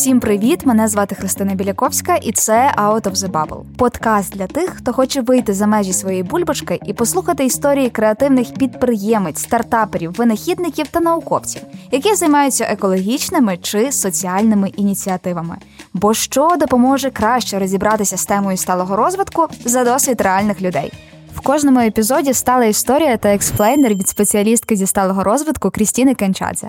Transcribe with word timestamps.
Всім 0.00 0.20
привіт! 0.20 0.66
Мене 0.66 0.88
звати 0.88 1.14
Христина 1.14 1.54
Біляковська, 1.54 2.16
і 2.16 2.32
це 2.32 2.74
Out 2.76 3.02
of 3.02 3.14
the 3.14 3.30
Bubble. 3.30 3.62
Подкаст 3.76 4.36
для 4.36 4.46
тих, 4.46 4.70
хто 4.70 4.92
хоче 4.92 5.20
вийти 5.20 5.54
за 5.54 5.66
межі 5.66 5.92
своєї 5.92 6.22
бульбашки 6.22 6.80
і 6.86 6.92
послухати 6.92 7.44
історії 7.44 7.90
креативних 7.90 8.54
підприємець, 8.54 9.42
стартаперів, 9.42 10.12
винахідників 10.12 10.88
та 10.88 11.00
науковців, 11.00 11.62
які 11.90 12.14
займаються 12.14 12.64
екологічними 12.64 13.56
чи 13.56 13.92
соціальними 13.92 14.68
ініціативами. 14.68 15.56
Бо 15.94 16.14
що 16.14 16.56
допоможе 16.60 17.10
краще 17.10 17.58
розібратися 17.58 18.16
з 18.16 18.26
темою 18.26 18.56
сталого 18.56 18.96
розвитку 18.96 19.46
за 19.64 19.84
досвід 19.84 20.20
реальних 20.20 20.62
людей. 20.62 20.92
В 21.34 21.40
кожному 21.40 21.80
епізоді 21.80 22.34
стала 22.34 22.64
історія 22.64 23.16
та 23.16 23.34
експлейнер 23.34 23.94
від 23.94 24.08
спеціалістки 24.08 24.76
зі 24.76 24.86
сталого 24.86 25.24
розвитку 25.24 25.70
Крістіни 25.70 26.14
Кенчадзе. 26.14 26.68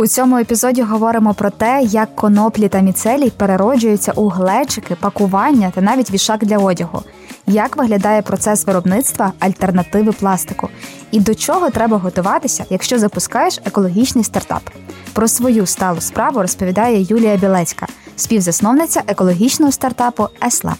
У 0.00 0.06
цьому 0.06 0.38
епізоді 0.38 0.82
говоримо 0.82 1.34
про 1.34 1.50
те, 1.50 1.82
як 1.82 2.16
коноплі 2.16 2.68
та 2.68 2.80
міцелій 2.80 3.30
перероджуються 3.30 4.12
у 4.12 4.28
глечики, 4.28 4.94
пакування 4.94 5.72
та 5.74 5.80
навіть 5.80 6.10
вішак 6.10 6.44
для 6.44 6.58
одягу, 6.58 7.02
як 7.46 7.76
виглядає 7.76 8.22
процес 8.22 8.66
виробництва 8.66 9.32
альтернативи 9.38 10.12
пластику, 10.12 10.68
і 11.10 11.20
до 11.20 11.34
чого 11.34 11.70
треба 11.70 11.96
готуватися, 11.96 12.64
якщо 12.70 12.98
запускаєш 12.98 13.60
екологічний 13.64 14.24
стартап. 14.24 14.62
Про 15.12 15.28
свою 15.28 15.66
сталу 15.66 16.00
справу 16.00 16.42
розповідає 16.42 17.02
Юлія 17.02 17.36
Білецька, 17.36 17.86
співзасновниця 18.16 19.02
екологічного 19.06 19.72
стартапу 19.72 20.28
ESLAB. 20.46 20.76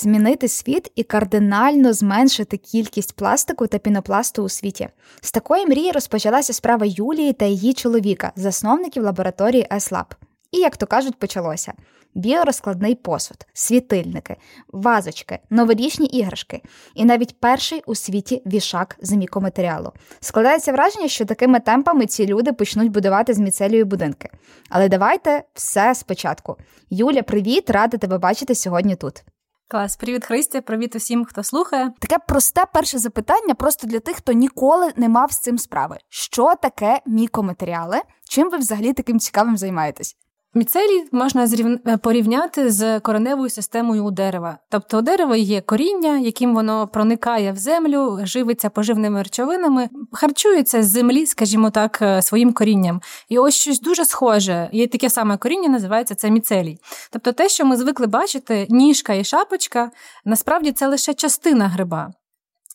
Змінити 0.00 0.48
світ 0.48 0.92
і 0.94 1.02
кардинально 1.02 1.92
зменшити 1.92 2.56
кількість 2.56 3.16
пластику 3.16 3.66
та 3.66 3.78
пінопласту 3.78 4.42
у 4.42 4.48
світі. 4.48 4.88
З 5.20 5.32
такої 5.32 5.66
мрії 5.66 5.92
розпочалася 5.92 6.52
справа 6.52 6.86
Юлії 6.86 7.32
та 7.32 7.44
її 7.44 7.74
чоловіка, 7.74 8.32
засновників 8.36 9.02
лабораторії 9.02 9.66
ESLAB. 9.70 10.04
І, 10.52 10.58
як 10.58 10.76
то 10.76 10.86
кажуть, 10.86 11.18
почалося: 11.18 11.72
біорозкладний 12.14 12.94
посуд, 12.94 13.46
світильники, 13.52 14.36
вазочки, 14.68 15.38
новорічні 15.50 16.06
іграшки 16.06 16.62
і 16.94 17.04
навіть 17.04 17.40
перший 17.40 17.82
у 17.86 17.94
світі 17.94 18.42
вішак 18.46 18.96
з 19.02 19.12
мікоматеріалу. 19.12 19.92
Складається 20.20 20.72
враження, 20.72 21.08
що 21.08 21.24
такими 21.24 21.60
темпами 21.60 22.06
ці 22.06 22.26
люди 22.26 22.52
почнуть 22.52 22.92
будувати 22.92 23.34
з 23.34 23.38
міцелію 23.38 23.84
будинки. 23.84 24.28
Але 24.68 24.88
давайте 24.88 25.42
все 25.54 25.94
спочатку. 25.94 26.56
Юля, 26.90 27.22
привіт, 27.22 27.70
рада 27.70 27.98
тебе 27.98 28.18
бачити 28.18 28.54
сьогодні 28.54 28.96
тут. 28.96 29.24
Клас, 29.70 29.96
привіт, 29.96 30.24
Христя, 30.24 30.60
привіт 30.60 30.96
усім, 30.96 31.24
хто 31.24 31.42
слухає. 31.42 31.92
Таке 31.98 32.18
просте 32.28 32.64
перше 32.72 32.98
запитання, 32.98 33.54
просто 33.54 33.86
для 33.86 34.00
тих, 34.00 34.16
хто 34.16 34.32
ніколи 34.32 34.92
не 34.96 35.08
мав 35.08 35.32
з 35.32 35.38
цим 35.38 35.58
справи. 35.58 35.96
Що 36.08 36.54
таке 36.62 37.00
мікоматеріали? 37.06 38.00
Чим 38.28 38.50
ви 38.50 38.58
взагалі 38.58 38.92
таким 38.92 39.20
цікавим 39.20 39.56
займаєтесь? 39.56 40.16
Міцелій 40.54 41.04
можна. 41.12 41.48
Е, 41.86 41.96
порівняти 41.96 42.70
з 42.70 43.00
кореневою 43.00 43.50
системою 43.50 44.04
у 44.04 44.10
дерева. 44.10 44.58
Тобто 44.70 44.98
у 44.98 45.02
дерева 45.02 45.36
є 45.36 45.60
коріння, 45.60 46.18
яким 46.18 46.54
воно 46.54 46.88
проникає 46.88 47.52
в 47.52 47.56
землю, 47.56 48.18
живиться 48.22 48.70
поживними 48.70 49.22
речовинами, 49.22 49.88
харчується 50.12 50.82
з 50.82 50.86
землі, 50.86 51.26
скажімо 51.26 51.70
так, 51.70 51.98
е, 52.02 52.22
своїм 52.22 52.52
корінням. 52.52 53.00
І 53.28 53.38
ось 53.38 53.54
щось 53.54 53.80
дуже 53.80 54.04
схоже. 54.04 54.68
Є 54.72 54.86
таке 54.86 55.10
саме 55.10 55.36
коріння, 55.36 55.68
називається 55.68 56.14
це 56.14 56.30
міцелій. 56.30 56.78
Тобто, 57.12 57.32
те, 57.32 57.48
що 57.48 57.64
ми 57.64 57.76
звикли 57.76 58.06
бачити, 58.06 58.66
ніжка 58.70 59.14
і 59.14 59.24
шапочка, 59.24 59.90
насправді 60.24 60.72
це 60.72 60.86
лише 60.86 61.14
частина 61.14 61.68
гриба. 61.68 62.12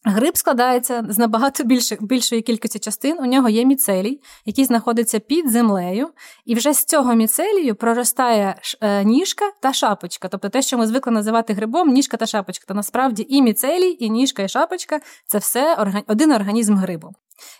Гриб 0.05 0.37
складається 0.37 1.05
з 1.09 1.17
набагато 1.17 1.63
більше, 1.63 1.97
більшої 2.01 2.41
кількості 2.41 2.79
частин. 2.79 3.17
У 3.19 3.25
нього 3.25 3.49
є 3.49 3.65
міцелій, 3.65 4.19
який 4.45 4.65
знаходиться 4.65 5.19
під 5.19 5.51
землею, 5.51 6.09
і 6.45 6.55
вже 6.55 6.73
з 6.73 6.85
цього 6.85 7.15
міцелію 7.15 7.75
проростає 7.75 8.55
е, 8.81 9.03
ніжка 9.03 9.51
та 9.61 9.73
шапочка. 9.73 10.27
Тобто 10.27 10.49
те, 10.49 10.61
що 10.61 10.77
ми 10.77 10.87
звикли 10.87 11.11
називати 11.11 11.53
грибом, 11.53 11.89
ніжка 11.89 12.17
та 12.17 12.25
шапочка. 12.25 12.65
То 12.67 12.73
насправді 12.73 13.25
і 13.29 13.41
міцелій, 13.41 13.97
і 13.99 14.09
ніжка, 14.09 14.43
і 14.43 14.49
шапочка 14.49 14.99
це 15.27 15.37
все 15.37 15.93
один 16.07 16.31
організм 16.31 16.75
грибу. 16.75 17.13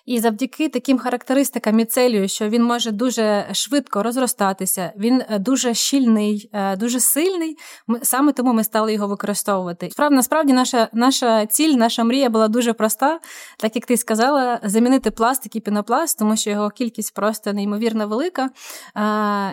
І 0.06 0.20
завдяки 0.20 0.70
таким 0.70 0.98
характеристикам 1.00 1.76
міцелію, 1.76 2.28
що 2.28 2.50
він 2.50 2.64
може 2.64 2.92
дуже 2.92 3.48
швидко 3.54 4.04
розростатися, 4.04 4.94
він 4.98 5.24
е, 5.30 5.40
дуже 5.40 5.74
щільний, 5.74 6.50
е, 6.54 6.76
дуже 6.76 7.00
сильний. 7.00 7.58
Саме 8.02 8.32
тому 8.32 8.54
ми 8.54 8.64
стали 8.64 8.94
його 8.94 9.08
використовувати. 9.08 9.90
Справді, 9.92 10.16
насправді, 10.16 10.54
наша 10.54 10.90
наша 10.94 11.46
ціль, 11.46 11.74
наша 11.74 12.04
мрія 12.04 12.30
була 12.30 12.48
дуже 12.48 12.74
проста, 12.74 13.20
так 13.58 13.76
як 13.76 13.86
ти 13.86 13.98
сказала, 13.98 14.60
замінити 14.64 15.12
пластик 15.12 15.56
і 15.56 15.60
пінопласт, 15.60 16.20
тому 16.20 16.38
що 16.38 16.50
його 16.50 16.70
кількість 16.70 17.14
просто 17.14 17.54
неймовірно 17.54 18.08
велика. 18.08 18.50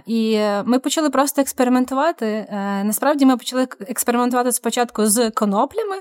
І 0.06 0.40
ми 0.64 0.78
почали 0.78 1.10
просто 1.10 1.40
експериментувати. 1.40 2.26
Е, 2.26 2.84
насправді 2.84 3.26
ми 3.26 3.36
почали 3.36 3.68
експериментувати 3.80 4.52
спочатку 4.52 5.06
з 5.06 5.30
коноплями. 5.30 5.96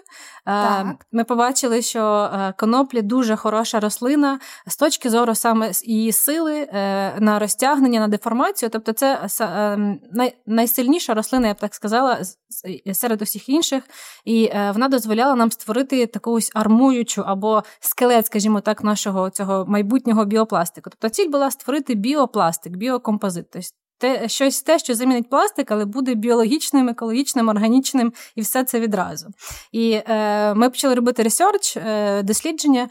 Так. 0.46 0.88
Ми 1.12 1.24
побачили, 1.24 1.82
що 1.82 2.30
коноплі 2.58 3.02
дуже 3.02 3.36
хороша 3.36 3.80
рослина 3.80 4.09
рослина 4.10 4.40
з 4.68 4.78
точки 4.78 5.10
зору 5.10 5.36
саме 5.36 5.72
її 5.84 6.12
сили 6.12 6.68
е, 6.74 7.16
на 7.20 7.40
розтягнення, 7.40 8.00
на 8.00 8.08
деформацію. 8.08 8.70
Тобто, 8.70 8.94
це 8.94 9.30
е, 9.42 10.34
найсильніша 10.46 11.14
рослина, 11.14 11.48
я 11.48 11.54
б 11.54 11.58
так 11.58 11.76
сказала, 11.76 12.20
серед 12.94 13.22
усіх 13.22 13.50
інших, 13.50 13.84
і 14.26 14.44
е, 14.44 14.72
вона 14.72 14.88
дозволяла 14.88 15.36
нам 15.36 15.52
створити 15.52 16.06
таку 16.06 16.32
ось 16.32 16.52
армуючу 16.56 17.24
або 17.26 17.64
скелет, 17.80 18.26
скажімо 18.26 18.62
так, 18.62 18.84
нашого 18.84 19.30
цього 19.30 19.66
майбутнього 19.68 20.26
біопластику. 20.26 20.90
Тобто 20.90 21.10
ціль 21.10 21.30
була 21.30 21.52
створити 21.52 21.96
біопластик, 21.96 22.74
біокомпозит. 22.74 23.46
Тобто 23.52 23.70
те, 24.00 24.30
щось 24.30 24.62
те, 24.62 24.80
що 24.80 24.96
замінить 24.96 25.30
пластик, 25.30 25.72
але 25.72 25.86
буде 25.86 26.16
біологічним, 26.16 26.90
екологічним, 26.90 27.50
органічним 27.50 28.14
і 28.36 28.42
все 28.42 28.64
це 28.64 28.80
відразу. 28.80 29.28
І 29.72 29.92
е, 29.92 30.54
ми 30.54 30.70
почали 30.70 30.96
робити 30.96 31.24
ресерч, 31.24 31.78
е, 31.78 32.24
дослідження, 32.24 32.90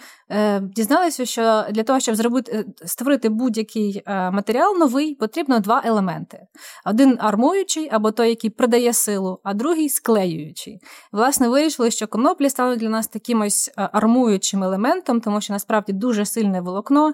дізналися, 0.62 1.26
що 1.26 1.64
для 1.70 1.82
того, 1.82 2.00
щоб 2.00 2.14
зробити 2.14 2.52
е, 2.52 2.86
створити 2.86 3.28
будь-який 3.28 4.02
е, 4.06 4.30
матеріал 4.30 4.78
новий, 4.78 5.14
потрібно 5.14 5.60
два 5.60 5.82
елементи: 5.84 6.40
один 6.86 7.18
армуючий, 7.20 7.88
або 7.92 8.10
той, 8.10 8.28
який 8.28 8.50
придає 8.50 8.92
силу, 8.92 9.40
а 9.42 9.54
другий 9.54 9.88
склеюючий. 9.88 10.80
Власне, 11.12 11.48
вирішили, 11.48 11.90
що 11.90 12.06
коноплі 12.06 12.50
стануть 12.50 12.78
для 12.78 12.88
нас 12.88 13.08
таким 13.08 13.40
ось 13.40 13.70
е, 13.78 13.88
армуючим 13.92 14.64
елементом, 14.64 15.20
тому 15.20 15.40
що 15.40 15.52
насправді 15.52 15.92
дуже 15.92 16.24
сильне 16.24 16.60
волокно, 16.60 17.12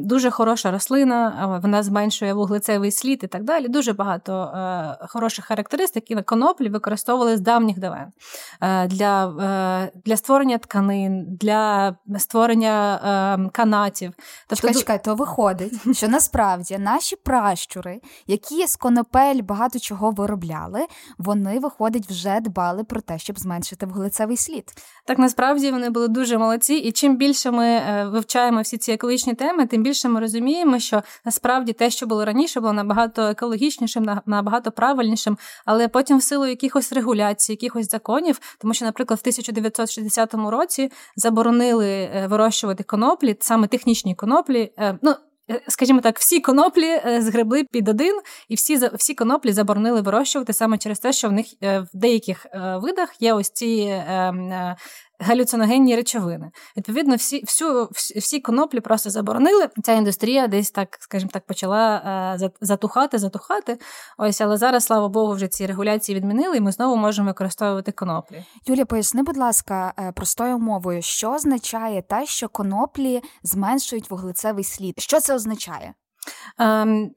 дуже 0.00 0.30
хороша 0.30 0.70
рослина, 0.70 1.60
вона 1.62 1.82
зменшує 1.82 2.34
вуглецевий 2.34 2.90
слід 2.90 3.20
і 3.22 3.26
так 3.26 3.44
далі. 3.44 3.68
Дуже 3.68 3.92
багато 3.92 4.42
е, 4.42 5.06
хороших 5.08 5.44
характеристик 5.44 6.10
і 6.10 6.14
на 6.14 6.22
коноплі 6.22 6.68
використовували 6.68 7.36
з 7.36 7.40
давніх 7.40 7.78
давен 7.78 8.12
е, 8.60 8.86
для 8.86 9.26
е, 9.28 10.00
для 10.04 10.16
створення 10.16 10.58
тканин, 10.58 11.26
для 11.40 11.96
створення 12.18 13.00
е, 13.44 13.50
канатів. 13.52 14.12
Тобто, 14.46 14.68
чекай, 14.68 14.80
чекай, 14.80 15.04
то 15.04 15.14
виходить, 15.14 15.72
що 15.96 16.08
насправді 16.08 16.78
наші 16.78 17.16
пращури, 17.16 18.00
які 18.26 18.66
з 18.66 18.76
конопель 18.76 19.42
багато 19.42 19.78
чого 19.78 20.10
виробляли, 20.10 20.86
вони 21.18 21.58
виходить 21.58 22.06
вже 22.10 22.40
дбали 22.40 22.84
про 22.84 23.00
те, 23.00 23.18
щоб 23.18 23.38
зменшити 23.38 23.86
вуглецевий 23.86 24.36
слід. 24.36 24.64
Так 25.06 25.18
насправді 25.18 25.70
вони 25.70 25.90
були 25.90 26.08
дуже 26.08 26.38
молодці, 26.38 26.74
і 26.74 26.92
чим 26.92 27.16
більше 27.16 27.50
ми 27.50 27.66
е, 27.66 28.08
вивчаємо 28.12 28.60
всі 28.60 28.78
ці 28.78 28.92
екологічні 28.92 29.34
теми, 29.34 29.66
тим 29.66 29.82
більше 29.82 30.08
ми 30.08 30.20
розуміємо, 30.20 30.78
що 30.78 31.02
насправді 31.24 31.72
те, 31.72 31.90
що 31.90 32.06
було 32.06 32.24
раніше, 32.24 32.60
було 32.60 32.72
набагато 32.72 33.22
екологічнішим, 33.22 34.20
набагато 34.26 34.70
правильнішим, 34.72 35.38
але 35.64 35.88
потім 35.88 36.18
в 36.18 36.22
силу 36.22 36.46
якихось 36.46 36.92
регуляцій, 36.92 37.52
якихось 37.52 37.90
законів, 37.90 38.40
тому 38.58 38.74
що, 38.74 38.84
наприклад, 38.84 39.18
в 39.18 39.22
1960 39.22 40.34
році 40.34 40.92
заборонили 41.16 41.97
е, 42.02 42.26
вирощувати 42.26 42.82
коноплі, 42.82 43.36
саме 43.40 43.66
технічні 43.66 44.14
коноплі. 44.14 44.72
Е, 44.78 44.98
ну, 45.02 45.14
е, 45.50 45.60
Скажімо 45.68 46.00
так, 46.00 46.18
всі 46.18 46.40
коноплі 46.40 47.00
згребли 47.18 47.64
під 47.64 47.88
один, 47.88 48.20
і 48.48 48.54
всі 48.54 48.78
всі 48.94 49.14
коноплі 49.14 49.52
заборонили 49.52 50.00
вирощувати 50.00 50.52
саме 50.52 50.78
через 50.78 50.98
те, 50.98 51.12
що 51.12 51.28
в 51.28 51.32
них 51.32 51.46
в 51.60 51.88
деяких 51.94 52.46
видах 52.82 53.14
є 53.20 53.32
ось 53.32 53.50
ці 53.50 54.02
ем, 54.08 54.52
галюциногенні 55.20 55.96
речовини. 55.96 56.50
Відповідно, 56.76 57.16
всі 57.16 57.40
всю, 57.40 57.88
всі 58.16 58.40
коноплі 58.40 58.80
просто 58.80 59.10
заборонили. 59.10 59.68
Ця 59.82 59.92
індустрія 59.92 60.46
десь 60.46 60.70
так, 60.70 60.98
скажімо 61.00 61.30
так, 61.32 61.46
почала 61.46 61.96
е, 62.42 62.50
затухати, 62.60 63.18
затухати. 63.18 63.78
Ось, 64.18 64.40
але 64.40 64.56
зараз, 64.56 64.84
слава 64.84 65.08
Богу, 65.08 65.32
вже 65.32 65.48
ці 65.48 65.66
регуляції 65.66 66.16
відмінили, 66.16 66.56
і 66.56 66.60
ми 66.60 66.72
знову 66.72 66.96
можемо 66.96 67.28
використовувати 67.28 67.92
коноплі. 67.92 68.44
Юлія, 68.66 68.86
поясни, 68.86 69.22
будь 69.22 69.36
ласка, 69.36 69.92
е, 69.98 70.12
простою 70.12 70.58
мовою, 70.58 71.02
що 71.02 71.32
означає 71.32 72.02
те, 72.02 72.26
що 72.26 72.48
коноплі 72.48 73.22
зменшують 73.42 74.10
вуглецевий 74.10 74.64
слід? 74.64 75.00
Що 75.00 75.20
це 75.20 75.34
означає? 75.34 75.94
Ем, 76.58 77.10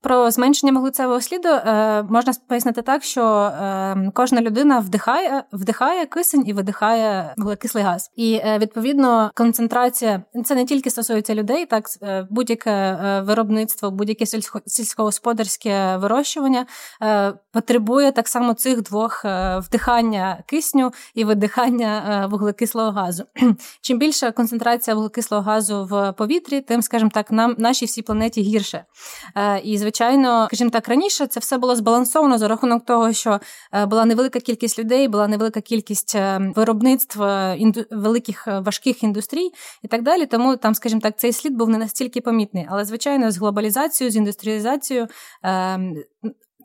Про 0.00 0.30
зменшення 0.30 0.72
вуглецевого 0.72 1.20
сліду 1.20 1.48
е, 1.48 2.02
можна 2.02 2.32
пояснити 2.48 2.82
так, 2.82 3.04
що 3.04 3.22
е, 3.24 4.10
кожна 4.14 4.40
людина 4.40 4.78
вдихає 4.78 5.44
вдихає 5.52 6.06
кисень 6.06 6.44
і 6.46 6.52
видихає 6.52 7.34
вуглекислий 7.36 7.84
газ. 7.84 8.10
І 8.16 8.34
е, 8.34 8.58
відповідно 8.58 9.30
концентрація 9.34 10.22
це 10.44 10.54
не 10.54 10.64
тільки 10.64 10.90
стосується 10.90 11.34
людей, 11.34 11.66
так 11.66 11.84
будь-яке 12.30 12.98
виробництво, 13.26 13.90
будь-яке 13.90 14.26
сільсько, 14.26 14.60
сільськогосподарське 14.66 15.96
вирощування 15.96 16.66
потребує 17.52 18.12
так 18.12 18.28
само 18.28 18.54
цих 18.54 18.82
двох 18.82 19.24
вдихання 19.58 20.44
кисню 20.46 20.92
і 21.14 21.24
видихання 21.24 22.26
вуглекислого 22.30 22.90
газу. 22.90 23.24
Чим 23.80 23.98
більша 23.98 24.32
концентрація 24.32 24.94
вуглекислого 24.94 25.42
газу 25.42 25.88
в 25.90 26.12
повітрі, 26.12 26.60
тим, 26.60 26.82
скажімо 26.82 27.10
так, 27.14 27.30
нам 27.30 27.54
нашій 27.58 27.86
всій 27.86 28.02
планеті 28.02 28.42
гірше. 28.42 28.84
І 29.64 29.78
звичайно, 29.88 30.46
скажімо 30.46 30.70
так, 30.70 30.88
раніше 30.88 31.26
це 31.26 31.40
все 31.40 31.58
було 31.58 31.76
збалансовано 31.76 32.38
за 32.38 32.48
рахунок 32.48 32.84
того, 32.84 33.12
що 33.12 33.40
е, 33.72 33.86
була 33.86 34.04
невелика 34.04 34.40
кількість 34.40 34.78
людей, 34.78 35.08
була 35.08 35.28
невелика 35.28 35.60
кількість 35.60 36.14
е, 36.14 36.52
виробництв 36.56 37.22
е, 37.22 37.56
інду... 37.58 37.84
великих 37.90 38.46
важких 38.46 39.02
індустрій 39.02 39.50
і 39.82 39.88
так 39.88 40.02
далі. 40.02 40.26
Тому 40.26 40.56
там, 40.56 40.74
скажімо 40.74 41.00
так, 41.00 41.18
цей 41.18 41.32
слід 41.32 41.56
був 41.56 41.68
не 41.68 41.78
настільки 41.78 42.20
помітний. 42.20 42.66
Але 42.70 42.84
звичайно, 42.84 43.30
з 43.30 43.38
глобалізацією, 43.38 44.12
з 44.12 44.16
індустріалізацією. 44.16 45.06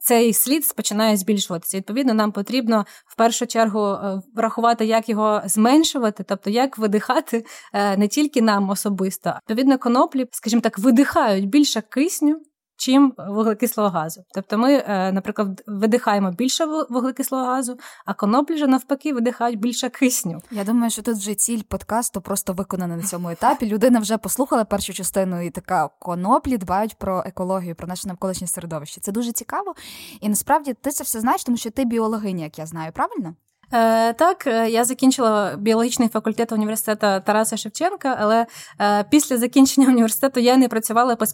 Цей 0.02 0.34
слід 0.34 0.74
починає 0.76 1.18
збільшуватися. 1.18 1.78
Відповідно, 1.78 2.14
нам 2.14 2.32
потрібно 2.32 2.86
в 3.06 3.16
першу 3.16 3.48
чергу 3.48 3.98
врахувати, 4.36 4.86
як 4.86 5.10
його 5.10 5.42
зменшувати, 5.46 6.24
тобто 6.28 6.50
як 6.50 6.78
видихати 6.78 7.46
не 7.74 8.08
тільки 8.08 8.42
нам 8.42 8.70
особисто. 8.70 9.34
Відповідно, 9.50 9.78
коноплі, 9.78 10.28
скажімо 10.32 10.62
так, 10.62 10.80
видихають 10.80 11.50
більше 11.50 11.82
кисню 11.82 12.42
чим 12.84 13.14
вуглекислого 13.18 13.90
газу. 13.90 14.24
Тобто 14.34 14.58
ми, 14.58 14.74
е, 14.74 15.12
наприклад, 15.12 15.64
видихаємо 15.68 16.32
більше 16.32 16.66
вуглекислого 16.90 17.46
газу, 17.46 17.78
а 18.06 18.14
коноплі 18.14 18.58
ж 18.58 18.68
навпаки 18.68 19.14
видихають 19.14 19.60
більше 19.60 19.90
кисню. 19.90 20.42
Я 20.52 20.64
думаю, 20.64 20.92
що 20.92 21.02
тут 21.02 21.18
вже 21.18 21.36
ціль 21.36 21.62
подкасту 21.62 22.22
просто 22.22 22.54
виконана 22.54 22.96
на 22.98 23.04
цьому 23.04 23.30
етапі. 23.30 23.66
Людина 23.66 24.00
вже 24.00 24.18
послухала 24.18 24.66
першу 24.66 24.94
частину 24.94 25.42
і 25.42 25.50
така 25.50 25.90
коноплі 26.00 26.58
дбають 26.58 26.96
про 26.96 27.24
екологію, 27.26 27.76
про 27.76 27.88
наше 27.88 28.08
навколишнє 28.08 28.48
середовище. 28.48 29.02
Це 29.02 29.12
дуже 29.12 29.32
цікаво. 29.32 29.74
І 30.22 30.30
насправді 30.30 30.74
ти 30.74 30.92
це 30.92 31.04
все 31.04 31.20
знаєш, 31.20 31.44
тому 31.44 31.58
що 31.58 31.72
ти 31.72 31.86
біологиня, 31.86 32.44
як 32.44 32.60
я 32.60 32.66
знаю, 32.66 32.92
правильно? 32.92 33.36
Е, 33.74 34.14
так, 34.14 34.48
е, 34.48 34.70
я 34.70 34.86
закінчила 34.86 35.56
біологічний 35.58 36.10
факультет 36.10 36.52
університету 36.52 37.26
Тараса 37.26 37.58
Шевченка, 37.58 38.18
але 38.20 38.46
е, 38.82 39.04
після 39.04 39.38
закінчення 39.38 39.88
університету 39.94 40.40
я 40.40 40.58
не 40.58 40.68
працювала 40.68 41.16
по, 41.16 41.26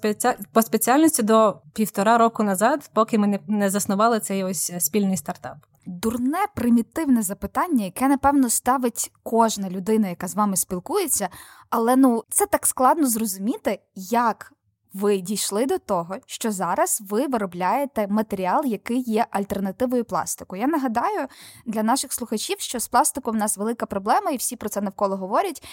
по 0.54 0.62
спеціальності 0.62 1.24
до 1.24 1.62
півтора 1.74 2.18
року 2.18 2.44
назад, 2.44 2.90
поки 2.94 3.18
ми 3.18 3.40
не 3.48 3.70
заснували 3.70 4.20
цей 4.20 4.44
ось 4.44 4.72
спільний 4.80 5.18
стартап. 5.18 5.58
Дурне 5.86 6.38
примітивне 6.56 7.22
запитання, 7.22 7.86
яке 7.86 8.08
напевно 8.08 8.50
ставить 8.50 9.12
кожна 9.24 9.70
людина, 9.70 10.08
яка 10.08 10.28
з 10.28 10.36
вами 10.36 10.56
спілкується, 10.56 11.30
але 11.70 11.96
ну 11.96 12.24
це 12.30 12.46
так 12.46 12.68
складно 12.68 13.08
зрозуміти, 13.08 13.80
як 13.96 14.54
ви 14.94 15.18
дійшли 15.18 15.66
до 15.66 15.78
того, 15.78 16.16
що 16.26 16.52
зараз 16.52 17.02
ви 17.10 17.28
виробляєте 17.28 18.08
матеріал, 18.08 18.66
який 18.66 19.02
є 19.02 19.26
альтернативою 19.32 20.06
пластику. 20.06 20.56
Я 20.56 20.68
нагадаю 20.68 21.28
для 21.66 21.84
наших 21.84 22.14
слухачів, 22.14 22.60
що 22.60 22.80
з 22.80 22.88
пластиком 22.88 23.36
в 23.36 23.38
нас 23.38 23.58
велика 23.58 23.86
проблема, 23.86 24.32
і 24.32 24.38
всі 24.38 24.56
про 24.56 24.70
це 24.70 24.82
навколо 24.82 25.18
говорять. 25.18 25.64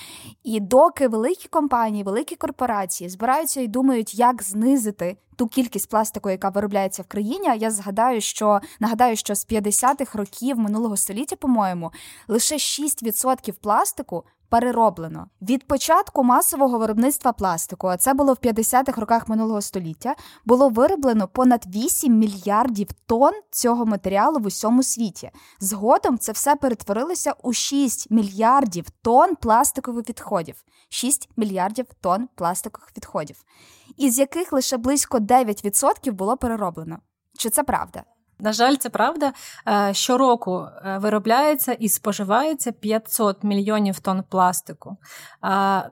І 0.44 0.60
доки 0.60 1.08
великі 1.08 1.48
компанії, 1.48 2.04
великі 2.04 2.36
корпорації 2.36 3.10
збираються 3.10 3.60
і 3.60 3.68
думають, 3.68 4.14
як 4.14 4.42
знизити. 4.42 5.16
Ту 5.36 5.46
кількість 5.46 5.88
пластику, 5.90 6.30
яка 6.30 6.48
виробляється 6.48 7.02
в 7.02 7.06
країні, 7.06 7.48
я 7.56 7.70
згадаю, 7.70 8.20
що 8.20 8.60
нагадаю, 8.80 9.16
що 9.16 9.34
з 9.34 9.46
50-х 9.46 10.18
років 10.18 10.58
минулого 10.58 10.96
століття, 10.96 11.36
по-моєму, 11.36 11.92
лише 12.28 12.54
6% 12.54 13.52
пластику 13.52 14.24
перероблено 14.48 15.26
від 15.42 15.66
початку 15.66 16.24
масового 16.24 16.78
виробництва 16.78 17.32
пластику, 17.32 17.86
а 17.86 17.96
це 17.96 18.14
було 18.14 18.32
в 18.32 18.36
50-х 18.36 19.00
роках 19.00 19.28
минулого 19.28 19.62
століття, 19.62 20.14
було 20.44 20.68
вироблено 20.68 21.28
понад 21.28 21.66
8 21.66 22.18
мільярдів 22.18 22.88
тонн 23.06 23.34
цього 23.50 23.86
матеріалу 23.86 24.38
в 24.38 24.46
усьому 24.46 24.82
світі. 24.82 25.30
Згодом 25.60 26.18
це 26.18 26.32
все 26.32 26.56
перетворилося 26.56 27.34
у 27.42 27.52
6 27.52 28.10
мільярдів 28.10 28.90
тонн 29.02 29.36
пластикових 29.36 30.08
відходів. 30.08 30.64
6 30.88 31.28
мільярдів 31.36 31.86
тонн 32.00 32.28
пластикових 32.34 32.90
відходів, 32.96 33.44
із 33.96 34.18
яких 34.18 34.52
лише 34.52 34.76
близько 34.76 35.18
9% 35.18 36.12
було 36.12 36.36
перероблено. 36.36 36.98
Чи 37.38 37.50
це 37.50 37.62
правда? 37.62 38.04
На 38.38 38.52
жаль, 38.52 38.74
це 38.74 38.88
правда. 38.88 39.32
Е, 39.68 39.94
щороку 39.94 40.66
е, 40.84 40.98
виробляється 40.98 41.72
і 41.72 41.88
споживається 41.88 42.72
500 42.72 43.44
мільйонів 43.44 44.00
тонн 44.00 44.22
пластику. 44.30 44.96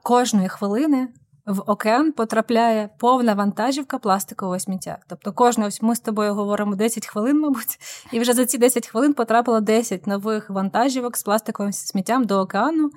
Кожної 0.03 0.49
хвилини 0.49 1.07
в 1.45 1.61
океан 1.71 2.11
потрапляє 2.11 2.89
повна 2.97 3.33
вантажівка 3.33 3.97
пластикового 3.97 4.59
сміття. 4.59 4.97
Тобто, 5.07 5.33
кожне 5.33 5.67
ось 5.67 5.81
ми 5.81 5.95
з 5.95 5.99
тобою 5.99 6.33
говоримо 6.33 6.75
10 6.75 7.07
хвилин, 7.07 7.39
мабуть, 7.39 7.79
і 8.11 8.19
вже 8.19 8.33
за 8.33 8.45
ці 8.45 8.57
10 8.57 8.87
хвилин 8.87 9.13
потрапило 9.13 9.59
10 9.59 10.07
нових 10.07 10.49
вантажівок 10.49 11.17
з 11.17 11.23
пластиковим 11.23 11.73
сміттям 11.73 12.23
до 12.23 12.39
океану, 12.39 12.89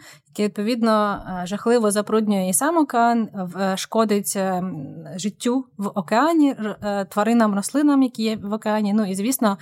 відповідно 0.44 1.22
е, 1.42 1.46
жахливо 1.46 1.90
забруднює 1.90 2.48
і 2.48 2.52
сам 2.52 2.76
океан, 2.76 3.28
е, 3.60 3.76
шкодить 3.76 4.32
е, 4.36 4.62
життю 5.16 5.64
в 5.76 5.86
океані, 5.94 6.56
тваринам, 7.08 7.54
рослинам, 7.54 8.02
які 8.02 8.22
є 8.22 8.36
в 8.36 8.52
океані. 8.52 8.92
Ну 8.92 9.04
і 9.04 9.14
звісно, 9.14 9.58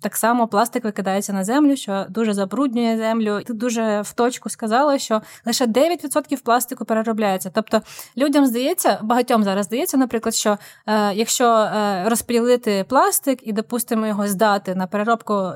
так 0.00 0.16
само 0.16 0.48
пластик 0.48 0.84
викидається 0.84 1.32
на 1.32 1.44
землю, 1.44 1.76
що 1.76 2.06
дуже 2.08 2.34
забруднює 2.34 2.96
землю. 2.96 3.40
Ти 3.46 3.52
дуже 3.52 4.00
в 4.00 4.12
точку 4.12 4.48
сказала, 4.48 4.98
що 4.98 5.22
лише 5.46 5.66
9% 5.66 6.42
пластику 6.44 6.84
переробляється. 6.84 7.50
Тобто 7.54 7.82
людям 8.16 8.46
здається, 8.46 8.98
багатьом 9.02 9.44
зараз 9.44 9.66
здається, 9.66 9.96
наприклад, 9.96 10.34
що 10.34 10.58
якщо 11.14 11.68
розподілити 12.04 12.84
пластик 12.88 13.46
і, 13.46 13.52
допустимо, 13.52 14.06
його 14.06 14.28
здати 14.28 14.74
на 14.74 14.86
переробку. 14.86 15.52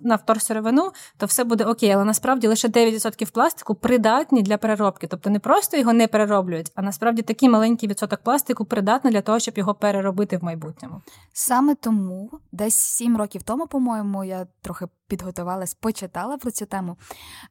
На 0.00 0.16
вторсировину, 0.16 0.92
то 1.16 1.26
все 1.26 1.44
буде 1.44 1.64
окей, 1.64 1.90
але 1.90 2.04
насправді 2.04 2.48
лише 2.48 2.68
9% 2.68 3.32
пластику 3.32 3.74
придатні 3.74 4.42
для 4.42 4.58
переробки. 4.58 5.06
Тобто 5.06 5.30
не 5.30 5.38
просто 5.38 5.76
його 5.76 5.92
не 5.92 6.08
перероблюють, 6.08 6.72
а 6.74 6.82
насправді 6.82 7.22
такий 7.22 7.48
маленький 7.48 7.88
відсоток 7.88 8.20
пластику 8.20 8.64
придатний 8.64 9.12
для 9.12 9.22
того, 9.22 9.38
щоб 9.38 9.58
його 9.58 9.74
переробити 9.74 10.36
в 10.36 10.44
майбутньому. 10.44 11.02
Саме 11.32 11.74
тому, 11.74 12.30
десь 12.52 12.76
7 12.76 13.16
років 13.16 13.42
тому, 13.42 13.66
по-моєму, 13.66 14.24
я 14.24 14.46
трохи 14.60 14.86
підготувалась, 15.08 15.74
почитала 15.74 16.36
про 16.36 16.50
цю 16.50 16.66
тему. 16.66 16.96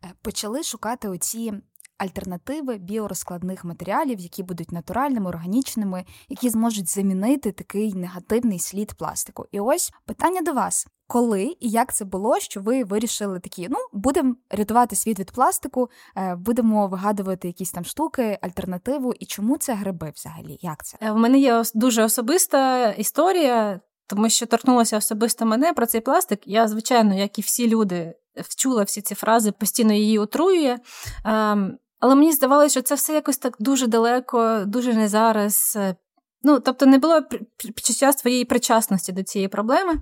Е, 0.03 0.13
почали 0.21 0.63
шукати 0.63 1.09
оці 1.09 1.53
альтернативи 1.97 2.77
біорозкладних 2.77 3.65
матеріалів, 3.65 4.19
які 4.19 4.43
будуть 4.43 4.71
натуральними, 4.71 5.29
органічними, 5.29 6.05
які 6.29 6.49
зможуть 6.49 6.89
замінити 6.89 7.51
такий 7.51 7.93
негативний 7.93 8.59
слід 8.59 8.93
пластику. 8.93 9.45
І 9.51 9.59
ось 9.59 9.91
питання 10.05 10.41
до 10.41 10.53
вас. 10.53 10.87
Коли 11.07 11.43
і 11.59 11.69
як 11.69 11.93
це 11.93 12.05
було, 12.05 12.39
що 12.39 12.61
ви 12.61 12.83
вирішили 12.83 13.39
такі, 13.39 13.67
ну 13.69 13.77
будемо 13.93 14.35
рятувати 14.49 14.95
світ 14.95 15.19
від 15.19 15.31
пластику, 15.31 15.89
е, 16.17 16.35
будемо 16.35 16.87
вигадувати 16.87 17.47
якісь 17.47 17.71
там 17.71 17.85
штуки, 17.85 18.37
альтернативу, 18.41 19.13
і 19.19 19.25
чому 19.25 19.57
це 19.57 19.73
гриби 19.73 20.11
взагалі? 20.15 20.57
Як 20.61 20.85
це? 20.85 20.97
Е, 21.01 21.13
мене 21.13 21.39
є 21.39 21.63
дуже 21.73 22.03
особиста 22.03 22.91
історія, 22.91 23.79
тому 24.07 24.29
що 24.29 24.45
торкнулося 24.45 24.97
особисто 24.97 25.45
мене 25.45 25.73
про 25.73 25.85
цей 25.85 26.01
пластик. 26.01 26.39
Я, 26.45 26.67
звичайно, 26.67 27.15
як 27.15 27.39
і 27.39 27.41
всі 27.41 27.67
люди, 27.67 28.15
вчула 28.35 28.83
всі 28.83 29.01
ці 29.01 29.15
фрази, 29.15 29.51
постійно 29.51 29.93
її 29.93 30.19
отруює. 30.19 30.77
Ем, 31.25 31.77
але 32.05 32.15
мені 32.15 32.31
здавалося, 32.31 32.69
що 32.69 32.81
це 32.81 32.95
все 32.95 33.13
якось 33.13 33.37
так 33.37 33.55
дуже 33.59 33.87
далеко, 33.87 34.63
дуже 34.67 34.93
не 34.93 35.07
зараз. 35.07 35.73
Е, 35.75 35.95
ну, 36.43 36.59
тобто, 36.59 36.85
не 36.85 36.97
було 36.97 37.21
під 37.57 37.85
час 37.85 38.15
твоєї 38.15 38.45
причасності 38.45 39.11
до 39.11 39.23
цієї 39.23 39.47
проблеми. 39.47 39.93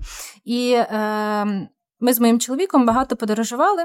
І 0.46 0.72
е, 0.72 1.46
ми 2.00 2.14
з 2.14 2.20
моїм 2.20 2.40
чоловіком 2.40 2.86
багато 2.86 3.16
подорожували. 3.16 3.84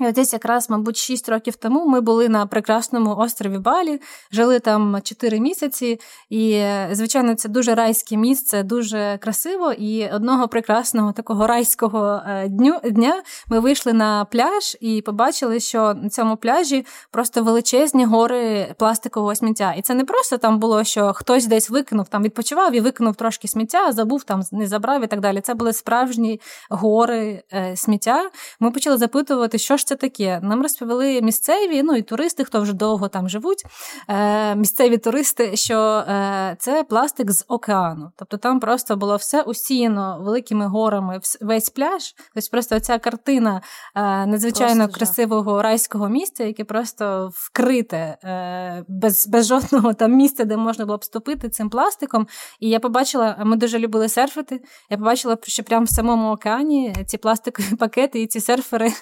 І 0.00 0.12
десь 0.12 0.32
якраз, 0.32 0.70
мабуть, 0.70 0.96
6 0.96 1.28
років 1.28 1.56
тому 1.56 1.86
ми 1.86 2.00
були 2.00 2.28
на 2.28 2.46
прекрасному 2.46 3.16
острові 3.16 3.58
Балі, 3.58 4.00
жили 4.32 4.58
там 4.58 5.00
4 5.02 5.40
місяці, 5.40 6.00
і, 6.30 6.64
звичайно, 6.90 7.34
це 7.34 7.48
дуже 7.48 7.74
райське 7.74 8.16
місце, 8.16 8.62
дуже 8.62 9.18
красиво. 9.22 9.72
І 9.72 10.08
одного 10.08 10.48
прекрасного 10.48 11.12
такого 11.12 11.46
райського 11.46 12.22
е, 12.26 12.48
дню, 12.48 12.80
дня 12.84 13.22
ми 13.48 13.60
вийшли 13.60 13.92
на 13.92 14.24
пляж 14.24 14.76
і 14.80 15.02
побачили, 15.02 15.60
що 15.60 15.94
на 15.94 16.08
цьому 16.08 16.36
пляжі 16.36 16.86
просто 17.10 17.42
величезні 17.42 18.04
гори 18.04 18.74
пластикового 18.78 19.34
сміття. 19.34 19.72
І 19.72 19.82
це 19.82 19.94
не 19.94 20.04
просто 20.04 20.38
там 20.38 20.58
було, 20.58 20.84
що 20.84 21.12
хтось 21.12 21.46
десь 21.46 21.70
викинув, 21.70 22.08
там 22.08 22.22
відпочивав 22.22 22.74
і 22.74 22.80
викинув 22.80 23.14
трошки 23.14 23.48
сміття, 23.48 23.92
забув 23.92 24.24
там, 24.24 24.42
не 24.52 24.66
забрав 24.66 25.04
і 25.04 25.06
так 25.06 25.20
далі. 25.20 25.40
Це 25.40 25.54
були 25.54 25.72
справжні 25.72 26.40
гори 26.70 27.42
е, 27.52 27.76
сміття. 27.76 28.30
Ми 28.60 28.70
почали 28.70 28.96
запитувати, 28.96 29.58
що 29.58 29.78
ж 29.84 29.88
це 29.88 29.96
таке? 29.96 30.40
Нам 30.42 30.62
розповіли 30.62 31.22
місцеві, 31.22 31.82
ну 31.82 31.96
і 31.96 32.02
туристи, 32.02 32.44
хто 32.44 32.60
вже 32.60 32.72
довго 32.72 33.08
там 33.08 33.28
живуть. 33.28 33.64
Е, 34.08 34.54
Місцеві 34.54 34.98
туристи, 34.98 35.56
що 35.56 35.78
е, 35.78 36.56
це 36.58 36.84
пластик 36.84 37.30
з 37.30 37.44
океану. 37.48 38.12
Тобто 38.16 38.36
там 38.36 38.60
просто 38.60 38.96
було 38.96 39.16
все 39.16 39.42
усіяно 39.42 40.18
великими 40.20 40.66
горами, 40.66 41.20
весь 41.40 41.70
пляж. 41.70 42.14
Тобто 42.34 42.48
просто 42.50 42.80
ця 42.80 42.98
картина 42.98 43.62
е, 43.94 44.26
надзвичайно 44.26 44.84
просто 44.84 44.98
красивого 44.98 45.62
райського 45.62 46.08
місця, 46.08 46.44
яке 46.44 46.64
просто 46.64 47.30
вкрите 47.34 47.96
е, 48.24 48.84
без 48.88 49.28
без 49.28 49.46
жодного 49.46 49.94
там 49.94 50.12
місця, 50.12 50.44
де 50.44 50.56
можна 50.56 50.84
було 50.84 50.98
б 50.98 51.00
вступити 51.00 51.48
цим 51.48 51.70
пластиком. 51.70 52.26
І 52.60 52.68
я 52.68 52.80
побачила, 52.80 53.36
ми 53.44 53.56
дуже 53.56 53.78
любили 53.78 54.08
серфити. 54.08 54.60
Я 54.90 54.96
побачила, 54.96 55.36
що 55.42 55.62
прямо 55.62 55.84
в 55.84 55.88
самому 55.88 56.30
океані 56.30 56.94
ці 57.06 57.18
пластикові 57.18 57.76
пакети 57.76 58.22
і 58.22 58.26
ці 58.26 58.40
серфери 58.40 58.92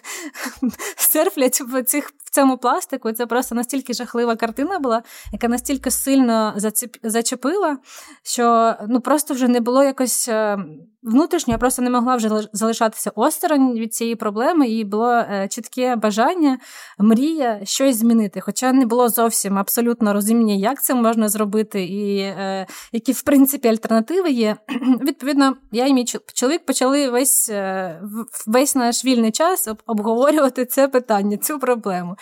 серфлять 0.96 1.60
в 1.60 1.82
цих 1.84 2.12
цьому 2.32 2.58
пластику. 2.58 3.12
Це 3.12 3.26
просто 3.26 3.54
настільки 3.54 3.92
жахлива 3.92 4.36
картина 4.36 4.78
була, 4.78 5.02
яка 5.32 5.48
настільки 5.48 5.90
сильно 5.90 6.54
зачепила, 7.02 7.78
що 8.22 8.74
ну 8.88 9.00
просто 9.00 9.34
вже 9.34 9.48
не 9.48 9.60
було 9.60 9.84
якось 9.84 10.28
е, 10.28 10.58
внутрішньо, 11.02 11.52
я 11.52 11.58
просто 11.58 11.82
не 11.82 11.90
могла 11.90 12.16
вже 12.16 12.30
залишатися 12.52 13.12
осторонь 13.14 13.72
від 13.72 13.94
цієї 13.94 14.16
проблеми, 14.16 14.68
і 14.68 14.84
було 14.84 15.10
е, 15.10 15.48
чітке 15.50 15.96
бажання, 15.96 16.58
мрія 16.98 17.60
щось 17.64 17.96
змінити. 17.96 18.40
Хоча 18.40 18.72
не 18.72 18.86
було 18.86 19.08
зовсім 19.08 19.58
абсолютно 19.58 20.12
розуміння, 20.12 20.54
як 20.54 20.82
це 20.82 20.94
можна 20.94 21.28
зробити, 21.28 21.84
і 21.84 22.18
е, 22.18 22.66
які 22.92 23.12
в 23.12 23.22
принципі 23.22 23.68
альтернативи 23.68 24.30
є. 24.30 24.56
Відповідно, 25.02 25.56
я 25.72 25.86
і 25.86 25.94
мій 25.94 26.04
чоловік 26.34 26.66
почали 26.66 27.10
весь 27.10 27.50
е, 27.50 28.00
весь 28.46 28.74
наш 28.74 29.04
вільний 29.04 29.30
час 29.30 29.68
обговорювати 29.86 30.66
це 30.66 30.88
питання, 30.88 31.36
цю 31.36 31.58
проблему, 31.58 32.16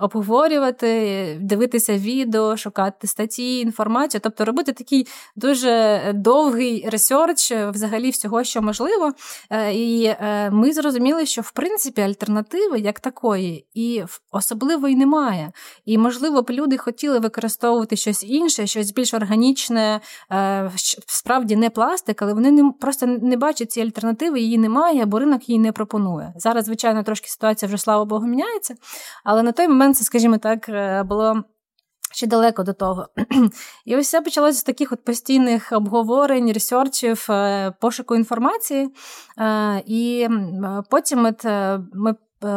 обговорювати, 0.00 1.38
дивитися 1.40 1.98
відео, 1.98 2.56
шукати 2.56 3.06
статті, 3.06 3.60
інформацію, 3.60 4.20
тобто 4.24 4.44
робити 4.44 4.72
такий 4.72 5.06
дуже 5.36 6.02
довгий 6.14 6.88
ресерч 6.88 7.52
взагалі 7.52 8.10
всього, 8.10 8.44
що 8.44 8.62
можливо. 8.62 9.12
Е, 9.50 9.74
і 9.74 10.14
ми 10.50 10.72
зрозуміли, 10.72 11.26
що 11.26 11.42
в 11.42 11.50
принципі 11.50 12.02
альтернативи 12.02 12.78
як 12.78 13.00
такої, 13.00 13.66
і 13.74 14.02
особливо 14.30 14.88
й 14.88 14.96
немає. 14.96 15.52
І 15.84 15.98
можливо 15.98 16.42
б 16.42 16.50
люди 16.50 16.76
хотіли 16.76 17.18
використовувати 17.18 17.96
щось 17.96 18.24
інше, 18.24 18.66
щось 18.66 18.92
більш 18.92 19.14
органічне, 19.14 20.00
справді 21.06 21.56
не 21.56 21.70
пластик, 21.70 22.22
але 22.22 22.34
вони 22.34 22.50
не 22.50 22.72
просто 22.80 23.06
не 23.06 23.36
бачать 23.36 23.72
ці 23.72 23.80
альтернативи, 23.80 24.40
її 24.40 24.58
немає, 24.58 25.04
бо 25.06 25.18
ринок 25.18 25.48
її 25.48 25.58
не 25.58 25.72
пропонує. 25.72 26.32
Зараз, 26.36 26.64
звичайно, 26.64 27.02
трошки 27.02 27.28
ситуація 27.28 27.66
вже 27.66 27.78
слава 27.78 28.04
Богу 28.04 28.26
міняється, 28.26 28.74
але 29.24 29.42
на 29.42 29.52
той 29.52 29.68
момент 29.68 29.96
це, 29.96 30.04
скажімо 30.04 30.38
так, 30.38 30.68
е, 30.68 31.02
було. 31.02 31.42
Ще 32.12 32.26
далеко 32.26 32.62
до 32.62 32.72
того. 32.72 33.08
І 33.84 33.96
ось 33.96 34.06
все 34.06 34.20
почалося 34.20 34.58
з 34.58 34.62
таких 34.62 34.92
от 34.92 35.04
постійних 35.04 35.72
обговорень, 35.72 36.52
ресерчів, 36.52 37.26
е, 37.30 37.72
пошуку 37.80 38.16
інформації. 38.16 38.88
Е, 39.38 39.82
і 39.86 40.28
потім 40.90 41.24
от 41.24 41.44
ми 41.94 42.14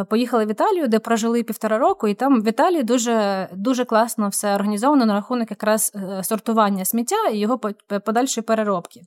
поїхали 0.09 0.45
в 0.45 0.51
Італію, 0.51 0.88
де 0.88 1.00
прожили 1.00 1.43
півтора 1.43 1.77
року, 1.77 2.07
і 2.07 2.13
там 2.13 2.41
в 2.41 2.47
Італії 2.47 2.83
дуже 2.83 3.47
дуже 3.53 3.85
класно 3.85 4.29
все 4.29 4.55
організовано 4.55 5.05
на 5.05 5.13
рахунок 5.13 5.51
якраз 5.51 5.91
е, 5.95 6.23
сортування 6.23 6.85
сміття 6.85 7.27
і 7.33 7.38
його 7.38 7.59
подальшої 8.05 8.43
переробки. 8.43 9.01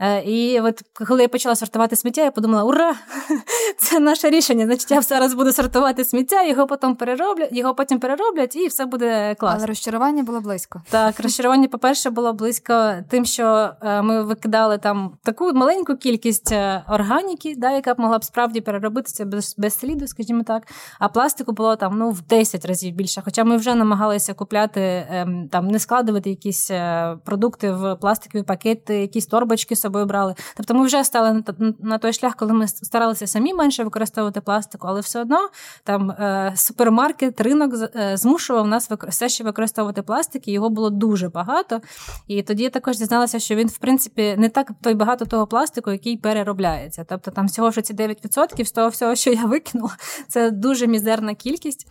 Е, 0.00 0.22
і 0.22 0.60
от 0.60 0.82
коли 1.08 1.22
я 1.22 1.28
почала 1.28 1.56
сортувати 1.56 1.96
сміття, 1.96 2.22
я 2.22 2.30
подумала: 2.30 2.64
ура! 2.64 2.94
Це 3.78 4.00
наше 4.00 4.30
рішення. 4.30 4.66
Значить, 4.66 4.90
я 4.90 5.02
зараз 5.02 5.34
буду 5.34 5.52
сортувати 5.52 6.04
сміття, 6.04 6.42
його 6.42 6.66
потім 6.66 6.96
перероблять, 6.96 7.48
його 7.52 7.74
потім 7.74 7.98
перероблять, 7.98 8.56
і 8.56 8.66
все 8.66 8.86
буде 8.86 9.34
класно. 9.34 9.56
Але 9.58 9.66
розчарування 9.66 10.22
було 10.22 10.40
близько. 10.40 10.82
Так, 10.90 11.20
розчарування, 11.20 11.68
по-перше, 11.68 12.10
було 12.10 12.32
близько 12.32 12.94
тим, 13.08 13.24
що 13.24 13.70
ми 13.82 14.22
викидали 14.22 14.78
там 14.78 15.12
таку 15.22 15.52
маленьку 15.52 15.96
кількість 15.96 16.52
органіки, 16.88 17.54
да, 17.56 17.70
яка 17.70 17.94
б 17.94 18.00
могла 18.00 18.18
б 18.18 18.24
справді 18.24 18.60
переробитися 18.60 19.24
без, 19.24 19.54
без 19.58 19.78
сліду 19.78 20.06
скажімо 20.10 20.42
так. 20.42 20.62
А 20.98 21.08
пластику 21.08 21.52
було 21.52 21.76
там 21.76 21.98
ну 21.98 22.10
в 22.10 22.22
10 22.22 22.64
разів 22.64 22.94
більше. 22.94 23.22
Хоча 23.24 23.44
ми 23.44 23.56
вже 23.56 23.74
намагалися 23.74 24.34
купляти 24.34 25.06
ем, 25.10 25.48
там, 25.48 25.68
не 25.68 25.78
складувати 25.78 26.30
якісь 26.30 26.70
е, 26.70 27.16
продукти 27.24 27.72
в 27.72 27.96
пластикові 27.96 28.42
пакети, 28.42 29.00
якісь 29.00 29.26
торбочки 29.26 29.76
з 29.76 29.80
собою 29.80 30.06
брали. 30.06 30.34
Тобто 30.56 30.74
ми 30.74 30.84
вже 30.84 31.04
стали 31.04 31.44
на 31.80 31.98
той 31.98 32.12
шлях, 32.12 32.36
коли 32.36 32.52
ми 32.52 32.68
старалися 32.68 33.26
самі 33.26 33.54
менше 33.54 33.84
використовувати 33.84 34.40
пластику, 34.40 34.86
але 34.88 35.00
все 35.00 35.20
одно 35.20 35.48
там 35.84 36.10
е, 36.10 36.52
супермаркет, 36.56 37.40
ринок 37.40 37.74
е, 37.96 38.16
змушував 38.16 38.66
нас 38.66 38.90
все 38.90 39.28
ще 39.28 39.44
використовувати 39.44 40.02
пластик, 40.02 40.48
і 40.48 40.52
його 40.52 40.70
було 40.70 40.90
дуже 40.90 41.28
багато. 41.28 41.80
І 42.26 42.42
тоді 42.42 42.62
я 42.62 42.70
також 42.70 42.98
дізналася, 42.98 43.38
що 43.38 43.54
він, 43.54 43.68
в 43.68 43.78
принципі, 43.78 44.34
не 44.38 44.48
так 44.48 44.70
той 44.82 44.94
багато 44.94 45.24
того 45.24 45.46
пластику, 45.46 45.90
який 45.90 46.16
переробляється. 46.16 47.04
Тобто 47.08 47.30
там 47.30 47.46
всього 47.46 47.72
що 47.72 47.82
ці 47.82 47.94
9% 47.94 48.64
з 48.64 48.72
того 48.72 48.88
всього, 48.88 49.14
що 49.14 49.30
я 49.30 49.44
викинула, 49.44 49.96
це 50.28 50.50
дуже 50.50 50.86
мізерна 50.86 51.34
кількість. 51.34 51.86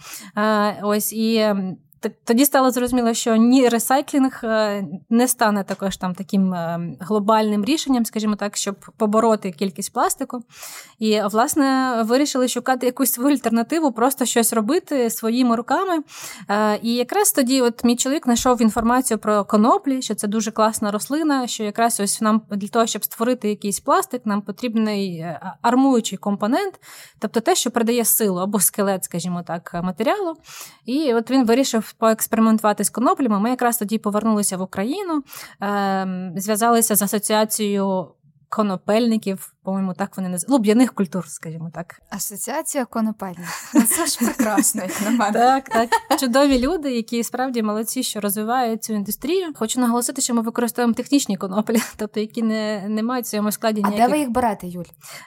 Ось 0.81 1.13
і 1.13 1.55
тоді 2.23 2.45
стало 2.45 2.71
зрозуміло, 2.71 3.13
що 3.13 3.35
ні 3.35 3.69
ресайклінг 3.69 4.41
е, 4.43 4.85
не 5.09 5.27
стане 5.27 5.63
також 5.63 5.97
там 5.97 6.15
таким 6.15 6.53
е, 6.53 6.79
глобальним 6.99 7.65
рішенням, 7.65 8.05
скажімо 8.05 8.35
так, 8.35 8.57
щоб 8.57 8.75
побороти 8.97 9.51
кількість 9.51 9.93
пластику. 9.93 10.43
І, 10.99 11.21
власне, 11.21 11.95
вирішили 12.05 12.47
шукати 12.47 12.85
якусь 12.85 13.11
свою 13.11 13.29
альтернативу, 13.29 13.91
просто 13.91 14.25
щось 14.25 14.53
робити 14.53 15.09
своїми 15.09 15.55
руками. 15.55 16.03
Е, 16.49 16.79
і 16.81 16.93
якраз 16.93 17.31
тоді, 17.31 17.61
от 17.61 17.83
мій 17.83 17.95
чоловік 17.95 18.23
знайшов 18.23 18.61
інформацію 18.61 19.17
про 19.17 19.45
коноплі, 19.45 20.01
що 20.01 20.15
це 20.15 20.27
дуже 20.27 20.51
класна 20.51 20.91
рослина, 20.91 21.47
що 21.47 21.63
якраз 21.63 21.99
ось 21.99 22.21
нам 22.21 22.41
для 22.49 22.67
того, 22.67 22.87
щоб 22.87 23.03
створити 23.03 23.49
якийсь 23.49 23.79
пластик, 23.79 24.25
нам 24.25 24.41
потрібний 24.41 25.25
армуючий 25.61 26.17
компонент, 26.17 26.79
тобто 27.19 27.39
те, 27.39 27.55
що 27.55 27.71
придає 27.71 28.05
силу 28.05 28.39
або 28.39 28.59
скелет, 28.59 29.03
скажімо 29.03 29.43
так, 29.47 29.79
матеріалу. 29.83 30.35
І 30.85 31.13
от 31.13 31.31
він 31.31 31.45
вирішив 31.45 31.88
поекспериментувати 31.97 32.83
з 32.83 32.89
коноплями. 32.89 33.39
Ми 33.39 33.49
якраз 33.49 33.77
тоді 33.77 33.97
повернулися 33.97 34.57
в 34.57 34.61
Україну, 34.61 35.23
ем, 35.61 36.33
зв'язалися 36.35 36.95
з 36.95 37.01
асоціацією 37.01 38.07
конопельників 38.49 39.53
по-моєму, 39.63 39.93
так 39.93 40.17
вони 40.17 40.29
називають. 40.29 40.51
Луб'яних 40.51 40.93
культур, 40.93 41.27
скажімо 41.27 41.71
так. 41.73 42.01
Асоціація 42.09 42.85
конопельних. 42.85 43.71
Ну, 43.73 43.81
це 43.81 44.05
ж 44.05 44.17
прекрасно, 44.17 44.81
як 44.83 45.01
на 45.01 45.09
мене. 45.09 45.31
Так, 45.31 45.69
так. 45.69 46.19
Чудові 46.19 46.59
люди, 46.59 46.95
які 46.95 47.23
справді 47.23 47.63
молодці, 47.63 48.03
що 48.03 48.19
розвивають 48.19 48.83
цю 48.83 48.93
індустрію. 48.93 49.53
Хочу 49.55 49.79
наголосити, 49.79 50.21
що 50.21 50.33
ми 50.33 50.41
використовуємо 50.41 50.93
технічні 50.93 51.37
коноплі, 51.37 51.81
тобто 51.97 52.19
які 52.19 52.43
не 52.43 52.85
не 52.89 53.03
мають 53.03 53.25
в 53.25 53.29
своєму 53.29 53.51
складі 53.51 53.81
ніяких... 53.81 54.05
А 54.05 54.07
де 54.07 54.13
ви 54.13 54.19
їх 54.19 54.29
берете, 54.29 54.67
Юль? 54.67 54.83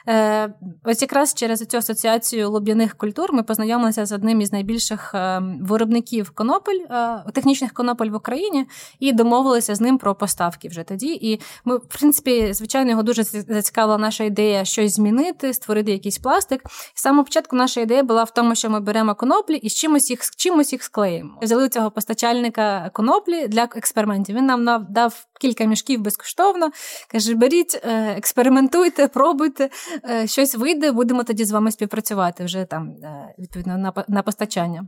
Е, 0.07 0.53
Ось 0.83 1.01
якраз 1.01 1.33
через 1.33 1.59
цю 1.59 1.77
асоціацію 1.77 2.49
луб'яних 2.49 2.95
культур 2.95 3.33
ми 3.33 3.43
познайомилися 3.43 4.05
з 4.05 4.11
одним 4.11 4.41
із 4.41 4.51
найбільших 4.51 5.15
е, 5.15 5.41
виробників 5.61 6.29
конопель, 6.29 6.79
е, 6.89 7.23
технічних 7.33 7.73
конопель 7.73 8.09
в 8.09 8.15
Україні, 8.15 8.67
і 8.99 9.11
домовилися 9.11 9.75
з 9.75 9.81
ним 9.81 9.97
про 9.97 10.15
поставки 10.15 10.67
вже 10.67 10.83
тоді. 10.83 11.19
І 11.21 11.41
ми, 11.65 11.77
в 11.77 11.87
принципі, 11.87 12.53
звичайно, 12.53 12.89
його 12.89 13.03
дуже 13.03 13.23
зацікавила 13.23 13.97
наша 13.97 14.22
ідея 14.23 14.65
щось 14.65 14.95
змінити, 14.95 15.53
створити 15.53 15.91
якийсь 15.91 16.17
пластик. 16.17 16.61
З 16.95 17.01
самого 17.01 17.23
початку 17.23 17.55
наша 17.55 17.81
ідея 17.81 18.03
була 18.03 18.23
в 18.23 18.33
тому, 18.33 18.55
що 18.55 18.69
ми 18.69 18.79
беремо 18.79 19.15
коноплі 19.15 19.55
і 19.55 19.69
з 19.69 19.73
чимось 19.73 20.09
їх 20.09 20.19
чимось 20.37 20.73
їх 20.73 20.83
склеїмо. 20.83 21.39
Взяли 21.41 21.69
цього 21.69 21.91
постачальника 21.91 22.89
коноплі 22.93 23.47
для 23.47 23.63
експериментів. 23.63 24.35
Він 24.35 24.45
нам 24.45 24.87
дав 24.89 25.25
кілька 25.41 25.65
мішків 25.65 26.01
безкоштовно. 26.01 26.71
Каже: 27.11 27.35
беріть, 27.35 27.81
е, 27.83 28.15
експериментуйте, 28.17 29.07
пробуйте, 29.07 29.69
е, 30.09 30.27
щось 30.27 30.55
вийде, 30.55 30.91
будемо 30.91 31.23
тоді 31.23 31.45
з 31.45 31.51
вами 31.51 31.71
співпрацювати 31.71 32.43
вже 32.43 32.65
там 32.65 32.89
е, 33.03 33.35
відповідно 33.39 33.93
на 34.07 34.21
постачання. 34.21 34.87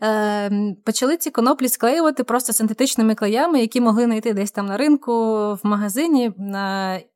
Ем, 0.00 0.76
почали 0.84 1.16
ці 1.16 1.30
коноплі 1.30 1.68
склеювати 1.68 2.24
просто 2.24 2.52
синтетичними 2.52 3.14
клеями, 3.14 3.60
які 3.60 3.80
могли 3.80 4.04
знайти 4.04 4.32
десь 4.32 4.50
там 4.50 4.66
на 4.66 4.76
ринку, 4.76 5.12
в 5.54 5.60
магазині. 5.62 6.32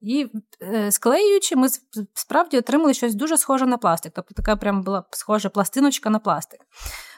І 0.00 0.26
е, 0.62 0.90
склеюючи, 0.90 1.56
ми 1.56 1.68
справді 2.14 2.58
отримали 2.58 2.94
щось 2.94 3.14
дуже 3.14 3.36
схоже 3.36 3.66
на 3.66 3.76
пластик. 3.76 4.12
Тобто 4.16 4.34
така 4.34 4.56
прям 4.56 4.82
була 4.82 5.04
схожа 5.10 5.48
пластиночка 5.48 6.10
на 6.10 6.18
пластик. 6.18 6.60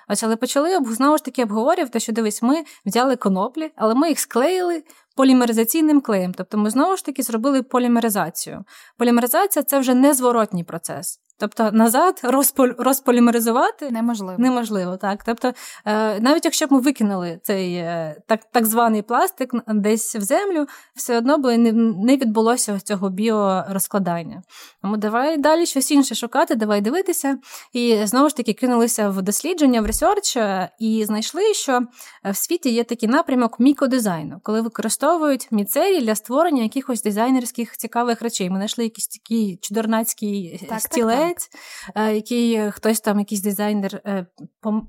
Ось, 0.08 0.22
але 0.22 0.36
почали 0.36 0.78
знову 0.84 1.16
ж 1.18 1.24
таки 1.24 1.42
обговорювати, 1.42 2.00
що 2.00 2.12
дивись, 2.12 2.42
ми 2.42 2.64
взяли 2.86 3.16
коноплі, 3.16 3.70
але 3.76 3.94
ми 3.94 4.08
їх 4.08 4.20
склеїли 4.20 4.82
полімеризаційним 5.16 6.00
клеєм. 6.00 6.34
Тобто 6.34 6.58
ми 6.58 6.70
знову 6.70 6.96
ж 6.96 7.04
таки 7.04 7.22
зробили 7.22 7.62
полімеризацію. 7.62 8.64
Полімеризація 8.98 9.62
це 9.62 9.78
вже 9.78 9.94
незворотній 9.94 10.64
процес. 10.64 11.20
Тобто 11.42 11.70
назад 11.72 12.20
розполь, 12.22 12.70
розполімеризувати 12.78 13.90
неможливо. 13.90 14.34
Неможливо, 14.38 14.96
так. 14.96 15.24
Тобто, 15.24 15.52
е, 15.84 16.20
навіть 16.20 16.44
якщо 16.44 16.66
б 16.66 16.72
ми 16.72 16.80
викинули 16.80 17.40
цей 17.42 17.74
е, 17.74 18.16
так 18.26 18.40
так 18.52 18.66
званий 18.66 19.02
пластик 19.02 19.54
десь 19.66 20.16
в 20.16 20.20
землю, 20.20 20.66
все 20.94 21.18
одно 21.18 21.38
би 21.38 21.58
не, 21.58 22.16
відбулося 22.16 22.80
цього 22.80 23.10
біорозкладання. 23.10 24.42
Тому 24.82 24.96
давай 24.96 25.36
далі 25.36 25.66
щось 25.66 25.90
інше 25.90 26.14
шукати, 26.14 26.54
давай 26.54 26.80
дивитися. 26.80 27.38
І 27.72 28.00
знову 28.04 28.28
ж 28.28 28.36
таки 28.36 28.52
кинулися 28.52 29.08
в 29.08 29.22
дослідження, 29.22 29.80
в 29.80 29.86
research, 29.86 30.38
і 30.78 31.04
знайшли, 31.04 31.54
що 31.54 31.80
в 32.24 32.36
світі 32.36 32.70
є 32.70 32.84
такий 32.84 33.08
напрямок 33.08 33.60
мікодизайну, 33.60 34.40
коли 34.42 34.60
використовують 34.60 35.48
міцелій 35.50 36.00
для 36.00 36.14
створення 36.14 36.62
якихось 36.62 37.02
дизайнерських 37.02 37.76
цікавих 37.76 38.22
речей. 38.22 38.50
Ми 38.50 38.56
знайшли 38.56 38.84
якийсь 38.84 39.08
такий 39.08 39.58
чудернацький 39.62 40.66
так, 40.68 41.31
так, 41.34 41.94
так. 41.94 42.14
який 42.14 42.70
хтось 42.70 43.00
там, 43.00 43.18
якийсь 43.18 43.42
дизайнер. 43.42 44.00
Е, 44.06 44.26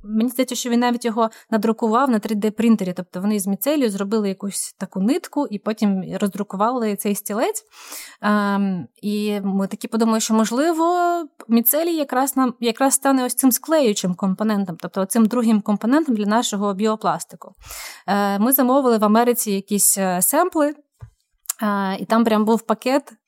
мені 0.03 0.29
здається, 0.29 0.55
що 0.55 0.69
він 0.69 0.79
навіть 0.79 1.05
його 1.05 1.29
надрукував 1.49 2.09
на 2.09 2.19
3D-принтері. 2.19 2.93
Тобто 2.95 3.21
вони 3.21 3.39
з 3.39 3.47
міцелію 3.47 3.89
зробили 3.89 4.29
якусь 4.29 4.75
таку 4.79 4.99
нитку 4.99 5.47
і 5.47 5.59
потім 5.59 6.03
роздрукували 6.17 6.95
цей 6.95 7.15
стілець. 7.15 7.63
Ем, 8.21 8.87
і 9.01 9.41
ми 9.41 9.67
такі 9.67 9.87
подумали, 9.87 10.19
що 10.19 10.33
можливо 10.33 10.85
міцелій 11.47 11.95
якраз 11.95 12.37
нам 12.37 12.53
якраз 12.59 12.93
стане 12.93 13.25
ось 13.25 13.35
цим 13.35 13.51
склеючим 13.51 14.15
компонентом, 14.15 14.77
тобто 14.79 15.05
цим 15.05 15.25
другим 15.25 15.61
компонентом 15.61 16.15
для 16.15 16.25
нашого 16.25 16.73
біопластику. 16.73 17.51
Е, 18.07 18.39
ми 18.39 18.53
замовили 18.53 18.97
в 18.97 19.05
Америці 19.05 19.51
якісь 19.51 19.97
е, 19.97 20.21
семпли. 20.21 20.75
І 21.99 22.05
там 22.05 22.23
прям 22.23 22.45
був 22.45 22.61
пакет 22.61 23.13
Е, 23.13 23.22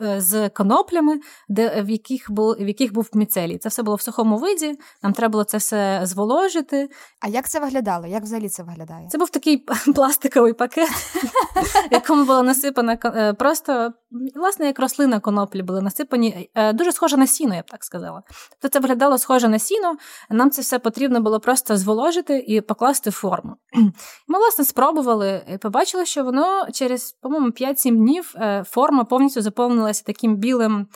з 0.00 0.48
коноплями, 0.48 1.20
де, 1.48 1.82
в 1.82 1.90
яких 1.90 2.30
був 2.30 2.54
в 2.54 2.68
яких 2.68 2.92
був 2.92 3.08
міцелій. 3.14 3.58
Це 3.58 3.68
все 3.68 3.82
було 3.82 3.96
в 3.96 4.00
сухому 4.00 4.38
виді, 4.38 4.78
нам 5.02 5.12
треба 5.12 5.32
було 5.32 5.44
це 5.44 5.58
все 5.58 6.00
зволожити. 6.04 6.88
А 7.20 7.28
як 7.28 7.48
це 7.48 7.60
виглядало? 7.60 8.06
Як 8.06 8.22
взагалі 8.22 8.48
це 8.48 8.62
виглядає? 8.62 9.08
Це 9.10 9.18
був 9.18 9.30
такий 9.30 9.56
пластиковий 9.94 10.52
пакет, 10.52 10.88
в 11.90 11.92
якому 11.92 12.24
було 12.24 12.42
насипано 12.42 12.96
е, 13.04 13.32
просто, 13.32 13.92
власне, 14.34 14.66
як 14.66 14.78
рослина 14.78 15.20
коноплі 15.20 15.62
були 15.62 15.82
насипані. 15.82 16.50
Е, 16.54 16.72
дуже 16.72 16.92
схоже 16.92 17.16
на 17.16 17.26
сіно, 17.26 17.54
я 17.54 17.60
б 17.60 17.66
так 17.66 17.84
сказала. 17.84 18.22
Тобто 18.50 18.68
це 18.68 18.80
виглядало 18.80 19.18
схоже 19.18 19.48
на 19.48 19.58
сіно, 19.58 19.96
нам 20.30 20.50
це 20.50 20.62
все 20.62 20.78
потрібно 20.78 21.20
було 21.20 21.40
просто 21.40 21.76
зволожити 21.76 22.38
і 22.38 22.60
покласти 22.60 23.10
в 23.10 23.12
форму. 23.12 23.56
Ми, 24.28 24.38
власне, 24.38 24.64
спробували 24.64 25.42
і 25.54 25.58
побачили, 25.58 26.06
що 26.06 26.24
воно 26.24 26.66
через, 26.72 27.12
по-моєму, 27.12 27.48
5-7 27.48 27.96
днів 27.96 28.34
форма 28.66 29.04
повністю 29.04 29.35
повністю 29.36 29.42
заповнилася 29.42 30.02
таким 30.06 30.36
білим 30.36 30.86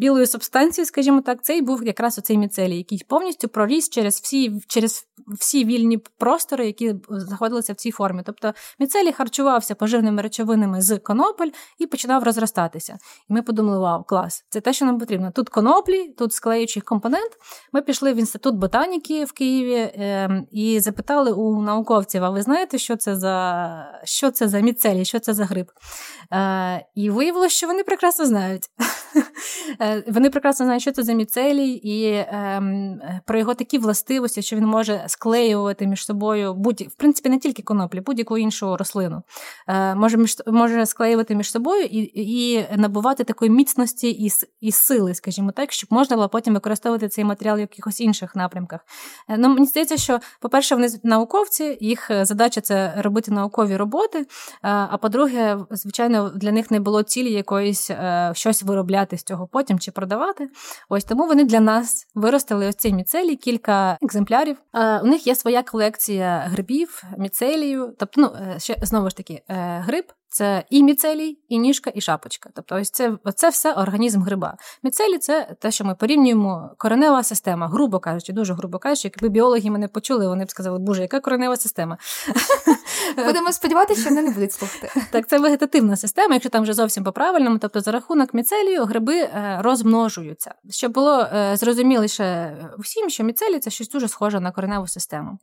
білою 0.00 0.26
субстанцією, 0.26 0.86
скажімо 0.86 1.20
так, 1.20 1.44
цей 1.44 1.62
був 1.62 1.84
якраз 1.84 2.18
оцей 2.18 2.38
міцелій, 2.38 2.76
який 2.76 3.02
повністю 3.08 3.48
проріс 3.48 3.88
через 3.88 4.20
всі 4.20 4.60
через 4.68 5.06
всі 5.40 5.64
вільні 5.64 5.98
простори, 6.18 6.66
які 6.66 6.94
знаходилися 7.10 7.72
в 7.72 7.76
цій 7.76 7.90
формі. 7.90 8.22
Тобто 8.26 8.52
міцелій 8.78 9.12
харчувався 9.12 9.74
поживними 9.74 10.22
речовинами 10.22 10.82
з 10.82 10.98
конопель 10.98 11.50
і 11.78 11.86
починав 11.86 12.22
розростатися. 12.22 12.98
І 13.30 13.32
ми 13.32 13.42
подумали: 13.42 13.78
вау, 13.78 14.04
клас, 14.04 14.44
це 14.48 14.60
те, 14.60 14.72
що 14.72 14.84
нам 14.84 14.98
потрібно. 14.98 15.30
Тут 15.30 15.48
коноплі, 15.48 16.08
тут 16.18 16.32
склеючий 16.32 16.82
компонент. 16.82 17.30
Ми 17.72 17.82
пішли 17.82 18.12
в 18.12 18.16
інститут 18.16 18.54
ботаніки 18.54 19.24
в 19.24 19.32
Києві 19.32 19.74
е, 19.74 20.42
і 20.52 20.80
запитали 20.80 21.32
у 21.32 21.62
науковців: 21.62 22.24
а 22.24 22.30
ви 22.30 22.42
знаєте, 22.42 22.78
що 22.78 22.96
це 22.96 23.16
за 23.16 24.00
що 24.04 24.30
це 24.30 24.48
за 24.48 24.60
міцелій, 24.60 25.04
що 25.04 25.18
це 25.18 25.34
за 25.34 25.44
гриб? 25.44 25.66
Е, 26.32 26.86
І 26.94 27.10
виявилося, 27.10 27.56
що 27.56 27.66
вони 27.66 27.84
прекрасно 27.84 28.26
знають. 28.26 28.70
Е, 29.80 30.04
вони 30.06 30.30
прекрасно 30.30 30.66
знають, 30.66 30.82
що 30.82 30.92
це 30.92 31.02
за 31.02 31.12
міцелій, 31.12 31.70
і 31.70 32.24
ем, 32.28 33.00
про 33.24 33.38
його 33.38 33.54
такі 33.54 33.78
властивості, 33.78 34.42
що 34.42 34.56
він 34.56 34.66
може 34.66 35.04
склеювати 35.06 35.86
між 35.86 36.04
собою 36.04 36.54
будь 36.54 36.80
в 36.80 36.94
принципі 36.94 37.28
не 37.28 37.38
тільки 37.38 37.62
коноплі, 37.62 38.00
будь-яку 38.00 38.38
іншу 38.38 38.76
рослину. 38.76 39.22
Е, 39.68 39.94
може 39.94 40.16
між 40.16 40.36
може 40.46 40.86
склеювати 40.86 41.34
між 41.34 41.50
собою 41.50 41.84
і 41.84 42.10
і 42.14 42.66
набувати 42.76 43.24
такої 43.24 43.50
міцності 43.50 44.10
і 44.10 44.30
і 44.60 44.72
сили, 44.72 45.14
скажімо 45.14 45.52
так, 45.52 45.72
щоб 45.72 45.92
можна 45.92 46.16
було 46.16 46.28
потім 46.28 46.54
використовувати 46.54 47.08
цей 47.08 47.24
матеріал 47.24 47.56
в 47.56 47.60
якихось 47.60 48.00
інших 48.00 48.36
напрямках. 48.36 48.80
Е, 49.28 49.36
ну, 49.38 49.48
Мені 49.48 49.66
здається, 49.66 49.96
що, 49.96 50.18
по-перше, 50.40 50.74
вони 50.74 50.88
науковці, 51.02 51.78
їх 51.80 52.10
задача 52.22 52.60
це 52.60 52.94
робити 52.96 53.30
наукові 53.30 53.76
роботи. 53.76 54.26
А 54.62 54.96
по-друге, 54.96 55.58
звичайно, 55.70 56.30
для 56.30 56.52
них 56.52 56.70
не 56.70 56.80
було 56.80 57.02
цілі 57.02 57.32
якоїсь 57.32 57.90
щось 58.32 58.62
виробляти 58.62 58.99
з 59.16 59.22
цього 59.22 59.46
потім 59.46 59.78
чи 59.78 59.90
продавати. 59.90 60.48
Ось 60.88 61.04
тому 61.04 61.26
вони 61.26 61.44
для 61.44 61.60
нас 61.60 62.06
виростили 62.14 62.68
ось 62.68 62.76
цей 62.76 62.92
міцелій, 62.92 63.36
кілька 63.36 63.98
екземплярів. 64.02 64.56
Е, 64.74 65.00
у 65.00 65.06
них 65.06 65.26
є 65.26 65.34
своя 65.34 65.62
колекція 65.62 66.38
грибів, 66.38 67.02
міцелію. 67.18 67.94
Тобто, 67.98 68.20
ну 68.20 68.32
е, 68.40 68.60
ще 68.60 68.76
знову 68.82 69.10
ж 69.10 69.16
таки, 69.16 69.42
е, 69.48 69.82
гриб 69.86 70.04
це 70.30 70.64
і 70.70 70.82
міцелій, 70.82 71.38
і 71.48 71.58
ніжка, 71.58 71.92
і 71.94 72.00
шапочка. 72.00 72.50
Тобто, 72.54 72.76
ось 72.76 72.90
це 72.90 73.12
це 73.34 73.48
все 73.48 73.72
організм 73.72 74.22
гриба. 74.22 74.56
Міцелій 74.82 75.18
це 75.18 75.56
те, 75.60 75.70
що 75.70 75.84
ми 75.84 75.94
порівнюємо 75.94 76.70
коренева 76.78 77.22
система, 77.22 77.68
грубо 77.68 77.98
кажучи, 77.98 78.32
дуже 78.32 78.54
грубо 78.54 78.78
кажучи, 78.78 79.10
якби 79.14 79.28
біологи 79.28 79.70
мене 79.70 79.88
почули, 79.88 80.28
вони 80.28 80.44
б 80.44 80.50
сказали, 80.50 80.78
боже, 80.78 81.02
яка 81.02 81.20
коренева 81.20 81.56
система. 81.56 81.98
Будемо 83.26 83.52
сподіватися, 83.52 84.00
що 84.00 84.10
вони 84.10 84.22
не 84.22 84.30
будуть 84.30 84.52
слухати. 84.52 84.90
Так, 85.10 85.28
це 85.28 85.38
вегетативна 85.38 85.96
система, 85.96 86.34
якщо 86.34 86.50
там 86.50 86.62
вже 86.62 86.72
зовсім 86.72 87.04
по-правильному, 87.04 87.58
тобто 87.58 87.80
за 87.80 87.92
рахунок 87.92 88.34
міцелію 88.34 88.84
гриби 88.84 89.16
е, 89.16 89.58
розмножуються. 89.60 90.54
Щоб 90.70 90.92
було 90.92 91.20
е, 91.20 91.56
зрозуміліше 91.56 92.56
всім, 92.78 93.10
що 93.10 93.24
міцелій 93.24 93.58
це 93.58 93.70
щось 93.70 93.88
дуже 93.88 94.08
схоже 94.08 94.40
на 94.40 94.52
кореневу 94.52 94.86
систему. 94.86 95.38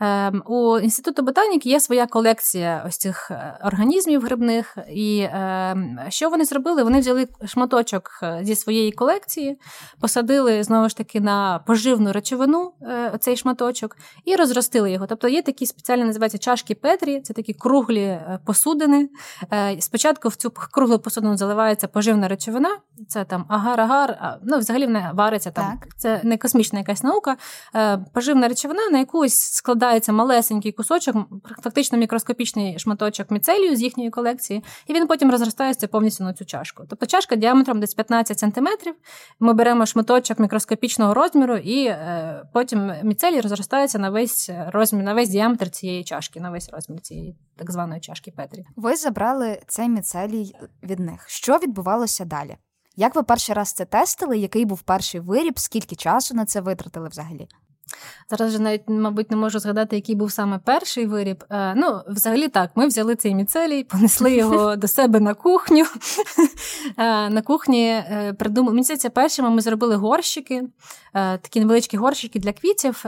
Ем, 0.00 0.42
у 0.46 0.78
інституту 0.78 1.22
ботаніки 1.22 1.68
є 1.68 1.80
своя 1.80 2.06
колекція 2.06 2.84
ось 2.88 2.96
цих 2.96 3.30
е, 3.30 3.58
організмів 3.64 4.22
грибних. 4.22 4.78
І 4.90 5.18
е, 5.18 6.06
що 6.08 6.30
вони 6.30 6.44
зробили? 6.44 6.82
Вони 6.82 7.00
взяли 7.00 7.28
шматочок 7.46 8.10
зі 8.42 8.54
своєї 8.54 8.92
колекції, 8.92 9.58
посадили 10.00 10.62
знову 10.62 10.88
ж 10.88 10.96
таки 10.96 11.20
на 11.20 11.58
поживну 11.66 12.12
речовину 12.12 12.72
цей 13.20 13.36
шматочок 13.36 13.96
і 14.24 14.36
розростили 14.36 14.92
його. 14.92 15.06
Тобто 15.06 15.28
є 15.28 15.42
такі 15.42 15.66
спеціальні 15.66 16.04
називаються 16.04 16.38
чашки 16.38 16.74
Петрі, 17.02 17.20
це 17.20 17.34
такі 17.34 17.52
круглі 17.52 18.02
е, 18.02 18.38
посудини. 18.44 19.08
Е, 19.52 19.76
спочатку 19.80 20.28
в 20.28 20.36
цю 20.36 20.50
круглу 20.50 20.98
посудину 20.98 21.36
заливається 21.36 21.88
поживна 21.88 22.28
речовина, 22.28 22.68
це 23.08 23.24
там 23.24 23.44
агар-агар, 23.48 24.36
ну 24.42 24.58
взагалі 24.58 24.86
вона 24.86 25.12
вариться 25.14 25.50
там. 25.50 25.78
Так. 25.80 25.88
Це 25.96 26.20
не 26.24 26.38
космічна 26.38 26.78
якась 26.78 27.02
наука. 27.02 27.36
Е, 27.74 27.98
поживна 28.14 28.48
речовина 28.48 28.88
на 28.90 28.98
якусь 28.98 29.40
складається 29.40 30.12
малесенький 30.12 30.72
кусочок, 30.72 31.16
фактично 31.62 31.98
мікроскопічний 31.98 32.78
шматочок 32.78 33.30
міцелію 33.30 33.76
з 33.76 33.82
їхньої 33.82 34.10
колекції 34.10 34.64
і 34.86 34.92
він 34.92 35.06
потім 35.06 35.30
розростається 35.30 35.88
повністю 35.88 36.24
на 36.24 36.32
цю 36.32 36.44
чашку. 36.44 36.84
Тобто 36.88 37.06
чашка 37.06 37.36
діаметром 37.36 37.80
десь 37.80 37.94
15 37.94 38.38
см, 38.38 38.68
Ми 39.40 39.52
беремо 39.52 39.86
шматочок 39.86 40.38
мікроскопічного 40.38 41.14
розміру, 41.14 41.56
і 41.56 41.94
потім 42.52 42.92
міцелій 43.02 43.40
розростається 43.40 43.98
на 43.98 44.10
весь 44.10 44.50
розмір, 44.66 45.04
на 45.04 45.14
весь 45.14 45.28
діаметр 45.28 45.70
цієї 45.70 46.04
чашки, 46.04 46.40
на 46.40 46.50
весь 46.50 46.70
розмір 46.72 46.91
цієї 47.00 47.36
так 47.56 47.70
званої 47.70 48.00
чашки 48.00 48.30
Петрі. 48.30 48.64
Ви 48.76 48.96
забрали 48.96 49.62
цей 49.66 49.88
міцелій 49.88 50.54
від 50.82 50.98
них. 50.98 51.28
Що 51.28 51.58
відбувалося 51.58 52.24
далі? 52.24 52.56
Як 52.96 53.14
ви 53.14 53.22
перший 53.22 53.54
раз 53.54 53.72
це 53.72 53.84
тестили? 53.84 54.38
Який 54.38 54.64
був 54.64 54.82
перший 54.82 55.20
виріб? 55.20 55.58
Скільки 55.58 55.96
часу 55.96 56.34
на 56.34 56.44
це 56.44 56.60
витратили 56.60 57.08
взагалі? 57.08 57.48
Зараз 58.30 58.48
вже 58.48 58.62
навіть, 58.62 58.82
мабуть, 58.88 59.30
не 59.30 59.36
можу 59.36 59.58
згадати, 59.58 59.96
який 59.96 60.14
був 60.14 60.32
саме 60.32 60.58
перший 60.58 61.06
виріб. 61.06 61.44
Е, 61.50 61.74
ну, 61.76 62.00
взагалі 62.08 62.48
так, 62.48 62.70
ми 62.74 62.86
взяли 62.86 63.16
цей 63.16 63.34
міцелій, 63.34 63.84
понесли 63.84 64.32
його 64.36 64.76
до 64.76 64.88
себе 64.88 65.20
на 65.20 65.34
кухню. 65.34 65.84
Е, 66.98 67.30
на 67.30 67.42
кухні 67.42 67.88
е, 67.88 68.34
придумали. 68.38 68.74
Мені 68.74 68.84
здається, 68.84 69.10
першими 69.10 69.50
ми 69.50 69.60
зробили 69.60 69.96
горщики, 69.96 70.62
такі 71.12 71.60
невеличкі 71.60 71.96
горщики 71.96 72.38
для 72.38 72.52
квітів. 72.52 73.04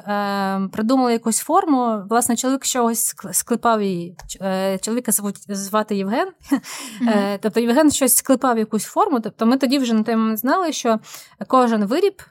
Придумали 0.73 1.13
якусь 1.13 1.39
форму. 1.39 2.03
Власне, 2.11 2.37
чоловік 2.37 2.65
чогось 2.65 3.15
склепав 3.33 3.83
її. 3.83 4.17
Чоловіка 4.81 5.13
звати 5.49 5.97
Євген. 5.97 6.29
Тобто 7.41 7.61
Євген 7.61 7.91
щось 7.91 8.17
склепав 8.17 8.59
якусь 8.59 8.85
форму. 8.85 9.21
Тобто 9.21 9.47
ми 9.47 9.57
тоді 9.57 9.79
вже 9.79 9.95
на 9.95 10.03
той 10.03 10.17
момент 10.17 10.39
знали, 10.39 10.73
що 10.73 10.99
кожен 11.47 11.85
виріб 11.85 12.23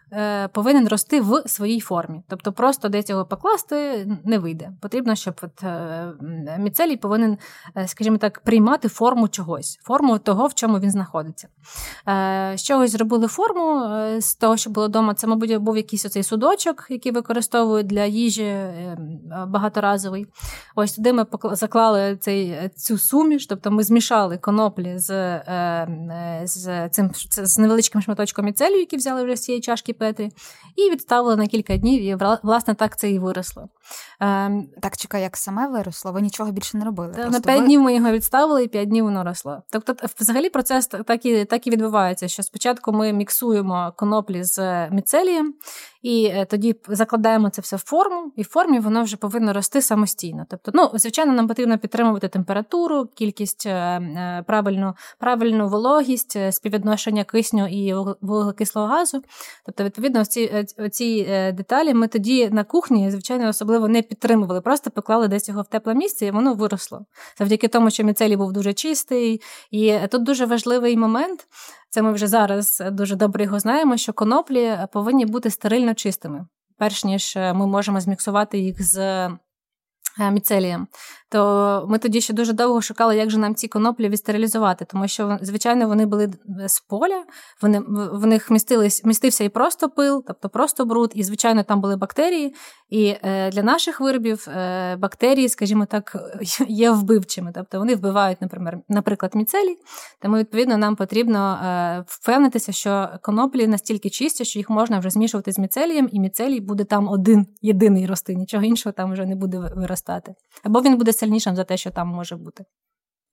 повинен 0.54 0.88
рости 0.88 1.22
в 1.22 1.44
своїй 1.46 1.80
формі. 1.80 2.24
Тобто, 2.34 2.52
просто 2.52 2.90
десь 2.90 3.10
його 3.10 3.26
покласти 3.26 4.08
не 4.26 4.40
вийде. 4.40 4.72
Потрібно, 4.82 5.16
щоб 5.16 5.34
от, 5.42 5.64
е, 5.64 6.14
міцелій 6.60 6.98
повинен, 6.98 7.38
е, 7.78 7.88
скажімо 7.88 8.18
так, 8.18 8.40
приймати 8.40 8.88
форму 8.88 9.28
чогось, 9.28 9.80
форму 9.84 10.18
того, 10.18 10.48
в 10.48 10.54
чому 10.54 10.80
він 10.80 10.92
знаходиться. 10.92 11.48
З 12.56 12.64
чогось 12.64 12.92
зробили 12.92 13.28
форму 13.28 13.90
з 14.20 14.36
того, 14.36 14.58
що 14.58 14.70
було 14.70 14.88
вдома. 14.88 15.14
Це, 15.14 15.28
мабуть, 15.28 15.58
був 15.58 15.78
якийсь 15.78 16.06
оцей 16.06 16.24
судочок, 16.24 16.88
який 16.90 17.12
використовують 17.12 17.88
для 17.88 18.06
їжі 18.06 18.56
багаторазовий. 19.48 20.28
Ось 20.76 20.94
туди 20.94 21.14
ми 21.14 21.26
заклали 21.52 22.18
цей, 22.18 22.70
цю 22.76 22.98
суміш, 22.98 23.48
тобто 23.48 23.72
ми 23.72 23.84
змішали 23.84 24.38
коноплі 24.38 24.94
з 24.98 25.40
з 26.44 26.90
цим 26.90 27.12
з 27.30 27.58
невеличким 27.58 28.02
шматочком 28.02 28.46
міцелію, 28.46 28.80
який 28.80 29.00
взяли 29.00 29.24
вже 29.24 29.36
з 29.36 29.42
цієї 29.42 29.62
чашки 29.62 29.94
Петрі, 29.94 30.32
і 30.76 30.92
відставили 30.92 31.36
на 31.36 31.48
кілька 31.48 31.78
днів, 31.78 32.04
і 32.04 32.16
власне 32.44 32.74
так 32.74 32.98
це 32.98 33.12
і 33.12 33.20
виросло. 33.20 33.70
Ем, 34.20 34.68
так, 34.82 34.98
чекай, 34.98 35.22
як 35.22 35.38
саме 35.38 35.68
виросло? 35.68 36.12
Ви 36.12 36.22
нічого 36.22 36.52
більше 36.52 36.78
не 36.78 36.86
робили? 36.86 37.14
На 37.32 37.40
п'ять 37.40 37.60
ви... 37.60 37.66
днів 37.66 37.82
ми 37.82 37.96
його 37.96 38.12
відставили, 38.12 38.64
і 38.64 38.68
п'ять 38.68 38.90
днів 38.90 39.06
воно 39.06 39.24
росло. 39.24 39.62
Тобто, 39.72 39.96
взагалі, 40.20 40.50
процес 40.50 40.88
так 40.88 41.26
і 41.26 41.46
так 41.46 41.68
і 41.68 41.70
відбувається, 41.70 42.28
що 42.28 42.44
спочатку 42.44 42.92
ми 42.92 43.14
міксуємо 43.14 43.94
коноплі 43.98 44.44
з 44.44 44.90
міцелієм, 44.90 45.54
і 46.04 46.26
е, 46.26 46.46
тоді 46.46 46.76
закладаємо 46.88 47.50
це 47.50 47.62
все 47.62 47.76
в 47.76 47.84
форму, 47.86 48.32
і 48.36 48.42
в 48.42 48.48
формі 48.48 48.80
воно 48.80 49.04
вже 49.04 49.18
повинно 49.18 49.54
рости 49.54 49.82
самостійно. 49.82 50.46
Тобто, 50.50 50.72
ну, 50.74 50.92
звичайно, 50.94 51.34
нам 51.34 51.48
потрібно 51.48 51.78
підтримувати 51.78 52.28
температуру, 52.28 53.06
кількість 53.16 53.66
е, 53.66 53.72
е, 53.72 54.44
правильну, 54.48 54.94
правильну 55.20 55.70
вологість, 55.70 56.38
співвідношення 56.52 57.24
кисню 57.24 57.68
і 57.68 57.94
вуглекислого 58.22 58.88
газу. 58.88 59.24
Тобто, 59.66 59.84
відповідно, 59.84 60.26
ці 60.26 60.66
ці 60.92 61.24
деталі 61.54 61.94
ми 61.94 62.08
тоді 62.08 62.50
на 62.50 62.64
кухні, 62.64 63.12
звичайно, 63.12 63.50
особливо 63.50 63.88
не 63.88 64.02
підтримували, 64.02 64.62
просто 64.62 64.92
поклали 64.92 65.28
десь 65.28 65.50
його 65.50 65.62
в 65.62 65.68
тепле 65.68 65.94
місце, 65.94 66.26
і 66.26 66.32
воно 66.32 66.54
виросло. 66.54 67.06
Завдяки 67.40 67.68
тому, 67.68 67.90
що 67.90 68.04
міцелій 68.04 68.38
був 68.38 68.54
дуже 68.54 68.74
чистий. 68.74 69.42
І 69.72 69.98
тут 70.12 70.24
дуже 70.24 70.46
важливий 70.46 70.98
момент. 70.98 71.48
Це 71.94 72.02
ми 72.02 72.12
вже 72.12 72.28
зараз 72.28 72.84
дуже 72.92 73.16
добре 73.16 73.44
його 73.44 73.60
знаємо, 73.60 73.98
що 73.98 74.14
коноплі 74.14 74.78
повинні 74.92 75.26
бути 75.26 75.50
стерильно 75.50 75.94
чистими, 75.94 76.48
перш 76.78 77.04
ніж 77.04 77.36
ми 77.36 77.68
можемо 77.68 78.02
зміксувати 78.02 78.60
їх 78.60 78.84
з 78.84 79.30
Е, 80.20 80.32
міцелієм, 80.32 80.88
то 81.34 81.86
ми 81.90 81.98
тоді 81.98 82.22
ще 82.22 82.34
дуже 82.34 82.54
довго 82.54 82.82
шукали, 82.82 83.18
як 83.18 83.30
же 83.30 83.38
нам 83.38 83.56
ці 83.56 83.68
коноплі 83.68 84.10
відстерилізувати, 84.10 84.86
тому 84.86 85.08
що, 85.08 85.38
звичайно, 85.42 85.88
вони 85.88 86.06
були 86.06 86.34
з 86.68 86.80
поля, 86.80 87.24
вони, 87.62 87.80
в 88.14 88.26
них 88.26 88.52
містились, 88.52 89.06
містився 89.06 89.44
і 89.44 89.50
просто 89.50 89.90
пил, 89.90 90.24
тобто 90.28 90.50
просто 90.50 90.86
бруд, 90.86 91.12
і, 91.16 91.24
звичайно, 91.24 91.64
там 91.64 91.82
були 91.82 91.96
бактерії. 91.96 92.56
І 92.90 93.16
е, 93.24 93.52
для 93.52 93.64
наших 93.64 94.02
виробів 94.02 94.48
е, 94.50 94.96
бактерії, 94.96 95.50
скажімо 95.50 95.86
так, 95.86 96.16
є 96.68 96.92
вбивчими. 96.92 97.52
Тобто 97.56 97.80
вони 97.80 97.96
вбивають, 97.96 98.38
наприклад, 98.90 99.36
міцелій. 99.36 99.78
Тому, 100.22 100.38
відповідно, 100.38 100.78
нам 100.78 100.96
потрібно 100.96 101.60
впевнитися, 102.08 102.72
що 102.72 103.10
коноплі 103.22 103.68
настільки 103.68 104.10
чисті, 104.10 104.46
що 104.46 104.60
їх 104.60 104.70
можна 104.70 105.00
вже 105.00 105.10
змішувати 105.10 105.52
з 105.52 105.60
міцелієм, 105.60 106.10
і 106.12 106.20
міцелій 106.20 106.60
буде 106.60 106.84
там 106.84 107.10
один 107.10 107.46
єдиний 107.62 108.06
рости, 108.06 108.36
нічого 108.36 108.64
іншого 108.64 108.94
там 108.94 109.14
вже 109.14 109.26
не 109.26 109.36
буде 109.36 109.58
виростати. 109.76 110.34
Або 110.64 110.82
він 110.82 110.98
буде 110.98 111.14
сильнішим 111.24 111.56
за 111.56 111.64
те, 111.64 111.78
що 111.78 111.92
там 111.92 112.08
може 112.08 112.36
бути. 112.36 112.66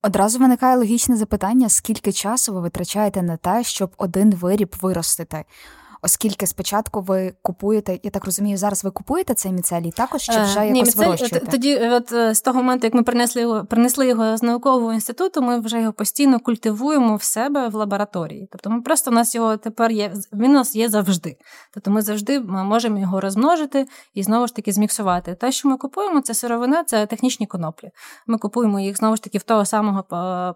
Одразу 0.03 0.39
виникає 0.39 0.77
логічне 0.77 1.17
запитання, 1.17 1.69
скільки 1.69 2.13
часу 2.13 2.55
ви 2.55 2.61
витрачаєте 2.61 3.23
на 3.23 3.37
те, 3.37 3.65
щоб 3.65 3.95
один 3.97 4.35
виріб 4.35 4.77
виростити 4.81 5.45
оскільки 6.03 6.47
спочатку 6.47 7.01
ви 7.01 7.35
купуєте, 7.43 7.99
я 8.03 8.11
так 8.11 8.25
розумію, 8.25 8.57
зараз 8.57 8.85
ви 8.85 8.91
купуєте 8.91 9.35
цей 9.35 9.53
міцелій 9.53 9.91
також 9.91 10.23
чи 10.23 10.33
вже 10.33 10.55
якось 10.55 10.73
Ні, 10.73 10.83
міцелій, 10.83 11.05
вирощуєте? 11.05 11.47
Тоді, 11.51 11.79
от 11.79 12.13
е, 12.13 12.35
з 12.35 12.41
того 12.41 12.63
моменту, 12.63 12.87
як 12.87 12.95
ми 12.95 13.03
принесли 13.03 13.43
його, 13.43 13.65
принесли 13.65 14.07
його 14.07 14.37
з 14.37 14.43
наукового 14.43 14.93
інституту, 14.93 15.43
ми 15.43 15.61
вже 15.61 15.81
його 15.81 15.93
постійно 15.93 16.41
культивуємо 16.41 17.17
в 17.17 17.23
себе 17.23 17.69
в 17.69 17.75
лабораторії. 17.75 18.49
Тобто, 18.53 18.71
ми 18.71 18.83
просто 18.83 19.11
у 19.11 19.15
нас 19.15 19.35
його 19.35 19.57
тепер 19.57 19.91
є. 19.91 20.13
Він 20.33 20.51
у 20.51 20.55
нас 20.55 20.77
є 20.77 20.89
завжди. 20.89 21.37
Тобто, 21.75 21.91
ми 21.91 22.03
завжди 22.03 22.41
можемо 22.41 22.99
його 22.99 23.21
розмножити 23.21 23.87
і 24.15 24.23
знову 24.23 24.47
ж 24.47 24.55
таки 24.55 24.73
зміксувати. 24.73 25.35
Те, 25.35 25.53
що 25.53 25.69
ми 25.69 25.77
купуємо, 25.77 26.21
це 26.21 26.35
сировина, 26.35 26.85
це 26.85 27.07
технічні 27.07 27.47
коноплі. 27.47 27.91
Ми 28.27 28.39
купуємо 28.39 28.81
їх 28.81 28.97
знову 28.97 29.17
ж 29.17 29.23
таки 29.23 29.39
в 29.39 29.43
того 29.43 29.65
самого 29.65 30.05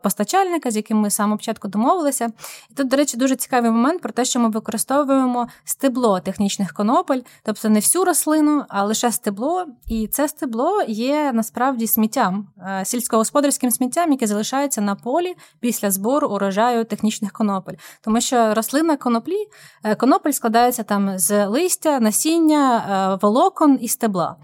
постачальника, 0.03 0.71
з 0.71 0.77
яким 0.77 0.99
ми 0.99 1.11
з 1.11 1.15
самого 1.15 1.37
початку 1.37 1.69
домовилися. 1.69 2.33
І 2.71 2.75
тут, 2.75 2.89
до 2.89 2.97
речі, 2.97 3.17
дуже 3.17 3.37
цікавий 3.37 3.71
момент 3.71 4.03
про 4.03 4.13
те, 4.13 4.25
що 4.25 4.41
ми 4.41 4.49
використовуємо 4.49 5.34
маємо 5.35 5.51
стебло 5.65 6.21
технічних 6.21 6.73
конопель, 6.73 7.21
тобто 7.43 7.69
не 7.69 7.81
всю 7.81 8.05
рослину, 8.05 8.65
а 8.69 8.85
лише 8.85 9.13
стебло. 9.13 9.67
І 9.89 10.07
це 10.07 10.29
стебло 10.29 10.83
є 10.89 11.33
насправді 11.35 11.87
сміттям, 11.87 12.49
е, 12.59 12.85
сільськогосподарським 12.85 13.71
сміттям, 13.71 14.13
яке 14.13 14.27
залишається 14.27 14.81
на 14.81 14.95
полі 14.95 15.35
після 15.61 15.91
збору 15.91 16.29
урожаю 16.29 16.85
технічних 16.85 17.33
конопель. 17.33 17.75
Тому 18.01 18.21
що 18.21 18.55
рослина 18.55 18.97
коноплі, 18.97 19.47
е, 19.85 19.95
конопель 19.95 20.31
складається 20.31 20.83
там 20.83 21.19
з 21.19 21.47
листя, 21.47 22.01
насіння, 22.01 22.77
е, 22.79 23.19
волокон 23.23 23.79
і 23.81 23.89
стебла. 23.89 24.37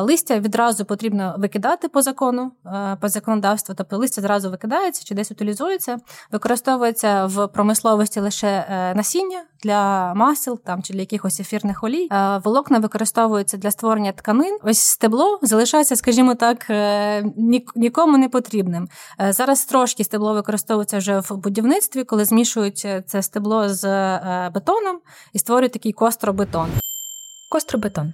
Листя 0.00 0.38
відразу 0.38 0.84
потрібно 0.84 1.34
викидати 1.38 1.88
по 1.88 2.02
закону, 2.02 2.52
по 3.00 3.08
законодавству, 3.08 3.74
тобто 3.78 3.96
листя 3.98 4.20
зразу 4.20 4.50
викидається 4.50 5.04
чи 5.04 5.14
десь 5.14 5.30
утилізується, 5.30 5.98
використовується 6.32 7.26
в 7.26 7.46
промисловості 7.46 8.20
лише 8.20 8.64
насіння 8.96 9.42
для 9.62 10.14
масел 10.14 10.60
там 10.64 10.82
чи 10.82 10.92
для 10.92 11.00
якихось 11.00 11.40
ефірних 11.40 11.84
олій. 11.84 12.08
Е, 12.12 12.40
волокна 12.44 12.78
використовуються 12.78 13.56
для 13.56 13.70
створення 13.70 14.12
тканин. 14.12 14.58
Ось 14.62 14.80
стебло 14.80 15.38
залишається, 15.42 15.96
скажімо 15.96 16.34
так, 16.34 16.70
е, 16.70 17.24
нікому 17.76 18.18
не 18.18 18.28
потрібним. 18.28 18.88
Е, 19.20 19.32
зараз 19.32 19.64
трошки 19.64 20.04
стебло 20.04 20.34
використовується 20.34 20.98
вже 20.98 21.20
в 21.20 21.36
будівництві, 21.36 22.04
коли 22.04 22.24
змішують 22.24 22.86
це 23.06 23.22
стебло 23.22 23.68
з 23.68 23.84
бетоном 24.54 25.00
і 25.32 25.38
створюють 25.38 25.72
такий 25.72 25.92
костробетон. 25.92 26.68
Костробетон 27.50 28.12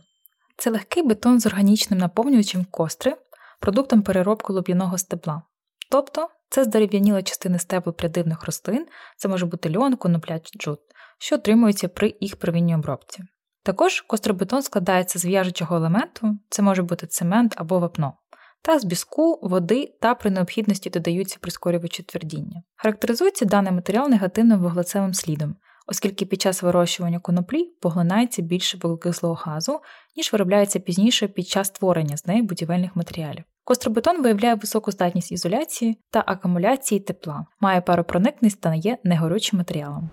це 0.57 0.71
легкий 0.71 1.03
бетон 1.03 1.41
з 1.41 1.47
органічним 1.47 2.01
наповнювачем 2.01 2.65
костри, 2.65 3.17
продуктом 3.61 4.03
переробки 4.03 4.53
луб'яного 4.53 4.99
стебла. 4.99 5.43
Тобто 5.91 6.29
це 6.51 6.65
здерев'яніла 6.65 7.23
частини 7.23 7.59
стеблу 7.59 7.93
прядивних 7.93 8.45
рослин, 8.45 8.87
це 9.17 9.29
може 9.29 9.47
бути 9.47 9.77
льон, 9.77 9.97
конопля, 9.97 10.41
джут 10.59 10.81
що 11.19 11.35
отримуються 11.35 11.89
при 11.89 12.15
їх 12.21 12.37
первинній 12.37 12.75
обробці. 12.75 13.25
Також 13.63 14.01
костробетон 14.01 14.63
складається 14.63 15.19
з 15.19 15.25
в'яжучого 15.25 15.77
елементу, 15.77 16.39
це 16.51 16.63
може 16.63 16.83
бути 16.83 17.07
цемент 17.07 17.55
або 17.57 17.79
вапно, 17.79 18.15
та 18.63 18.79
з 18.79 18.85
піску, 18.85 19.39
води 19.43 19.95
та 20.01 20.15
при 20.15 20.31
необхідності 20.31 20.91
додаються 20.91 21.39
прискорювачі 21.41 22.03
твердіння. 22.03 22.63
Характеризується 22.77 23.45
даний 23.45 23.73
матеріал 23.73 24.09
негативним 24.09 24.59
вуглецевим 24.59 25.15
слідом, 25.15 25.57
оскільки 25.87 26.27
під 26.27 26.41
час 26.41 26.63
вирощування 26.63 27.19
коноплі 27.19 27.65
поглинається 27.81 28.43
більше 28.43 28.79
вуглекислого 28.83 29.35
газу, 29.35 29.81
ніж 30.17 30.33
виробляється 30.33 30.79
пізніше 30.79 31.29
під 31.29 31.49
час 31.49 31.67
створення 31.67 32.17
з 32.17 32.27
неї 32.27 32.43
будівельних 32.43 32.97
матеріалів. 32.97 33.45
Костробетон 33.65 34.23
виявляє 34.23 34.55
високу 34.55 34.93
здатність 34.93 35.33
ізоляції 35.33 35.99
та 36.11 36.25
акумуляції 36.27 37.01
тепла, 37.01 37.47
має 37.61 37.81
паропроникність 37.81 38.61
та 38.61 38.75
є 38.75 38.99
негорючим 39.05 39.59
матеріалом. 39.59 40.11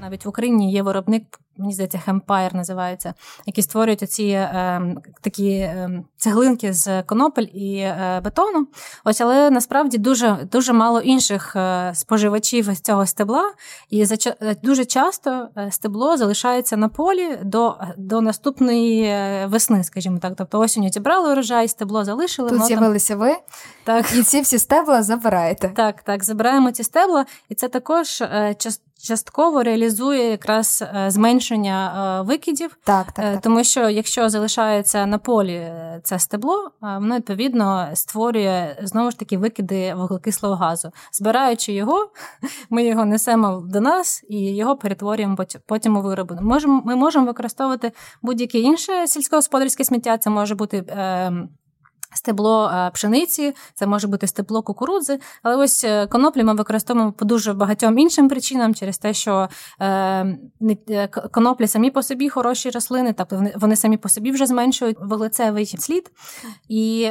Навіть 0.00 0.24
в 0.24 0.28
Україні 0.28 0.72
є 0.72 0.82
виробник, 0.82 1.40
мені 1.56 1.72
здається, 1.72 1.98
Hempire 1.98 2.54
називається, 2.54 3.14
які 3.46 3.62
створюють 3.62 4.10
ці 4.10 4.24
е, 4.24 4.82
такі 5.20 5.50
е, 5.50 6.02
цеглинки 6.16 6.72
з 6.72 7.02
конопель 7.02 7.46
і 7.54 7.76
е, 7.76 8.20
бетону. 8.24 8.66
Ось, 9.04 9.20
але 9.20 9.50
насправді 9.50 9.98
дуже 9.98 10.48
дуже 10.52 10.72
мало 10.72 11.00
інших 11.00 11.56
е, 11.56 11.92
споживачів 11.94 12.74
з 12.74 12.80
цього 12.80 13.06
стебла, 13.06 13.52
і 13.90 14.04
за 14.04 14.16
дуже 14.62 14.84
часто 14.84 15.48
е, 15.56 15.70
стебло 15.70 16.16
залишається 16.16 16.76
на 16.76 16.88
полі 16.88 17.38
до 17.42 17.76
до 17.96 18.20
наступної 18.20 19.02
е, 19.02 19.46
весни, 19.46 19.84
скажімо 19.84 20.18
так. 20.18 20.32
Тобто 20.36 20.58
осінню 20.58 20.88
зібрали 20.88 21.32
урожай, 21.32 21.68
стебло 21.68 22.04
залишили. 22.04 22.50
Тут 22.50 22.64
з'явилися 22.64 23.16
ви 23.16 23.36
так. 23.84 24.12
і 24.14 24.22
ці 24.22 24.40
всі 24.40 24.58
стебла 24.58 25.02
забираєте. 25.02 25.68
Так, 25.68 26.02
так, 26.02 26.24
забираємо 26.24 26.72
ці 26.72 26.84
стебла, 26.84 27.26
і 27.48 27.54
це 27.54 27.68
також 27.68 28.22
часто 28.58 28.89
частково 29.02 29.62
реалізує 29.62 30.30
якраз 30.30 30.84
е, 30.94 31.10
зменшення 31.10 32.20
е, 32.20 32.22
викидів, 32.22 32.78
так, 32.84 33.12
так, 33.12 33.24
е, 33.24 33.32
так. 33.32 33.42
тому 33.42 33.64
що 33.64 33.88
якщо 33.88 34.28
залишається 34.28 35.06
на 35.06 35.18
полі 35.18 35.72
це 36.02 36.18
стебло, 36.18 36.70
воно 36.80 37.16
відповідно 37.16 37.90
створює 37.94 38.76
знову 38.82 39.10
ж 39.10 39.18
таки 39.18 39.38
викиди 39.38 39.94
вуглекислого 39.94 40.54
газу. 40.54 40.90
Збираючи 41.12 41.72
його, 41.72 42.10
ми 42.70 42.84
його 42.84 43.04
несемо 43.04 43.62
до 43.66 43.80
нас 43.80 44.24
і 44.28 44.56
його 44.56 44.76
перетворюємо 44.76 45.36
потім 45.66 45.96
у 45.96 46.02
вироби. 46.02 46.38
Ми 46.84 46.96
можемо 46.96 47.26
використовувати 47.26 47.92
будь-яке 48.22 48.58
інше 48.58 49.06
сільськогосподарське 49.06 49.84
сміття. 49.84 50.18
Це 50.18 50.30
може 50.30 50.54
бути. 50.54 50.84
Стебло 52.14 52.70
е, 52.74 52.90
пшениці, 52.90 53.54
це 53.74 53.86
може 53.86 54.08
бути 54.08 54.26
стебло 54.26 54.62
кукурудзи, 54.62 55.20
але 55.42 55.56
ось 55.56 55.84
е, 55.84 56.06
коноплі 56.06 56.44
ми 56.44 56.54
використовуємо 56.54 57.12
по 57.12 57.24
дуже 57.24 57.52
багатьом 57.52 57.98
іншим 57.98 58.28
причинам, 58.28 58.74
через 58.74 58.98
те, 58.98 59.14
що 59.14 59.48
е, 59.80 60.38
коноплі 61.30 61.66
самі 61.66 61.90
по 61.90 62.02
собі 62.02 62.28
хороші 62.28 62.70
рослини, 62.70 63.14
тобто 63.18 63.44
вони 63.56 63.76
самі 63.76 63.96
по 63.96 64.08
собі 64.08 64.30
вже 64.30 64.46
зменшують 64.46 64.96
вуглецевий 65.00 65.66
слід, 65.66 66.10
і 66.68 67.10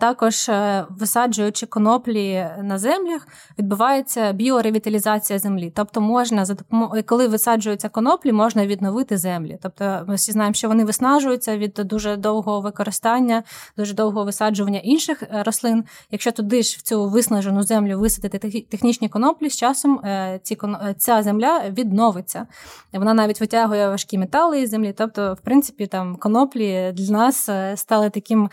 також 0.00 0.50
висаджуючи 0.90 1.66
коноплі 1.66 2.46
на 2.62 2.78
землях, 2.78 3.28
відбувається 3.58 4.32
біоревіталізація 4.32 5.38
землі. 5.38 5.72
Тобто, 5.76 6.00
можна 6.00 6.44
за 6.44 6.54
допомогою, 6.54 7.02
коли 7.06 7.28
висаджуються 7.28 7.88
коноплі, 7.88 8.32
можна 8.32 8.66
відновити 8.66 9.18
землі. 9.18 9.58
Тобто, 9.62 10.04
ми 10.08 10.14
всі 10.14 10.32
знаємо, 10.32 10.54
що 10.54 10.68
вони 10.68 10.84
виснажуються 10.84 11.58
від 11.58 11.72
дуже 11.84 12.16
довгого 12.16 12.60
використання, 12.60 13.42
дуже 13.76 13.94
довгого 13.94 14.24
висаджування 14.34 14.78
інших 14.78 15.22
е, 15.22 15.42
рослин. 15.42 15.84
Якщо 16.10 16.32
туди 16.32 16.62
ж 16.62 16.76
в 16.78 16.82
цю 16.82 17.08
виснажену 17.08 17.62
землю 17.62 17.98
висадити 17.98 18.64
технічні 18.70 19.08
коноплі, 19.08 19.50
з 19.50 19.56
часом 19.56 19.98
е, 20.04 20.40
ці 20.42 20.58
е, 20.64 20.94
ця 20.98 21.22
земля 21.22 21.62
відновиться. 21.68 22.46
Вона 22.92 23.14
навіть 23.14 23.40
витягує 23.40 23.88
важкі 23.88 24.18
метали 24.18 24.60
із 24.60 24.70
землі. 24.70 24.94
Тобто, 24.98 25.34
в 25.34 25.40
принципі, 25.40 25.86
там 25.86 26.16
коноплі 26.16 26.92
для 26.96 27.12
нас 27.12 27.50
стали 27.74 28.10
таким 28.10 28.50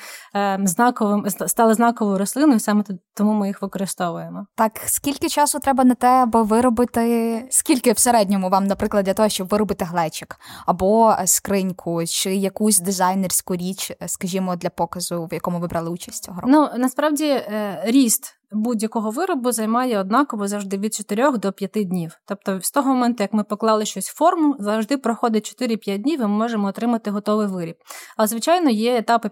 знаковим, 0.64 1.30
стали 1.30 1.74
знаковою 1.74 2.18
рослиною, 2.18 2.60
саме 2.60 2.84
тому 3.14 3.34
ми 3.34 3.48
їх 3.48 3.62
використовуємо. 3.62 4.46
Так, 4.56 4.82
скільки 4.86 5.30
часу 5.30 5.60
треба 5.60 5.84
на 5.84 5.96
те, 5.96 6.08
аби 6.08 6.44
виробити, 6.44 7.46
скільки 7.50 7.92
в 7.92 8.00
середньому 8.00 8.50
вам, 8.50 8.68
наприклад, 8.68 9.06
для 9.06 9.14
того, 9.14 9.30
щоб 9.30 9.48
виробити 9.48 9.86
глечик, 9.86 10.40
або 10.66 11.16
скриньку, 11.26 12.06
чи 12.06 12.36
якусь 12.36 12.80
дизайнерську 12.80 13.56
річ, 13.56 13.92
скажімо, 14.08 14.56
для 14.56 14.70
показу, 14.70 15.28
в 15.32 15.34
якому 15.34 15.60
ви 15.60 15.68
брали 15.68 15.90
участь 15.90 16.24
цього 16.24 16.42
року? 16.42 16.52
Ну 16.52 16.70
насправді 16.78 17.26
е, 17.26 17.82
ріст 17.86 18.41
будь-якого 18.52 19.10
виробу 19.10 19.52
займає 19.52 20.00
однаково 20.00 20.48
завжди 20.48 20.78
від 20.78 20.94
4 20.94 21.38
до 21.38 21.52
5 21.52 21.72
днів. 21.88 22.18
Тобто, 22.28 22.62
з 22.62 22.72
того 22.72 22.90
моменту, 22.94 23.24
як 23.24 23.34
ми 23.34 23.44
поклали 23.44 23.86
щось 23.86 24.10
в 24.10 24.18
форму, 24.18 24.56
завжди 24.60 24.98
проходить 24.98 25.62
4-5 25.62 25.98
днів, 25.98 26.20
і 26.20 26.24
ми 26.24 26.28
можемо 26.28 26.68
отримати 26.68 27.12
готовий 27.12 27.48
виріб. 27.48 27.76
Але, 28.18 28.28
звичайно, 28.28 28.70
є 28.70 28.98
етапи 28.98 29.30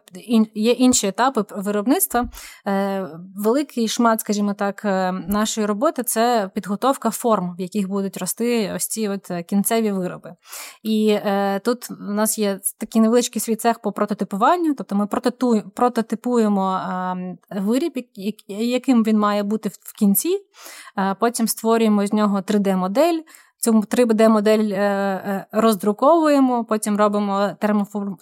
є 0.56 0.72
інші 0.72 1.08
етапи 1.08 1.46
виробництва. 1.56 2.30
Е, 2.68 3.08
великий 3.36 3.88
шмат, 3.88 4.22
скажімо 4.22 4.54
так, 4.54 4.86
е, 4.86 5.12
нашої 5.12 5.68
роботи 5.68 6.04
це 6.04 6.50
підготовка 6.54 7.10
форм, 7.10 7.56
в 7.58 7.62
яких 7.62 7.90
будуть 7.90 8.18
рости 8.18 8.72
ось 8.76 8.88
ці 8.88 9.10
от 9.10 9.32
кінцеві 9.46 9.92
вироби. 9.92 10.36
І 10.84 11.10
е, 11.10 11.60
тут 11.60 11.92
у 11.92 12.14
нас 12.14 12.38
є 12.40 12.60
такий 12.78 13.02
невеличкий 13.02 13.42
свій 13.42 13.56
цех 13.56 13.80
по 13.80 13.92
прототипуванню, 13.92 14.74
тобто 14.74 14.96
ми 14.96 15.08
прототипуємо 15.76 16.74
е, 17.52 17.62
виріб, 17.62 17.94
яким 18.48 19.04
він 19.10 19.20
має 19.20 19.44
бути 19.44 19.70
в 19.70 19.94
кінці. 20.00 20.38
Е, 20.98 21.16
потім 21.20 21.48
створюємо 21.48 22.08
з 22.08 22.14
нього 22.14 22.38
3D-модель. 22.42 23.20
Цю 23.58 23.72
3D-модель 23.72 24.70
е, 24.72 24.76
е, 24.76 25.46
роздруковуємо, 25.52 26.66
потім 26.66 26.98
робимо 26.98 27.52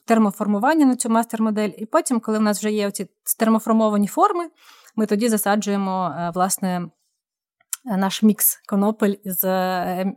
термоформування 0.05 0.85
на 0.85 0.95
цю 0.95 1.09
мастер-модель. 1.09 1.69
І 1.77 1.85
потім, 1.85 2.19
коли 2.19 2.37
в 2.37 2.41
нас 2.41 2.59
вже 2.59 2.71
є 2.71 2.91
ці 2.91 3.07
термоформовані 3.39 4.07
форми, 4.07 4.43
ми 4.95 5.05
тоді 5.05 5.29
засаджуємо 5.29 6.15
власне 6.35 6.89
наш 7.85 8.23
мікс 8.23 8.61
конопель 8.69 9.15
з, 9.25 9.41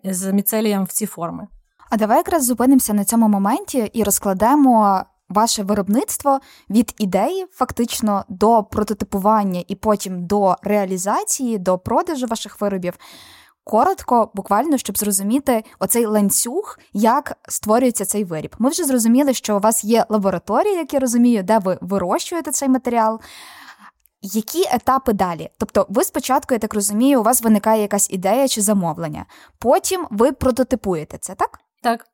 з 0.04 0.33
міцелієм 0.33 0.85
в 0.85 0.88
ці 0.88 1.06
форми. 1.06 1.48
А 1.90 1.96
давай 1.96 2.16
якраз 2.16 2.46
зупинимося 2.46 2.94
на 2.94 3.04
цьому 3.04 3.28
моменті 3.28 3.90
і 3.92 4.04
розкладемо 4.04 5.04
ваше 5.31 5.62
виробництво 5.62 6.40
від 6.71 6.95
ідеї, 6.99 7.47
фактично 7.53 8.25
до 8.29 8.62
прототипування 8.62 9.64
і 9.69 9.75
потім 9.75 10.27
до 10.27 10.57
реалізації, 10.62 11.59
до 11.59 11.79
продажу 11.79 12.27
ваших 12.27 12.61
виробів. 12.61 12.95
Коротко, 13.64 14.31
буквально, 14.35 14.79
щоб 14.79 14.99
зрозуміти 14.99 15.64
оцей 15.79 16.07
ланцюг, 16.07 16.79
як 16.93 17.37
створюється 17.49 18.05
цей 18.05 18.25
виріб. 18.25 18.55
Ми 18.59 18.71
вже 18.71 18.85
зрозуміли, 18.85 19.35
що 19.35 19.57
у 19.57 19.61
вас 19.61 19.85
є 19.85 20.07
лабораторія, 20.09 20.79
як 20.79 20.95
я 20.95 21.01
розумію, 21.01 21.43
де 21.43 21.59
ви 21.59 21.79
вирощуєте 21.81 22.51
цей 22.51 22.69
матеріал. 22.69 23.21
Які 24.23 24.64
етапи 24.73 25.12
далі? 25.12 25.51
Тобто, 25.59 25.87
ви 25.88 26.05
спочатку, 26.05 26.55
я 26.55 26.59
так 26.59 26.75
розумію, 26.75 27.21
у 27.21 27.23
вас 27.23 27.43
виникає 27.43 27.83
якась 27.83 28.11
ідея 28.11 28.49
чи 28.49 28.62
замовлення, 28.62 29.27
потім 29.59 30.07
ви 30.11 30.33
прототипуєте 30.33 31.19
це, 31.19 31.35
так? 31.35 31.61
Так. 31.83 32.05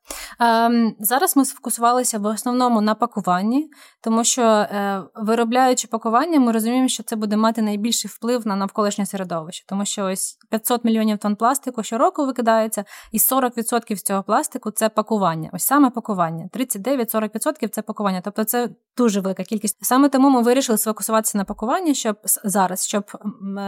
Ем, 0.41 0.95
Зараз 1.01 1.37
ми 1.37 1.45
сфокусувалися 1.45 2.19
в 2.19 2.27
основному 2.27 2.81
на 2.81 2.95
пакуванні, 2.95 3.71
тому 4.01 4.25
що, 4.25 4.43
е, 4.43 5.03
виробляючи 5.15 5.89
пакування, 5.89 6.41
ми 6.41 6.53
розуміємо, 6.53 6.89
що 6.89 7.03
це 7.03 7.17
буде 7.17 7.37
мати 7.37 7.63
найбільший 7.63 8.11
вплив 8.15 8.47
на 8.47 8.57
навколишнє 8.57 9.07
середовище, 9.07 9.65
тому 9.69 9.85
що 9.85 10.05
ось 10.05 10.39
500 10.51 10.85
мільйонів 10.85 11.19
тонн 11.19 11.37
пластику 11.37 11.83
щороку 11.83 12.27
викидається, 12.27 12.85
і 13.13 13.19
40% 13.19 13.97
з 13.97 14.03
цього 14.03 14.23
пластику 14.23 14.71
це 14.71 14.89
пакування. 14.89 15.51
Ось 15.53 15.65
саме 15.65 15.91
пакування. 15.91 16.49
39-40% 16.53 17.69
це 17.69 17.83
пакування. 17.83 18.21
Тобто 18.25 18.45
це 18.45 18.69
дуже 18.97 19.21
велика 19.21 19.45
кількість. 19.45 19.85
Саме 19.85 20.09
тому 20.09 20.31
ми 20.31 20.43
вирішили 20.43 20.79
сфокусуватися 20.79 21.39
на 21.39 21.45
пакуванні, 21.45 21.95
щоб 21.95 22.17
зараз, 22.45 22.87
щоб, 22.87 23.05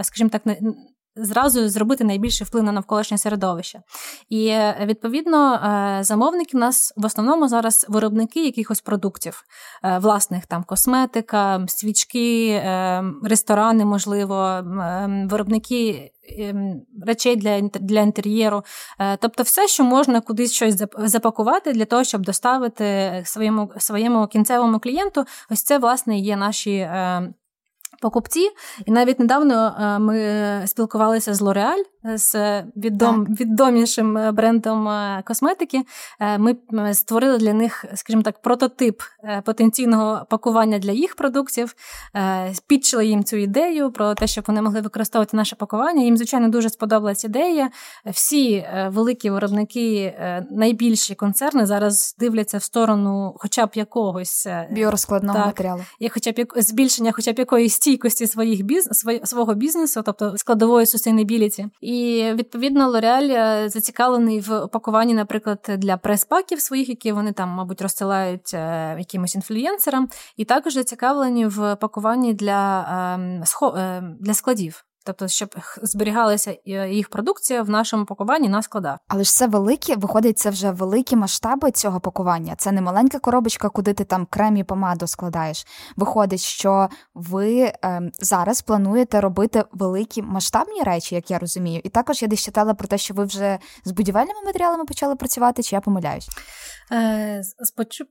скажімо 0.03 0.31
так, 0.31 0.43
зразу 1.19 1.69
зробити 1.69 2.05
найбільший 2.05 2.47
вплив 2.47 2.65
на 2.65 2.73
навколишнє 2.73 3.19
середовище. 3.19 3.83
І 4.29 4.47
е, 4.47 4.85
відповідно 4.85 5.55
е, 5.55 6.05
замовники 6.05 6.57
в 6.57 6.61
нас 6.61 6.93
в 6.97 7.05
основному 7.05 7.49
зараз 7.49 7.87
виробники 7.89 8.45
якихось 8.45 8.81
продуктів, 8.81 9.45
е, 9.85 9.99
власних 9.99 10.47
там 10.47 10.65
косметика, 10.65 11.65
свічки, 11.69 12.63
ресторани, 13.23 13.85
можливо, 13.85 14.61
виробники. 15.31 16.13
Речей 17.07 17.37
для 17.37 17.61
для 17.61 18.01
інтер'єру, 18.01 18.63
тобто 19.19 19.43
все, 19.43 19.69
що 19.69 19.85
можна 19.85 20.21
кудись 20.21 20.53
щось 20.53 20.83
запакувати 20.99 21.73
для 21.73 21.85
того, 21.85 22.05
щоб 22.05 22.23
доставити 22.23 23.23
своєму 23.25 23.71
своєму 23.79 24.27
кінцевому 24.27 24.79
клієнту, 24.79 25.25
ось 25.51 25.63
це 25.63 25.79
власне 25.79 26.19
є 26.19 26.37
наші 26.37 26.91
покупці. 28.01 28.51
І 28.87 28.91
навіть 28.91 29.21
недавно 29.21 29.75
ми 30.01 30.63
спілкувалися 30.67 31.35
з 31.35 31.43
L'Oreal, 31.43 31.79
з 32.15 32.63
відом, 32.77 33.25
відомішим 33.25 34.19
е, 34.19 34.33
брендом 34.33 34.89
е, 34.89 35.23
косметики. 35.27 35.83
Е, 36.21 36.39
ми 36.39 36.57
створили 36.93 37.39
для 37.39 37.53
них, 37.53 37.85
скажімо 37.95 38.23
так, 38.23 38.43
прототип 38.43 39.03
потенційного 39.45 40.27
пакування 40.31 40.79
для 40.79 40.93
їх 40.93 41.17
продуктів, 41.17 41.75
підчили 42.67 43.07
їм 43.07 43.25
цю 43.25 43.37
ідею 43.37 43.91
про 43.91 44.15
те, 44.15 44.27
щоб 44.27 44.45
вони 44.49 44.63
могли 44.63 44.81
використовувати 44.81 45.37
наше 45.37 45.57
пакування. 45.57 46.03
Їм, 46.03 46.17
звичайно, 46.17 46.49
дуже 46.49 46.71
сподобалась 46.71 47.25
ідея. 47.25 47.71
Всі 48.07 48.67
великі 48.87 49.31
виробники, 49.31 50.15
найбільші 50.51 51.15
концерни 51.15 51.67
зараз 51.67 52.17
дивляться 52.19 52.59
в 52.59 52.63
сторону, 52.63 53.35
хоча 53.39 53.67
б 53.67 53.71
якогось 53.75 54.49
біорозкладного 54.71 55.39
так, 55.39 55.47
матеріалу, 55.47 55.81
і 55.99 56.09
хоча 56.09 56.33
б 56.33 56.47
збільшення, 56.57 57.13
хоча 57.13 57.33
б 57.33 57.39
якоїсь 57.39 57.75
стійкості 57.75 58.27
своїх 58.27 58.65
біз, 58.65 58.89
свого 59.25 59.55
бізнесу, 59.55 60.03
тобто 60.05 60.35
складової 60.37 60.87
sustainability. 60.87 61.69
І 61.81 61.98
відповідно 62.35 62.93
L'Oreal 62.93 63.31
е, 63.31 63.69
зацікавлений 63.69 64.41
в 64.41 64.53
опакуванні, 64.53 65.15
наприклад, 65.15 65.71
для 65.79 65.97
прес-паків 65.97 66.61
своїх, 66.61 66.89
які 66.89 67.13
вони 67.13 67.33
там, 67.33 67.49
мабуть, 67.49 67.83
розсилають 67.83 68.55
е, 68.55 68.97
якимось 68.99 69.35
інфлюєнсерам, 69.35 70.09
і 70.37 70.45
також 70.45 70.75
зацікавлені 70.75 71.47
в 71.47 71.77
пакуванні 71.77 72.35
для, 72.35 72.87
ем, 73.15 73.43
е, 73.77 74.03
для 74.21 74.35
складів 74.35 74.88
тобто, 75.09 75.29
щоб 75.29 75.55
зберігалася 75.83 76.57
е, 76.67 76.91
їх 76.91 77.09
продукція 77.09 77.63
в 77.63 77.71
нашому 77.71 78.05
пакуванні 78.05 78.49
на 78.49 78.63
складах. 78.63 78.99
Але 79.09 79.25
ж 79.25 79.33
це 79.33 79.47
великі, 79.47 79.95
виходить, 79.95 80.39
це 80.39 80.51
вже 80.51 80.71
великі 80.71 81.17
масштаби 81.17 81.71
цього 81.71 82.01
пакування. 82.01 82.55
Це 82.59 82.73
не 82.73 82.81
маленька 82.81 83.19
коробочка, 83.19 83.69
куди 83.69 83.93
ти 83.93 84.05
там 84.05 84.27
крем 84.31 84.57
і 84.57 84.65
помаду 84.65 85.07
складаєш. 85.07 85.67
Виходить, 85.97 86.41
що 86.41 86.89
ви 87.15 87.61
е, 87.61 88.11
зараз 88.21 88.63
плануєте 88.63 89.21
робити 89.21 89.65
великі 89.73 90.23
масштабні 90.23 90.83
речі, 90.83 91.15
як 91.15 91.31
я 91.31 91.39
розумію. 91.39 91.81
І 91.85 91.89
також 91.89 92.23
я 92.23 92.29
десь 92.29 92.45
читала 92.45 92.75
про 92.75 92.89
те, 92.89 92.99
що 92.99 93.15
ви 93.15 93.25
вже 93.25 93.59
з 93.85 93.93
будівельними 93.93 94.41
матеріалами 94.47 94.85
почали 94.85 95.17
працювати, 95.17 95.63
чи 95.63 95.77
я 95.77 95.81
помиляюсь? 95.81 96.29
Е, 96.93 97.43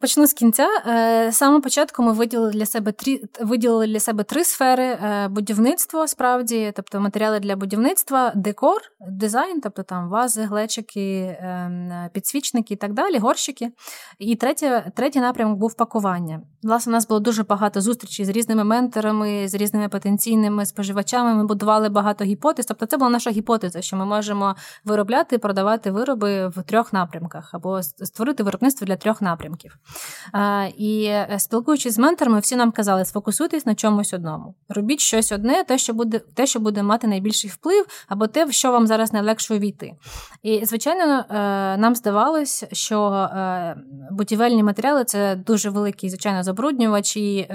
почну 0.02 0.28
з 0.28 0.34
кінця. 0.34 0.68
Е, 0.88 1.32
саме 1.32 1.60
початку 1.60 2.04
ми 2.04 2.14
виділили 2.14 2.52
для 2.52 2.66
себе 2.66 2.92
три 2.92 3.22
виділили 3.40 3.88
для 3.88 4.00
себе 4.00 4.24
три 4.24 4.44
сфери: 4.44 4.98
будівництво 5.30 6.08
справді, 6.08 6.74
тобто 6.76 6.87
тобто 6.92 7.04
матеріали 7.04 7.40
для 7.40 7.56
будівництва, 7.56 8.32
декор, 8.36 8.82
дизайн, 9.10 9.62
тобто 9.62 9.84
там 9.84 10.10
вази, 10.10 10.44
глечики, 10.44 11.38
ем, 11.42 11.92
підсвічники 12.14 12.74
і 12.74 12.78
так 12.78 12.94
далі, 12.94 13.18
горщики. 13.18 13.72
І 14.20 14.36
третє, 14.36 14.92
третій 14.96 15.20
напрямок 15.20 15.60
був 15.60 15.74
пакування. 15.74 16.42
Власне, 16.64 16.92
у 16.92 16.94
нас 16.94 17.08
було 17.08 17.20
дуже 17.20 17.44
багато 17.44 17.82
зустрічей 17.82 18.26
з 18.26 18.30
різними 18.30 18.64
менторами, 18.64 19.48
з 19.48 19.54
різними 19.54 19.90
потенційними 19.90 20.66
споживачами. 20.66 21.34
Ми 21.34 21.46
будували 21.46 21.90
багато 21.90 22.24
гіпотез. 22.24 22.66
Тобто, 22.66 22.86
це 22.86 22.98
була 22.98 23.10
наша 23.10 23.30
гіпотеза, 23.30 23.82
що 23.82 23.98
ми 23.98 24.06
можемо 24.06 24.56
виробляти 24.86 25.36
і 25.36 25.40
продавати 25.40 25.92
вироби 25.92 26.48
в 26.48 26.64
трьох 26.64 26.94
напрямках 26.94 27.50
або 27.54 27.84
створити 27.84 28.44
виробництво 28.44 28.88
для 28.88 28.96
трьох 28.96 29.22
напрямків. 29.22 29.78
І 30.78 31.04
е, 31.04 31.36
спілкуючись 31.40 31.94
з 31.94 31.98
менторами, 31.98 32.40
всі 32.40 32.56
нам 32.56 32.72
казали, 32.72 33.06
сфокусуйтесь 33.06 33.66
на 33.66 33.76
чомусь 33.76 34.14
одному. 34.14 34.56
Робіть 34.70 35.00
щось 35.00 35.32
одне, 35.32 35.64
те, 35.64 35.78
що 35.78 35.94
буде 35.94 36.20
те, 36.20 36.46
що 36.46 36.60
буде 36.60 36.77
мати 36.84 37.08
найбільший 37.08 37.50
вплив, 37.50 37.86
або 38.08 38.28
те, 38.28 38.46
в 38.46 38.54
що 38.54 38.72
вам 38.72 38.88
зараз 38.88 39.14
найлегше 39.14 39.56
увійти. 39.56 39.94
І, 40.44 40.66
звичайно, 40.66 41.26
е, 41.30 41.34
нам 41.78 41.96
здавалось, 41.96 42.66
що 42.72 43.12
е, 43.12 43.76
будівельні 44.12 44.64
матеріали 44.64 45.04
це 45.04 45.36
дуже 45.36 45.70
великий, 45.70 46.10
звичайно, 46.10 46.44
забруднювач. 46.44 47.18
і 47.18 47.48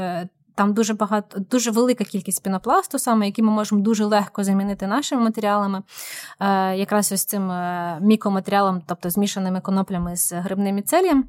там 0.54 0.74
дуже 0.74 0.94
багато, 0.94 1.38
дуже 1.50 1.70
велика 1.70 2.04
кількість 2.04 2.42
пінопласту, 2.42 2.98
саме 2.98 3.26
який 3.26 3.44
ми 3.44 3.50
можемо 3.50 3.80
дуже 3.80 4.04
легко 4.04 4.44
замінити 4.44 4.86
нашими 4.86 5.22
матеріалами, 5.22 5.82
е, 6.40 6.76
якраз 6.76 7.12
ось 7.12 7.24
цим 7.24 7.50
е, 7.50 7.98
мікоматеріалом, 8.00 8.82
тобто 8.86 9.10
змішаними 9.10 9.60
коноплями 9.60 10.16
з 10.16 10.32
грибним 10.32 10.74
міцелієм. 10.74 11.18
Е, 11.20 11.24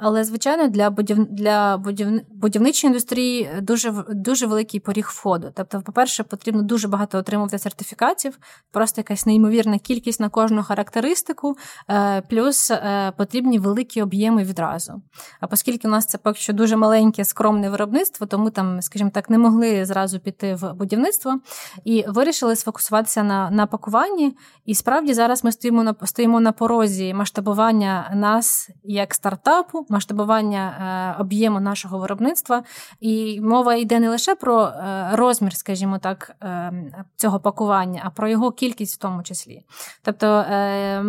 але, 0.00 0.24
звичайно, 0.24 0.68
для 0.68 0.90
будів... 0.90 1.24
для 1.30 1.76
будів... 1.76 2.08
будівничої 2.30 2.88
індустрії 2.88 3.50
дуже 3.62 4.04
дуже 4.08 4.46
великий 4.46 4.80
поріг 4.80 5.08
входу. 5.14 5.52
Тобто, 5.54 5.80
по-перше, 5.80 6.22
потрібно 6.22 6.62
дуже 6.62 6.88
багато 6.88 7.18
отримувати 7.18 7.58
сертифікатів, 7.58 8.38
просто 8.72 9.00
якась 9.00 9.26
неймовірна 9.26 9.78
кількість 9.78 10.20
на 10.20 10.28
кожну 10.28 10.62
характеристику, 10.62 11.56
е, 11.90 12.20
плюс 12.20 12.70
е, 12.70 13.12
потрібні 13.16 13.58
великі 13.58 14.02
об'єми 14.02 14.44
відразу. 14.44 15.02
А 15.40 15.46
оскільки 15.50 15.88
у 15.88 15.90
нас 15.90 16.06
це 16.06 16.18
поки 16.18 16.38
що 16.38 16.52
дуже 16.52 16.76
маленьке 16.76 17.24
скромне 17.24 17.70
виробництво, 17.70 18.26
то 18.26 18.37
ми 18.38 18.50
там, 18.50 18.82
скажімо 18.82 19.10
так, 19.14 19.30
не 19.30 19.38
могли 19.38 19.84
зразу 19.84 20.18
піти 20.18 20.54
в 20.54 20.72
будівництво 20.72 21.40
і 21.84 22.04
вирішили 22.08 22.56
сфокусуватися 22.56 23.22
на 23.22 23.50
на 23.50 23.66
пакуванні. 23.66 24.36
І 24.64 24.74
справді 24.74 25.14
зараз 25.14 25.44
ми 25.44 25.52
стоїмо 25.52 25.82
на 25.82 25.94
стоїмо 26.04 26.40
на 26.40 26.52
порозі 26.52 27.14
масштабування 27.14 28.10
нас 28.14 28.70
як 28.84 29.14
стартапу, 29.14 29.86
масштабування 29.88 31.14
е, 31.18 31.20
об'єму 31.20 31.60
нашого 31.60 31.98
виробництва. 31.98 32.62
І 33.00 33.40
мова 33.40 33.74
йде 33.74 34.00
не 34.00 34.08
лише 34.08 34.34
про 34.34 34.64
е, 34.64 35.08
розмір, 35.12 35.56
скажімо 35.56 35.98
так, 35.98 36.36
е, 36.42 36.72
цього 37.16 37.40
пакування, 37.40 38.02
а 38.04 38.10
про 38.10 38.28
його 38.28 38.52
кількість 38.52 38.94
в 38.94 38.98
тому 38.98 39.22
числі. 39.22 39.62
Тобто 40.02 40.26
е, 40.26 41.04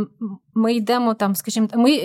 ми 0.54 0.74
йдемо 0.74 1.14
там, 1.14 1.36
скажімо, 1.36 1.68
ми. 1.76 2.00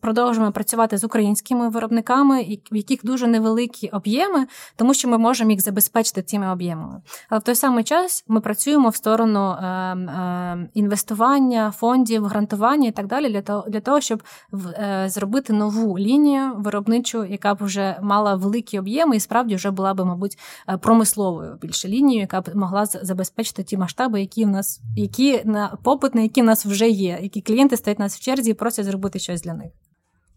Продовжуємо 0.00 0.52
працювати 0.52 0.98
з 0.98 1.04
українськими 1.04 1.68
виробниками, 1.68 2.58
в 2.72 2.76
яких 2.76 3.04
дуже 3.04 3.26
невеликі 3.26 3.88
об'єми, 3.88 4.46
тому 4.76 4.94
що 4.94 5.08
ми 5.08 5.18
можемо 5.18 5.50
їх 5.50 5.60
забезпечити 5.60 6.22
цими 6.22 6.52
об'ємами. 6.52 7.02
Але 7.28 7.38
в 7.38 7.42
той 7.42 7.54
самий 7.54 7.84
час 7.84 8.24
ми 8.28 8.40
працюємо 8.40 8.88
в 8.88 8.96
сторону 8.96 9.50
е, 9.50 9.66
е, 9.66 10.68
інвестування, 10.74 11.72
фондів, 11.76 12.24
грантування 12.24 12.88
і 12.88 12.92
так 12.92 13.06
далі, 13.06 13.28
для 13.28 13.42
того, 13.42 13.64
для 13.68 13.80
того, 13.80 14.00
щоб 14.00 14.22
е, 14.54 15.06
зробити 15.08 15.52
нову 15.52 15.98
лінію 15.98 16.54
виробничу, 16.56 17.24
яка 17.24 17.54
б 17.54 17.58
вже 17.60 17.98
мала 18.02 18.34
великі 18.34 18.78
об'єми, 18.78 19.16
і 19.16 19.20
справді 19.20 19.54
вже 19.54 19.70
була 19.70 19.94
б, 19.94 20.04
мабуть, 20.04 20.38
е, 20.68 20.78
промисловою 20.78 21.58
більше 21.62 21.88
лінією, 21.88 22.20
яка 22.20 22.40
б 22.40 22.56
могла 22.56 22.86
забезпечити 22.86 23.62
ті 23.62 23.76
масштаби, 23.76 24.20
які 24.20 24.44
в 24.44 24.48
нас, 24.48 24.80
які 24.96 25.40
на 25.44 25.76
попит, 25.82 26.14
на 26.14 26.20
які 26.20 26.42
в 26.42 26.44
нас 26.44 26.66
вже 26.66 26.88
є, 26.88 27.18
які 27.22 27.40
клієнти 27.40 27.76
стоять 27.76 27.98
нас 27.98 28.16
в 28.16 28.20
черзі 28.20 28.50
і 28.50 28.54
просять 28.54 28.84
зробити 28.84 29.18
щось 29.18 29.42
для 29.42 29.54
них. 29.58 29.72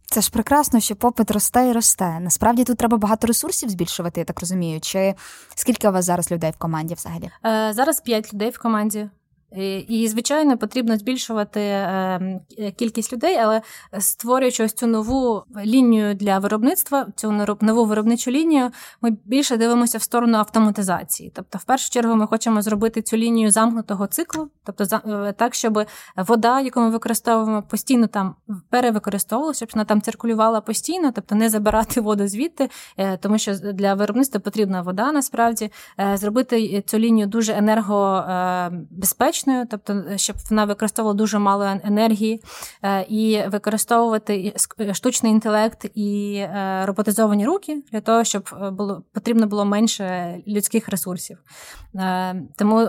Це 0.05 0.21
ж 0.21 0.31
прекрасно, 0.31 0.79
що 0.79 0.95
попит 0.95 1.31
росте 1.31 1.67
і 1.67 1.71
росте. 1.71 2.19
Насправді 2.19 2.63
тут 2.63 2.77
треба 2.77 2.97
багато 2.97 3.27
ресурсів 3.27 3.69
збільшувати, 3.69 4.21
я 4.21 4.25
так 4.25 4.39
розумію. 4.39 4.79
Чи 4.79 5.15
скільки 5.55 5.89
у 5.89 5.91
вас 5.91 6.05
зараз 6.05 6.31
людей 6.31 6.51
в 6.51 6.57
команді 6.57 6.93
взагалі? 6.93 7.29
Е, 7.45 7.73
Зараз 7.73 7.99
п'ять 8.01 8.33
людей 8.33 8.49
в 8.49 8.59
команді. 8.59 9.09
І, 9.87 10.07
звичайно, 10.07 10.57
потрібно 10.57 10.97
збільшувати 10.97 11.59
е, 11.59 12.41
кількість 12.77 13.13
людей, 13.13 13.37
але 13.37 13.61
створюючи 13.99 14.63
ось 14.63 14.73
цю 14.73 14.87
нову 14.87 15.43
лінію 15.65 16.13
для 16.13 16.39
виробництва, 16.39 17.07
цю 17.15 17.31
нову 17.61 17.85
виробничу 17.85 18.31
лінію, 18.31 18.71
ми 19.01 19.17
більше 19.25 19.57
дивимося 19.57 19.97
в 19.97 20.01
сторону 20.01 20.37
автоматизації. 20.37 21.31
Тобто, 21.35 21.57
в 21.57 21.63
першу 21.63 21.89
чергу, 21.89 22.15
ми 22.15 22.27
хочемо 22.27 22.61
зробити 22.61 23.01
цю 23.01 23.17
лінію 23.17 23.51
замкнутого 23.51 24.07
циклу, 24.07 24.49
тобто 24.63 24.83
е, 25.09 25.33
так, 25.37 25.53
щоб 25.53 25.85
вода, 26.17 26.61
яку 26.61 26.79
ми 26.79 26.89
використовуємо, 26.89 27.63
постійно 27.63 28.07
там 28.07 28.35
перевикористовувалася, 28.69 29.57
щоб 29.57 29.69
вона 29.73 29.85
там 29.85 30.01
циркулювала 30.01 30.61
постійно, 30.61 31.11
тобто 31.11 31.35
не 31.35 31.49
забирати 31.49 32.01
воду 32.01 32.27
звідти, 32.27 32.69
е, 32.97 33.17
тому 33.17 33.37
що 33.37 33.53
для 33.55 33.93
виробництва 33.93 34.39
потрібна 34.39 34.81
вода 34.81 35.11
насправді, 35.11 35.71
зробити 36.13 36.83
цю 36.87 36.99
лінію 36.99 37.27
дуже 37.27 37.53
енергобезпечною, 37.53 39.40
екологічною, 39.41 39.65
тобто 39.69 39.93
е, 39.93 40.17
щоб 40.17 40.35
вона 40.49 40.65
використовувала 40.65 41.17
дуже 41.17 41.39
мало 41.39 41.65
енергії, 41.83 42.43
е, 42.83 43.05
і 43.09 43.41
використовувати 43.47 44.53
е, 44.79 44.93
штучний 44.93 45.31
інтелект 45.31 45.85
і 45.95 46.45
роботизовані 46.83 47.45
руки 47.45 47.83
для 47.91 48.01
того, 48.01 48.23
щоб 48.23 48.49
було 48.71 49.03
потрібно 49.13 49.47
було 49.47 49.65
менше 49.65 50.35
людських 50.47 50.89
ресурсів. 50.89 51.37
Тому 52.57 52.85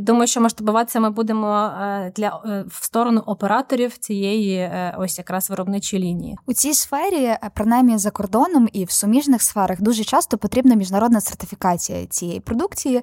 думаю, 0.00 0.26
що 0.26 0.40
масштабуватися 0.40 1.00
ми 1.00 1.10
будемо 1.10 1.72
для 2.16 2.42
в 2.66 2.84
сторону 2.84 3.22
операторів 3.26 3.98
цієї 3.98 4.70
ось 4.98 5.18
якраз 5.18 5.50
виробничої 5.50 6.02
лінії. 6.02 6.36
У 6.46 6.52
цій 6.52 6.74
сфері, 6.74 7.36
принаймні 7.54 7.98
за 7.98 8.10
кордоном 8.10 8.68
і 8.72 8.84
в 8.84 8.90
суміжних 8.90 9.42
сферах, 9.42 9.80
дуже 9.80 10.04
часто 10.04 10.38
потрібна 10.38 10.74
міжнародна 10.74 11.20
сертифікація 11.20 12.06
цієї 12.06 12.40
продукції. 12.40 13.02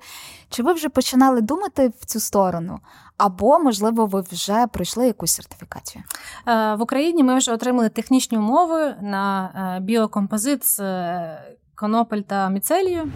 Чи 0.49 0.63
ви 0.63 0.73
вже 0.73 0.89
починали 0.89 1.41
думати 1.41 1.91
в 1.99 2.05
цю 2.05 2.19
сторону? 2.19 2.79
Або, 3.17 3.59
можливо, 3.59 4.05
ви 4.05 4.21
вже 4.31 4.67
пройшли 4.67 5.07
якусь 5.07 5.31
сертифікацію 5.31 6.03
е, 6.47 6.75
в 6.75 6.81
Україні. 6.81 7.23
Ми 7.23 7.37
вже 7.37 7.53
отримали 7.53 7.89
технічні 7.89 8.37
умови 8.37 8.95
на 9.01 9.49
е, 9.77 9.79
біокомпозит 9.79 10.65
з 10.65 10.79
е, 10.79 11.55
конопель 11.75 12.21
та 12.21 12.49
міцелію. 12.49 13.11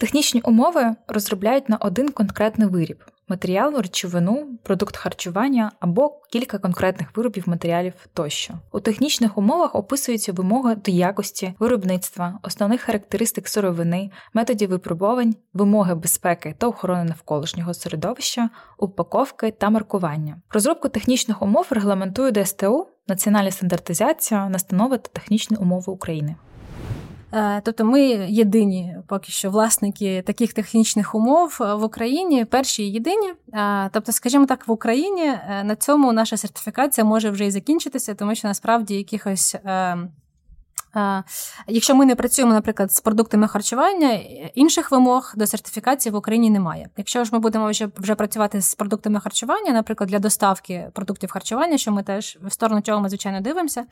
Технічні 0.00 0.40
умови 0.40 0.96
розробляють 1.08 1.68
на 1.68 1.76
один 1.76 2.08
конкретний 2.08 2.68
виріб 2.68 3.04
матеріал, 3.28 3.76
речовину, 3.76 4.58
продукт 4.62 4.96
харчування 4.96 5.72
або 5.80 6.20
кілька 6.30 6.58
конкретних 6.58 7.16
виробів 7.16 7.48
матеріалів 7.48 7.92
тощо. 8.14 8.54
У 8.72 8.80
технічних 8.80 9.38
умовах 9.38 9.74
описуються 9.74 10.32
вимоги 10.32 10.74
до 10.74 10.90
якості, 10.90 11.54
виробництва, 11.58 12.38
основних 12.42 12.80
характеристик 12.80 13.48
сировини, 13.48 14.10
методів 14.34 14.70
випробувань, 14.70 15.34
вимоги 15.54 15.94
безпеки 15.94 16.54
та 16.58 16.66
охорони 16.66 17.04
навколишнього 17.04 17.74
середовища, 17.74 18.50
упаковки 18.78 19.50
та 19.50 19.70
маркування. 19.70 20.40
Розробку 20.50 20.88
технічних 20.88 21.42
умов 21.42 21.66
регламентує 21.70 22.32
ДСТУ, 22.32 22.86
національна 23.08 23.50
стандартизація, 23.50 24.48
настанови 24.48 24.98
та 24.98 25.08
технічні 25.08 25.56
умови 25.56 25.92
України. 25.92 26.36
Е, 27.36 27.60
тобто 27.64 27.84
ми 27.84 28.02
єдині 28.28 28.96
поки 29.06 29.32
що 29.32 29.50
власники 29.50 30.22
таких 30.26 30.52
технічних 30.52 31.14
умов 31.14 31.56
в 31.60 31.82
Україні, 31.82 32.44
перші 32.44 32.82
і 32.82 32.92
єдині. 32.92 33.32
Е, 33.52 33.90
тобто, 33.92 34.12
скажімо 34.12 34.46
так, 34.46 34.68
в 34.68 34.70
Україні 34.70 35.26
е, 35.26 35.62
на 35.64 35.76
цьому 35.76 36.12
наша 36.12 36.36
сертифікація 36.36 37.04
може 37.04 37.30
вже 37.30 37.46
і 37.46 37.50
закінчитися, 37.50 38.14
тому 38.14 38.34
що 38.34 38.48
насправді 38.48 38.94
якихось. 38.94 39.56
Якщо 41.66 41.94
ми 41.94 42.06
не 42.06 42.14
працюємо, 42.14 42.52
наприклад, 42.52 42.92
з 42.92 43.00
продуктами 43.00 43.48
харчування, 43.48 44.12
інших 44.54 44.90
вимог 44.90 45.32
до 45.36 45.46
сертифікації 45.46 46.12
в 46.12 46.16
Україні 46.16 46.50
немає. 46.50 46.88
Якщо 46.96 47.24
ж 47.24 47.30
ми 47.32 47.38
будемо 47.38 47.70
вже 47.70 47.88
вже 47.96 48.14
працювати 48.14 48.60
з 48.60 48.74
продуктами 48.74 49.20
харчування, 49.20 49.72
наприклад, 49.72 50.10
для 50.10 50.18
доставки 50.18 50.90
продуктів 50.92 51.30
харчування, 51.30 51.78
що 51.78 51.92
ми 51.92 52.02
теж 52.02 52.38
в 52.42 52.52
сторону 52.52 52.82
чого 52.82 53.00
ми 53.00 53.08
звичайно 53.08 53.40
дивимося, 53.40 53.84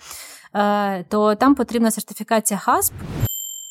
то 1.08 1.34
там 1.34 1.54
потрібна 1.54 1.90
сертифікація 1.90 2.60
HASP. 2.66 2.92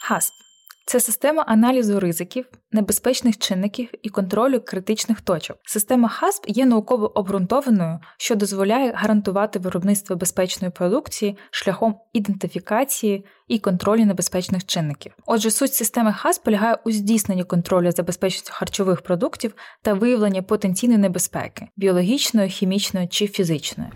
HASP 0.09 0.43
це 0.85 0.99
система 0.99 1.43
аналізу 1.43 1.99
ризиків, 1.99 2.45
небезпечних 2.71 3.37
чинників 3.37 3.89
і 4.01 4.09
контролю 4.09 4.59
критичних 4.59 5.21
точок. 5.21 5.57
Система 5.63 6.11
HASP 6.21 6.43
є 6.47 6.65
науково 6.65 7.19
обґрунтованою, 7.19 7.99
що 8.17 8.35
дозволяє 8.35 8.91
гарантувати 8.95 9.59
виробництво 9.59 10.15
безпечної 10.15 10.71
продукції 10.71 11.37
шляхом 11.51 11.95
ідентифікації 12.13 13.25
і 13.47 13.59
контролю 13.59 14.05
небезпечних 14.05 14.65
чинників. 14.65 15.13
Отже, 15.25 15.51
суть 15.51 15.73
системи 15.73 16.15
HASP 16.23 16.43
полягає 16.43 16.77
у 16.85 16.91
здійсненні 16.91 17.43
контролю 17.43 17.91
за 17.91 18.03
безпечністю 18.03 18.53
харчових 18.53 19.01
продуктів 19.01 19.55
та 19.81 19.93
виявленні 19.93 20.41
потенційної 20.41 20.99
небезпеки 20.99 21.67
біологічної, 21.77 22.49
хімічної 22.49 23.07
чи 23.07 23.27
фізичної. 23.27 23.89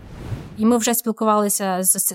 І 0.58 0.66
ми 0.66 0.76
вже 0.76 0.94
спілкувалися 0.94 1.78
з 1.82 2.14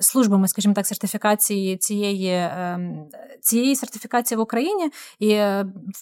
службами, 0.00 0.48
скажімо 0.48 0.74
так, 0.74 0.86
сертифікації 0.86 1.76
цієї 1.76 2.50
ем, 2.56 3.06
цієї 3.40 3.76
сертифікації 3.76 4.38
в 4.38 4.40
Україні, 4.40 4.90
і 5.18 5.34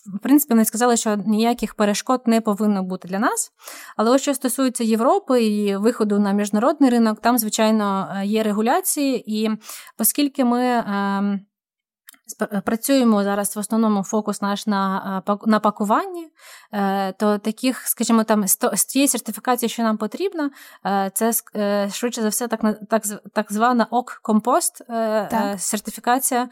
в 0.07 0.19
принципі 0.23 0.55
вони 0.55 0.64
сказали, 0.64 0.97
що 0.97 1.16
ніяких 1.27 1.75
перешкод 1.75 2.23
не 2.27 2.40
повинно 2.40 2.83
бути 2.83 3.09
для 3.09 3.19
нас. 3.19 3.53
Але 3.97 4.11
ось 4.11 4.23
що 4.23 4.35
стосується 4.35 4.85
Європи 4.85 5.43
і 5.43 5.77
виходу 5.77 6.19
на 6.19 6.33
міжнародний 6.33 6.90
ринок, 6.90 7.21
там 7.21 7.38
звичайно 7.38 8.09
є 8.25 8.43
регуляції, 8.43 9.40
і 9.40 9.51
оскільки 9.99 10.45
ми. 10.45 10.85
Ем, 12.40 12.62
працюємо 12.62 13.25
зараз 13.25 13.57
в 13.57 13.59
основному 13.59 14.03
фокус 14.03 14.43
наш 14.43 14.66
на 14.66 15.23
е, 15.29 15.37
на 15.47 15.61
пакуванні, 15.61 16.29
е, 16.73 17.12
то 17.12 17.38
таких, 17.38 17.88
скажімо, 17.88 18.25
там 18.25 18.49
з 18.49 18.85
тієї 18.85 19.09
сертифікації, 19.09 19.69
що 19.69 19.83
нам 19.83 19.97
потрібно, 19.97 20.51
е, 20.87 21.11
це 21.14 21.33
швидше 21.90 22.23
за 22.23 22.29
все 22.29 22.49
так 22.49 22.61
так, 22.90 23.03
так 23.33 23.53
звана 23.53 23.87
ок-компост 23.90 24.83
сертифікація. 25.59 26.49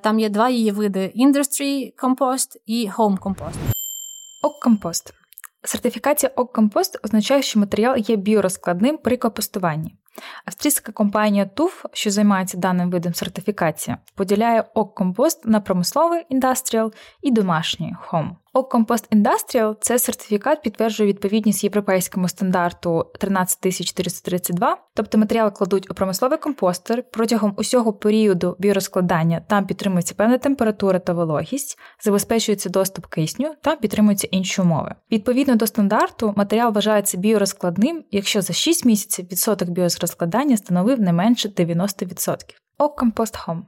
Там 0.00 0.20
є 0.20 0.28
два 0.28 0.48
її 0.48 0.70
види: 0.70 1.12
Industry 1.16 1.92
Compost 2.02 2.56
і 2.66 2.90
Home 2.96 3.18
Compost. 3.18 3.58
Ок-компост. 4.42 5.14
Сертифікація 5.64 6.32
ок-компост 6.36 6.98
означає, 7.04 7.42
що 7.42 7.60
матеріал 7.60 7.96
є 7.96 8.16
біорозкладним 8.16 8.98
при 8.98 9.16
компостуванні. 9.16 9.99
Австрійська 10.44 10.92
компанія 10.92 11.44
TUF, 11.56 11.84
що 11.92 12.10
займається 12.10 12.58
даним 12.58 12.90
видом 12.90 13.14
сертифікації, 13.14 13.96
поділяє 14.14 14.64
ок-компост 14.74 15.46
на 15.46 15.60
промисловий 15.60 16.26
індастріал 16.28 16.92
і 17.22 17.30
домашній 17.30 17.96
Home. 18.08 18.30
Оккомпост 18.52 19.14
Industrial– 19.14 19.76
це 19.80 19.98
сертифікат 19.98 20.62
підтверджує 20.62 21.08
відповідність 21.08 21.64
європейському 21.64 22.28
стандарту 22.28 23.06
13432, 23.18 24.76
тобто 24.94 25.18
матеріал 25.18 25.52
кладуть 25.52 25.90
у 25.90 25.94
промисловий 25.94 26.38
компостер 26.38 27.04
протягом 27.10 27.54
усього 27.56 27.92
періоду 27.92 28.56
біорозкладання 28.58 29.40
там 29.48 29.66
підтримується 29.66 30.14
певна 30.14 30.38
температура 30.38 30.98
та 30.98 31.12
вологість, 31.12 31.78
забезпечується 32.04 32.68
доступ 32.68 33.06
кисню 33.06 33.54
та 33.62 33.76
підтримуються 33.76 34.28
інші 34.30 34.62
умови. 34.62 34.94
Відповідно 35.12 35.56
до 35.56 35.66
стандарту, 35.66 36.34
матеріал 36.36 36.72
вважається 36.72 37.18
біорозкладним, 37.18 38.04
якщо 38.10 38.42
за 38.42 38.52
6 38.52 38.84
місяців 38.84 39.26
відсоток 39.32 39.68
біорозкладання 39.68 40.56
становив 40.56 41.00
не 41.00 41.12
менше 41.12 41.48
90%. 41.48 42.36
Оккомпост 42.78 43.38
Home 43.38 43.62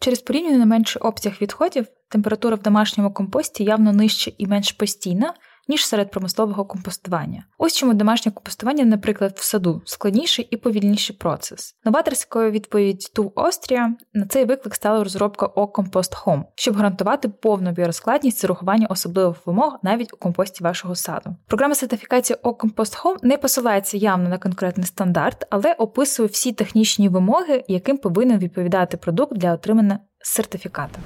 Через 0.00 0.20
порівняно 0.20 0.66
менший 0.66 1.02
обсяг 1.02 1.32
відходів 1.40 1.86
температура 2.08 2.56
в 2.56 2.62
домашньому 2.62 3.12
компості 3.14 3.64
явно 3.64 3.92
нижча 3.92 4.30
і 4.38 4.46
менш 4.46 4.72
постійна, 4.72 5.34
ніж 5.68 5.86
серед 5.86 6.10
промислового 6.10 6.64
компостування. 6.64 7.44
Ось 7.58 7.76
чому 7.76 7.94
домашнє 7.94 8.32
компостування, 8.32 8.84
наприклад, 8.84 9.32
в 9.36 9.42
саду 9.42 9.82
складніший 9.84 10.48
і 10.50 10.56
повільніший 10.56 11.16
процес. 11.16 11.74
Новаторською 11.84 12.50
відповідь 12.50 13.10
Ту 13.14 13.32
Острія 13.34 13.94
на 14.14 14.26
цей 14.26 14.44
виклик 14.44 14.74
стала 14.74 15.04
розробка 15.04 15.46
О-Compost 15.46 16.24
Home, 16.24 16.44
щоб 16.54 16.74
гарантувати 16.74 17.28
повну 17.28 17.72
біорозкладність 17.72 18.44
урахування 18.44 18.86
особливих 18.86 19.46
вимог 19.46 19.78
навіть 19.82 20.12
у 20.12 20.16
компості 20.16 20.64
вашого 20.64 20.94
саду. 20.94 21.36
Програма 21.46 21.74
сертифікації 21.74 22.38
О-Compost 22.42 23.02
Home 23.02 23.16
не 23.22 23.36
посилається 23.36 23.96
явно 23.96 24.28
на 24.28 24.38
конкретний 24.38 24.86
стандарт, 24.86 25.46
але 25.50 25.72
описує 25.72 26.28
всі 26.28 26.52
технічні 26.52 27.08
вимоги, 27.08 27.64
яким 27.68 27.98
повинен 27.98 28.38
відповідати 28.38 28.96
продукт 28.96 29.36
для 29.36 29.54
отримання 29.54 29.98
сертифіката. 30.20 30.98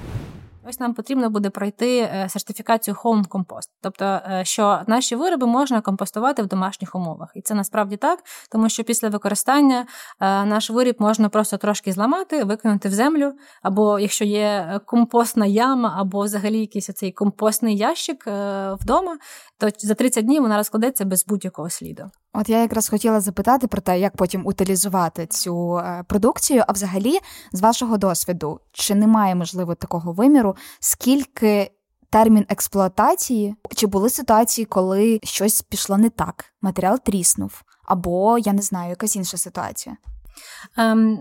Ось 0.67 0.79
нам 0.79 0.93
потрібно 0.93 1.29
буде 1.29 1.49
пройти 1.49 1.99
е, 1.99 2.29
сертифікацію 2.29 2.95
Home 3.03 3.27
Compost, 3.27 3.69
тобто, 3.81 4.05
е, 4.05 4.41
що 4.45 4.81
наші 4.87 5.15
вироби 5.15 5.47
можна 5.47 5.81
компостувати 5.81 6.43
в 6.43 6.47
домашніх 6.47 6.95
умовах. 6.95 7.31
І 7.35 7.41
це 7.41 7.53
насправді 7.53 7.97
так, 7.97 8.19
тому 8.51 8.69
що 8.69 8.83
після 8.83 9.09
використання 9.09 9.79
е, 10.19 10.45
наш 10.45 10.69
виріб 10.69 10.95
можна 10.99 11.29
просто 11.29 11.57
трошки 11.57 11.91
зламати, 11.91 12.43
викинути 12.43 12.89
в 12.89 12.93
землю, 12.93 13.33
або 13.61 13.99
якщо 13.99 14.25
є 14.25 14.79
компостна 14.85 15.45
яма, 15.45 15.95
або 15.97 16.21
взагалі 16.23 16.59
якийсь 16.59 16.89
оцей 16.89 17.11
компостний 17.11 17.77
ящик 17.77 18.23
вдома, 18.81 19.17
то 19.57 19.69
за 19.77 19.93
30 19.93 20.25
днів 20.25 20.41
вона 20.41 20.57
розкладеться 20.57 21.05
без 21.05 21.25
будь-якого 21.25 21.69
сліду. 21.69 22.11
От 22.33 22.49
я 22.49 22.61
якраз 22.61 22.89
хотіла 22.89 23.21
запитати 23.21 23.67
про 23.67 23.81
те, 23.81 23.99
як 23.99 24.15
потім 24.15 24.47
утилізувати 24.47 25.27
цю 25.27 25.81
продукцію. 26.07 26.63
А 26.67 26.71
взагалі, 26.71 27.19
з 27.51 27.61
вашого 27.61 27.97
досвіду, 27.97 28.59
чи 28.71 28.95
немає 28.95 29.35
можливо 29.35 29.75
такого 29.75 30.13
виміру? 30.13 30.55
скільки 30.79 31.71
термін 32.09 32.45
експлуатації, 32.49 33.55
чи 33.75 33.87
були 33.87 34.09
ситуації, 34.09 34.65
коли 34.65 35.19
щось 35.23 35.61
пішло 35.61 35.97
не 35.97 36.09
так, 36.09 36.45
матеріал 36.61 36.99
тріснув, 36.99 37.61
або 37.85 38.37
я 38.37 38.53
не 38.53 38.61
знаю, 38.61 38.89
якась 38.89 39.15
інша 39.15 39.37
ситуація. 39.37 39.97
Um... 40.77 41.17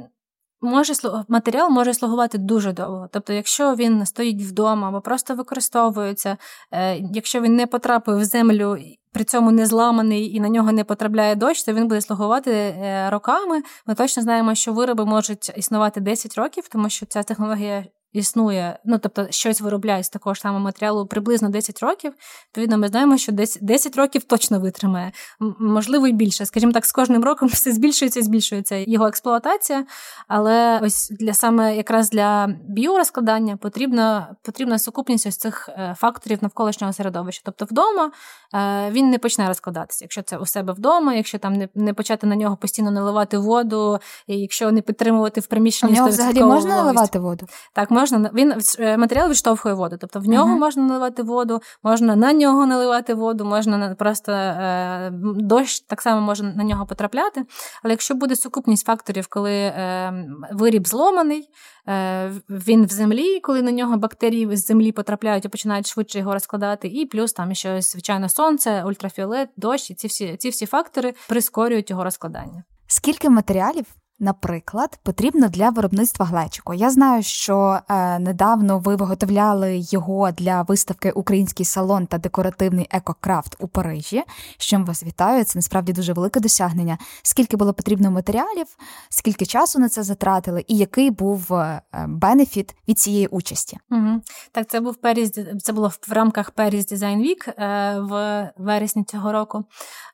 Може 0.64 0.92
матеріал 1.28 1.70
може 1.70 1.94
слугувати 1.94 2.38
дуже 2.38 2.72
довго. 2.72 3.08
Тобто, 3.12 3.32
якщо 3.32 3.74
він 3.74 4.06
стоїть 4.06 4.42
вдома 4.42 4.88
або 4.88 5.00
просто 5.00 5.34
використовується, 5.34 6.36
е, 6.70 6.96
якщо 6.96 7.40
він 7.40 7.56
не 7.56 7.66
потрапив 7.66 8.18
в 8.18 8.24
землю, 8.24 8.78
при 9.12 9.24
цьому 9.24 9.50
не 9.50 9.66
зламаний 9.66 10.34
і 10.36 10.40
на 10.40 10.48
нього 10.48 10.72
не 10.72 10.84
потрапляє 10.84 11.34
дощ, 11.34 11.64
то 11.64 11.72
він 11.72 11.88
буде 11.88 12.00
слугувати 12.00 12.50
е, 12.50 13.10
роками. 13.10 13.62
Ми 13.86 13.94
точно 13.94 14.22
знаємо, 14.22 14.54
що 14.54 14.72
вироби 14.72 15.06
можуть 15.06 15.52
існувати 15.56 16.00
10 16.00 16.34
років, 16.38 16.68
тому 16.68 16.88
що 16.88 17.06
ця 17.06 17.22
технологія 17.22 17.84
існує, 18.12 18.78
ну 18.84 18.98
тобто 18.98 19.26
щось 19.30 19.60
виробляють 19.60 20.06
з 20.06 20.08
такого 20.08 20.34
ж 20.34 20.40
самого 20.40 20.64
матеріалу 20.64 21.06
приблизно 21.06 21.48
10 21.48 21.80
років. 21.80 22.12
Відповідно, 22.48 22.78
ми 22.78 22.88
знаємо, 22.88 23.18
що 23.18 23.32
десь 23.32 23.58
10 23.60 23.96
років 23.96 24.24
точно 24.24 24.60
витримає, 24.60 25.12
можливо, 25.58 26.06
і 26.06 26.12
більше. 26.12 26.46
Скажімо 26.46 26.72
так, 26.72 26.86
з 26.86 26.92
кожним 26.92 27.24
роком 27.24 27.48
все 27.52 27.72
збільшується 27.72 28.20
і 28.20 28.22
збільшується 28.22 28.76
його 28.76 29.06
експлуатація. 29.06 29.84
Але 30.28 30.80
ось 30.82 31.10
для 31.10 31.34
саме 31.34 31.76
якраз 31.76 32.10
для 32.10 32.54
біорозкладання 32.68 33.56
потрібна 33.56 34.36
потрібна 34.42 34.78
сукупність 34.78 35.26
ось 35.26 35.36
цих 35.36 35.68
е, 35.68 35.94
факторів 35.98 36.38
навколишнього 36.42 36.92
середовища. 36.92 37.42
Тобто, 37.44 37.64
вдома 37.64 38.10
е, 38.54 38.90
він 38.90 39.10
не 39.10 39.18
почне 39.18 39.48
розкладатися, 39.48 40.04
якщо 40.04 40.22
це 40.22 40.38
у 40.38 40.46
себе 40.46 40.72
вдома, 40.72 41.14
якщо 41.14 41.38
там 41.38 41.52
не 41.52 41.68
не 41.74 41.94
почати 41.94 42.26
на 42.26 42.36
нього 42.36 42.56
постійно 42.56 42.90
наливати 42.90 43.38
воду, 43.38 43.98
і 44.26 44.36
якщо 44.36 44.72
не 44.72 44.80
підтримувати 44.80 45.40
в 45.40 45.46
приміщенні. 45.46 45.92
А 45.92 45.96
нього 45.96 46.08
взагалі 46.08 46.42
можна 46.42 46.76
наливати 46.76 47.18
воду? 47.18 47.46
Так, 47.72 47.90
можна 48.02 48.30
він 48.34 48.54
е, 48.78 48.96
матеріал 48.96 49.30
відштовхує 49.30 49.74
воду. 49.74 49.96
Тобто 50.00 50.20
в 50.20 50.28
нього 50.28 50.54
uh-huh. 50.54 50.58
можна 50.58 50.82
наливати 50.82 51.22
воду, 51.22 51.60
можна 51.82 52.16
на 52.16 52.32
нього 52.32 52.66
наливати 52.66 53.14
воду, 53.14 53.44
можна 53.44 53.94
просто 53.94 54.32
е, 54.32 55.10
дощ 55.36 55.80
так 55.80 56.02
само 56.02 56.20
може 56.20 56.42
на 56.42 56.64
нього 56.64 56.86
потрапляти. 56.86 57.44
Але 57.82 57.92
якщо 57.92 58.14
буде 58.14 58.36
сукупність 58.36 58.86
факторів, 58.86 59.26
коли 59.30 59.52
е, 59.52 60.26
виріб 60.52 60.86
зломаний, 60.86 61.48
е, 61.88 62.32
він 62.50 62.86
в 62.86 62.90
землі, 62.90 63.40
коли 63.40 63.62
на 63.62 63.72
нього 63.72 63.96
бактерії 63.96 64.56
з 64.56 64.66
землі 64.66 64.92
потрапляють 64.92 65.44
і 65.44 65.48
починають 65.48 65.86
швидше 65.86 66.18
його 66.18 66.32
розкладати, 66.32 66.88
і 66.88 67.06
плюс 67.06 67.32
там 67.32 67.54
ще 67.54 67.82
звичайно 67.82 68.28
сонце, 68.28 68.84
ультрафіолет, 68.84 69.48
дощ, 69.56 69.90
і 69.90 69.94
ці 69.94 70.06
всі 70.06 70.36
ці 70.36 70.48
всі 70.48 70.66
фактори 70.66 71.14
прискорюють 71.28 71.90
його 71.90 72.04
розкладання. 72.04 72.64
Скільки 72.86 73.30
матеріалів 73.30 73.86
наприклад, 74.22 74.98
потрібно 75.02 75.48
для 75.48 75.70
виробництва 75.70 76.26
глечику. 76.26 76.74
Я 76.74 76.90
знаю, 76.90 77.22
що 77.22 77.78
е, 77.88 78.18
недавно 78.18 78.78
ви 78.78 78.96
виготовляли 78.96 79.78
його 79.90 80.30
для 80.30 80.62
виставки 80.62 81.10
Український 81.10 81.66
салон 81.66 82.06
та 82.06 82.18
декоративний 82.18 82.86
екокрафт 82.90 83.56
у 83.58 83.68
Парижі. 83.68 84.22
з 84.58 84.64
чим 84.64 84.84
вас 84.84 85.04
вітаю. 85.04 85.44
Це 85.44 85.58
насправді 85.58 85.92
дуже 85.92 86.12
велике 86.12 86.40
досягнення. 86.40 86.98
Скільки 87.22 87.56
було 87.56 87.72
потрібно 87.72 88.10
матеріалів, 88.10 88.66
скільки 89.08 89.46
часу 89.46 89.78
на 89.78 89.88
це 89.88 90.02
затратили, 90.02 90.64
і 90.68 90.76
який 90.76 91.10
був 91.10 91.54
е, 91.54 91.82
бенефіт 92.08 92.74
від 92.88 92.98
цієї 92.98 93.26
участі? 93.26 93.78
Угу. 93.90 94.20
Так, 94.52 94.66
це 94.68 94.80
був 94.80 94.96
Paris, 95.02 95.58
це 95.60 95.72
було 95.72 95.92
в 96.08 96.12
рамках 96.12 96.52
Paris 96.56 96.92
Design 96.92 97.18
Week 97.18 97.62
е, 97.62 98.00
в 98.00 98.50
вересні 98.56 99.04
цього 99.04 99.32
року. 99.32 99.64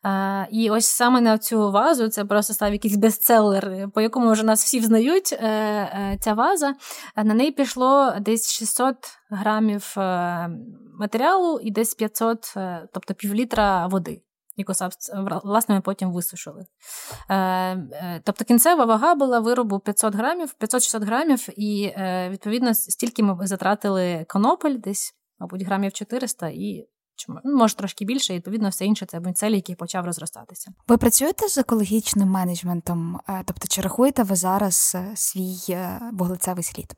Е, 0.04 0.48
і 0.50 0.70
ось 0.70 0.86
саме 0.86 1.20
на 1.20 1.38
цю 1.38 1.70
вазу 1.70 2.08
це 2.08 2.24
просто 2.24 2.54
став 2.54 2.72
якийсь 2.72 2.96
бестселер 2.96 3.88
по 3.98 4.02
якому 4.02 4.32
вже 4.32 4.42
нас 4.44 4.64
всі 4.64 4.80
взнають, 4.80 5.32
е, 5.32 5.46
е, 5.46 6.18
ця 6.20 6.34
ваза, 6.34 6.74
на 7.16 7.34
неї 7.34 7.50
пішло 7.50 8.14
десь 8.20 8.52
600 8.52 8.96
грамів 9.30 9.94
е, 9.96 10.00
матеріалу 10.98 11.60
і 11.62 11.70
десь 11.70 11.94
500, 11.94 12.54
тобто 12.92 13.14
півлітра 13.14 13.86
води. 13.86 14.22
Яку 14.56 14.72
власне 15.44 15.74
ми 15.74 15.80
потім 15.80 16.12
висушили. 16.12 16.64
Тобто 18.24 18.44
кінцева 18.44 18.84
вага 18.84 19.14
була 19.14 19.40
виробу 19.40 19.78
500 19.78 20.14
грамів, 20.14 20.54
500-600 20.60 21.04
грамів, 21.04 21.48
і 21.56 21.94
відповідно 22.30 22.74
стільки 22.74 23.22
ми 23.22 23.46
затратили 23.46 24.26
конопель, 24.28 24.76
десь, 24.78 25.14
мабуть, 25.38 25.62
грамів 25.62 25.92
400, 25.92 26.48
і 26.48 26.88
може 27.44 27.76
трошки 27.76 28.04
більше, 28.04 28.32
і 28.32 28.36
відповідно 28.36 28.68
все 28.68 28.84
інше 28.84 29.06
це 29.06 29.20
мицель, 29.20 29.50
який 29.50 29.74
почав 29.74 30.04
розростатися. 30.04 30.70
Ви 30.88 30.96
працюєте 30.96 31.48
з 31.48 31.58
екологічним 31.58 32.28
менеджментом? 32.28 33.20
Е, 33.28 33.42
тобто, 33.46 33.68
чи 33.68 33.80
рахуєте 33.80 34.22
ви 34.22 34.36
зараз 34.36 34.92
е, 34.94 35.12
свій 35.16 35.56
е, 35.70 36.00
вуглецевий 36.12 36.64
слід? 36.64 36.94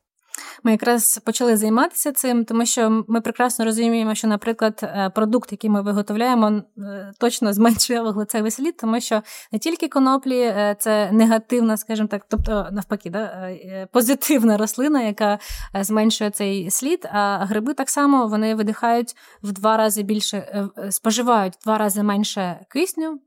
Ми 0.62 0.70
якраз 0.70 1.20
почали 1.24 1.56
займатися 1.56 2.12
цим, 2.12 2.44
тому 2.44 2.66
що 2.66 3.04
ми 3.08 3.20
прекрасно 3.20 3.64
розуміємо, 3.64 4.14
що, 4.14 4.28
наприклад, 4.28 4.80
е, 4.82 5.10
продукт, 5.14 5.52
який 5.52 5.70
ми 5.70 5.82
виготовляємо, 5.82 6.62
е, 6.78 7.12
точно 7.18 7.52
зменшує 7.52 8.02
вуглецевий 8.02 8.50
слід, 8.50 8.76
тому 8.76 9.00
що 9.00 9.22
не 9.52 9.58
тільки 9.58 9.88
коноплі 9.88 10.40
е, 10.40 10.76
це 10.78 11.12
негативна, 11.12 11.76
скажімо 11.76 12.08
так, 12.08 12.26
тобто 12.28 12.68
навпаки, 12.72 13.10
да, 13.10 13.56
позитивна 13.92 14.56
рослина, 14.56 15.02
яка 15.02 15.38
зменшує 15.80 16.30
цей 16.30 16.70
слід. 16.70 17.08
А 17.12 17.44
гриби 17.44 17.74
так 17.74 17.90
само 17.90 18.26
вони 18.26 18.54
видихають 18.54 19.16
в 19.42 19.52
два 19.52 19.76
рази 19.76 20.02
більше, 20.02 20.68
споживають 20.90 21.54
в 21.54 21.64
два 21.64 21.78
рази 21.78 22.02
менше 22.02 22.66
кисню. 22.70 23.20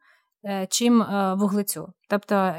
Чим 0.70 1.06
вуглецю. 1.38 1.94
Тобто 2.10 2.54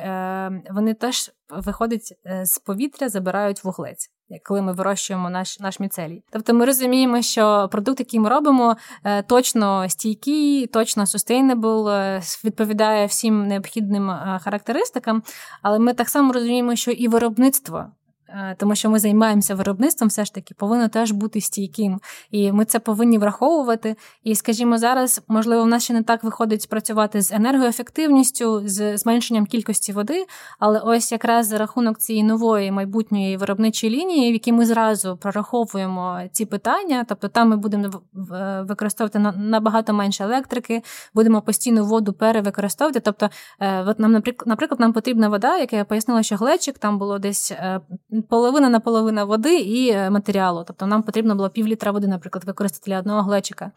вони 0.70 0.94
теж 0.94 1.30
виходять 1.50 2.14
з 2.42 2.58
повітря, 2.58 3.08
забирають 3.08 3.64
вуглець 3.64 4.13
коли 4.44 4.62
ми 4.62 4.72
вирощуємо 4.72 5.30
наш 5.30 5.60
наш 5.60 5.80
міцелій. 5.80 6.22
Тобто 6.30 6.54
ми 6.54 6.64
розуміємо, 6.64 7.22
що 7.22 7.68
продукт, 7.72 8.00
який 8.00 8.20
ми 8.20 8.28
робимо, 8.28 8.76
е, 9.04 9.22
точно 9.22 9.88
стійкий, 9.88 10.66
точно 10.66 11.04
sustainable, 11.04 11.88
е, 11.88 12.22
відповідає 12.44 13.06
всім 13.06 13.46
необхідним 13.46 14.10
е, 14.10 14.40
характеристикам, 14.42 15.22
але 15.62 15.78
ми 15.78 15.94
так 15.94 16.08
само 16.08 16.32
розуміємо, 16.32 16.76
що 16.76 16.90
і 16.90 17.08
виробництво 17.08 17.86
Е, 18.03 18.03
тому 18.56 18.74
що 18.74 18.90
ми 18.90 18.98
займаємося 18.98 19.54
виробництвом, 19.54 20.08
все 20.08 20.24
ж 20.24 20.34
таки 20.34 20.54
повинно 20.54 20.88
теж 20.88 21.12
бути 21.12 21.40
стійким. 21.40 22.00
І 22.30 22.52
ми 22.52 22.64
це 22.64 22.78
повинні 22.78 23.18
враховувати. 23.18 23.96
І, 24.24 24.34
скажімо, 24.34 24.78
зараз, 24.78 25.22
можливо, 25.28 25.62
в 25.62 25.66
нас 25.66 25.84
ще 25.84 25.94
не 25.94 26.02
так 26.02 26.24
виходить 26.24 26.68
працювати 26.68 27.22
з 27.22 27.32
енергоефективністю, 27.32 28.68
з 28.68 28.98
зменшенням 28.98 29.46
кількості 29.46 29.92
води, 29.92 30.26
але 30.58 30.80
ось 30.80 31.12
якраз 31.12 31.46
за 31.46 31.58
рахунок 31.58 31.98
цієї 31.98 32.24
нової 32.24 32.72
майбутньої 32.72 33.36
виробничої 33.36 33.96
лінії, 33.96 34.30
в 34.30 34.32
якій 34.32 34.52
ми 34.52 34.66
зразу 34.66 35.16
прораховуємо 35.16 36.20
ці 36.32 36.46
питання, 36.46 37.04
тобто 37.08 37.28
там 37.28 37.48
ми 37.48 37.56
будемо 37.56 38.02
використовувати 38.68 39.18
набагато 39.38 39.92
менше 39.92 40.24
електрики, 40.24 40.82
будемо 41.14 41.42
постійно 41.42 41.84
воду 41.84 42.12
перевикористовувати. 42.12 43.00
Тобто, 43.00 43.30
е, 43.60 43.82
от 43.82 43.98
нам, 43.98 44.12
наприклад, 44.46 44.80
нам 44.80 44.92
потрібна 44.92 45.28
вода, 45.28 45.58
яка 45.58 45.76
я 45.76 45.84
пояснила, 45.84 46.22
що 46.22 46.36
глечик 46.36 46.78
там 46.78 46.98
було 46.98 47.18
десь 47.18 47.50
е, 47.52 47.80
половина 48.28 48.68
на 48.68 48.80
половина 48.80 49.24
води 49.24 49.56
і 49.56 49.88
е, 49.88 50.10
матеріалу. 50.10 50.64
Тобто 50.66 50.86
нам 50.86 51.02
потрібно 51.02 51.34
було 51.34 51.50
пів 51.50 51.66
літра 51.66 51.92
води, 51.92 52.06
наприклад, 52.06 52.44
використати 52.44 52.90
для 52.90 52.98
одного 52.98 53.22
глечика. 53.22 53.70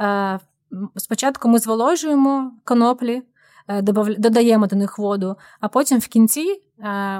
Е, 0.00 0.38
спочатку 0.96 1.48
ми 1.48 1.58
зволожуємо 1.58 2.52
коноплі, 2.64 3.22
е, 3.68 3.82
додаємо 4.18 4.66
до 4.66 4.76
них 4.76 4.98
воду, 4.98 5.36
а 5.60 5.68
потім 5.68 5.98
в 5.98 6.06
кінці 6.06 6.62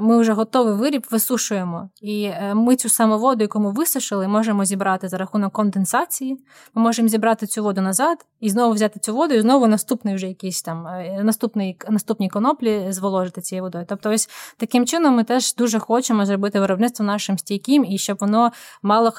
ми 0.00 0.20
вже 0.20 0.32
готовий 0.32 0.74
виріб 0.74 1.06
висушуємо. 1.10 1.90
І 2.02 2.22
е, 2.24 2.54
ми 2.54 2.76
цю 2.76 2.88
саму 2.88 3.18
воду, 3.18 3.42
яку 3.42 3.60
ми 3.60 3.72
висушили, 3.72 4.28
можемо 4.28 4.64
зібрати 4.64 5.08
за 5.08 5.18
рахунок 5.18 5.52
конденсації. 5.52 6.38
Ми 6.74 6.82
можемо 6.82 7.08
зібрати 7.08 7.46
цю 7.46 7.62
воду 7.62 7.80
назад 7.80 8.26
і 8.40 8.50
знову 8.50 8.74
взяти 8.74 9.00
цю 9.00 9.14
воду, 9.14 9.34
і 9.34 9.40
знову 9.40 9.66
наступний 9.66 10.14
вже 10.14 10.26
якийсь 10.26 10.62
там 10.62 10.86
е, 10.86 11.20
наступний, 11.24 11.76
наступні 11.88 12.28
коноплі 12.28 12.86
зволожити 12.92 13.40
цією 13.40 13.62
водою. 13.62 13.84
Тобто, 13.88 14.10
ось 14.10 14.28
таким 14.56 14.86
чином 14.86 15.14
ми 15.14 15.24
теж 15.24 15.54
дуже 15.54 15.78
хочемо 15.78 16.26
зробити 16.26 16.60
виробництво 16.60 17.06
нашим 17.06 17.38
стійким 17.38 17.84
і 17.84 17.98
щоб 17.98 18.18
воно 18.20 18.52
мало 18.82 19.12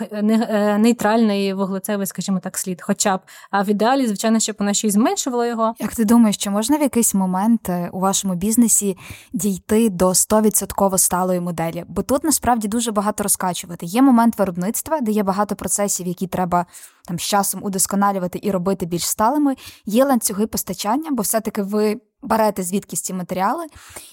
нейтральний 0.77 1.53
вуглецевий, 1.53 2.07
скажімо 2.07 2.39
так, 2.43 2.57
слід, 2.57 2.81
хоча 2.81 3.17
б. 3.17 3.19
А 3.51 3.61
в 3.63 3.69
ідеалі, 3.69 4.07
звичайно, 4.07 4.39
щоб 4.39 4.55
воно 4.59 4.73
ще 4.73 4.87
й 4.87 4.91
зменшувало 4.91 5.45
його. 5.45 5.75
Як 5.79 5.95
ти 5.95 6.05
думаєш, 6.05 6.37
чи 6.37 6.49
можна 6.49 6.77
в 6.77 6.81
якийсь 6.81 7.13
момент 7.13 7.69
у 7.91 7.99
вашому 7.99 8.35
бізнесі 8.35 8.97
дійти 9.33 9.89
до 9.89 10.13
100% 10.31 10.97
сталої 10.97 11.39
моделі, 11.39 11.83
бо 11.87 12.01
тут 12.01 12.23
насправді 12.23 12.67
дуже 12.67 12.91
багато 12.91 13.23
розкачувати. 13.23 13.85
Є 13.85 14.01
момент 14.01 14.39
виробництва, 14.39 15.01
де 15.01 15.11
є 15.11 15.23
багато 15.23 15.55
процесів, 15.55 16.07
які 16.07 16.27
треба 16.27 16.65
там 17.05 17.19
з 17.19 17.21
часом 17.21 17.63
удосконалювати 17.63 18.39
і 18.43 18.51
робити 18.51 18.85
більш 18.85 19.07
сталими. 19.07 19.55
Є 19.85 20.05
ланцюги 20.05 20.47
постачання, 20.47 21.09
бо 21.11 21.23
все-таки 21.23 21.63
ви 21.63 22.01
берете 22.21 22.63
звідкись 22.63 23.01
ці 23.01 23.13
матеріали, 23.13 23.65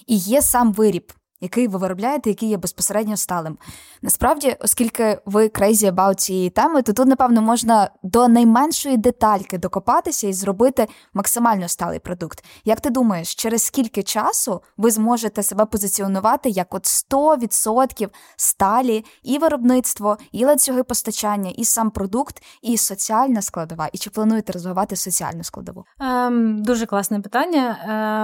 і 0.07 0.15
є 0.15 0.41
сам 0.41 0.73
виріб 0.73 1.13
який 1.41 1.67
ви 1.67 1.77
виробляєте, 1.79 2.29
який 2.29 2.49
є 2.49 2.57
безпосередньо 2.57 3.17
сталим. 3.17 3.57
Насправді, 4.01 4.55
оскільки 4.59 5.19
ви 5.25 5.43
crazy 5.47 5.91
about 5.91 6.15
цієї 6.15 6.49
теми, 6.49 6.81
то 6.81 6.93
тут, 6.93 7.07
напевно, 7.07 7.41
можна 7.41 7.89
до 8.03 8.27
найменшої 8.27 8.97
детальки 8.97 9.57
докопатися 9.57 10.27
і 10.27 10.33
зробити 10.33 10.87
максимально 11.13 11.67
сталий 11.67 11.99
продукт. 11.99 12.45
Як 12.65 12.81
ти 12.81 12.89
думаєш, 12.89 13.35
через 13.35 13.63
скільки 13.63 14.03
часу 14.03 14.61
ви 14.77 14.91
зможете 14.91 15.43
себе 15.43 15.65
позиціонувати 15.65 16.49
як 16.49 16.73
от 16.75 16.83
100% 16.83 18.09
сталі 18.35 19.05
і 19.23 19.37
виробництво, 19.37 20.17
і 20.31 20.45
ланцюги 20.45 20.83
постачання, 20.83 21.49
і 21.49 21.65
сам 21.65 21.89
продукт, 21.91 22.43
і 22.61 22.77
соціальна 22.77 23.41
складова? 23.41 23.89
І 23.93 23.97
чи 23.97 24.09
плануєте 24.09 24.53
розвивати 24.53 24.95
соціальну 24.95 25.43
складову? 25.43 25.85
Ем, 25.99 26.63
Дуже 26.63 26.85
класне 26.85 27.19
питання. 27.19 27.77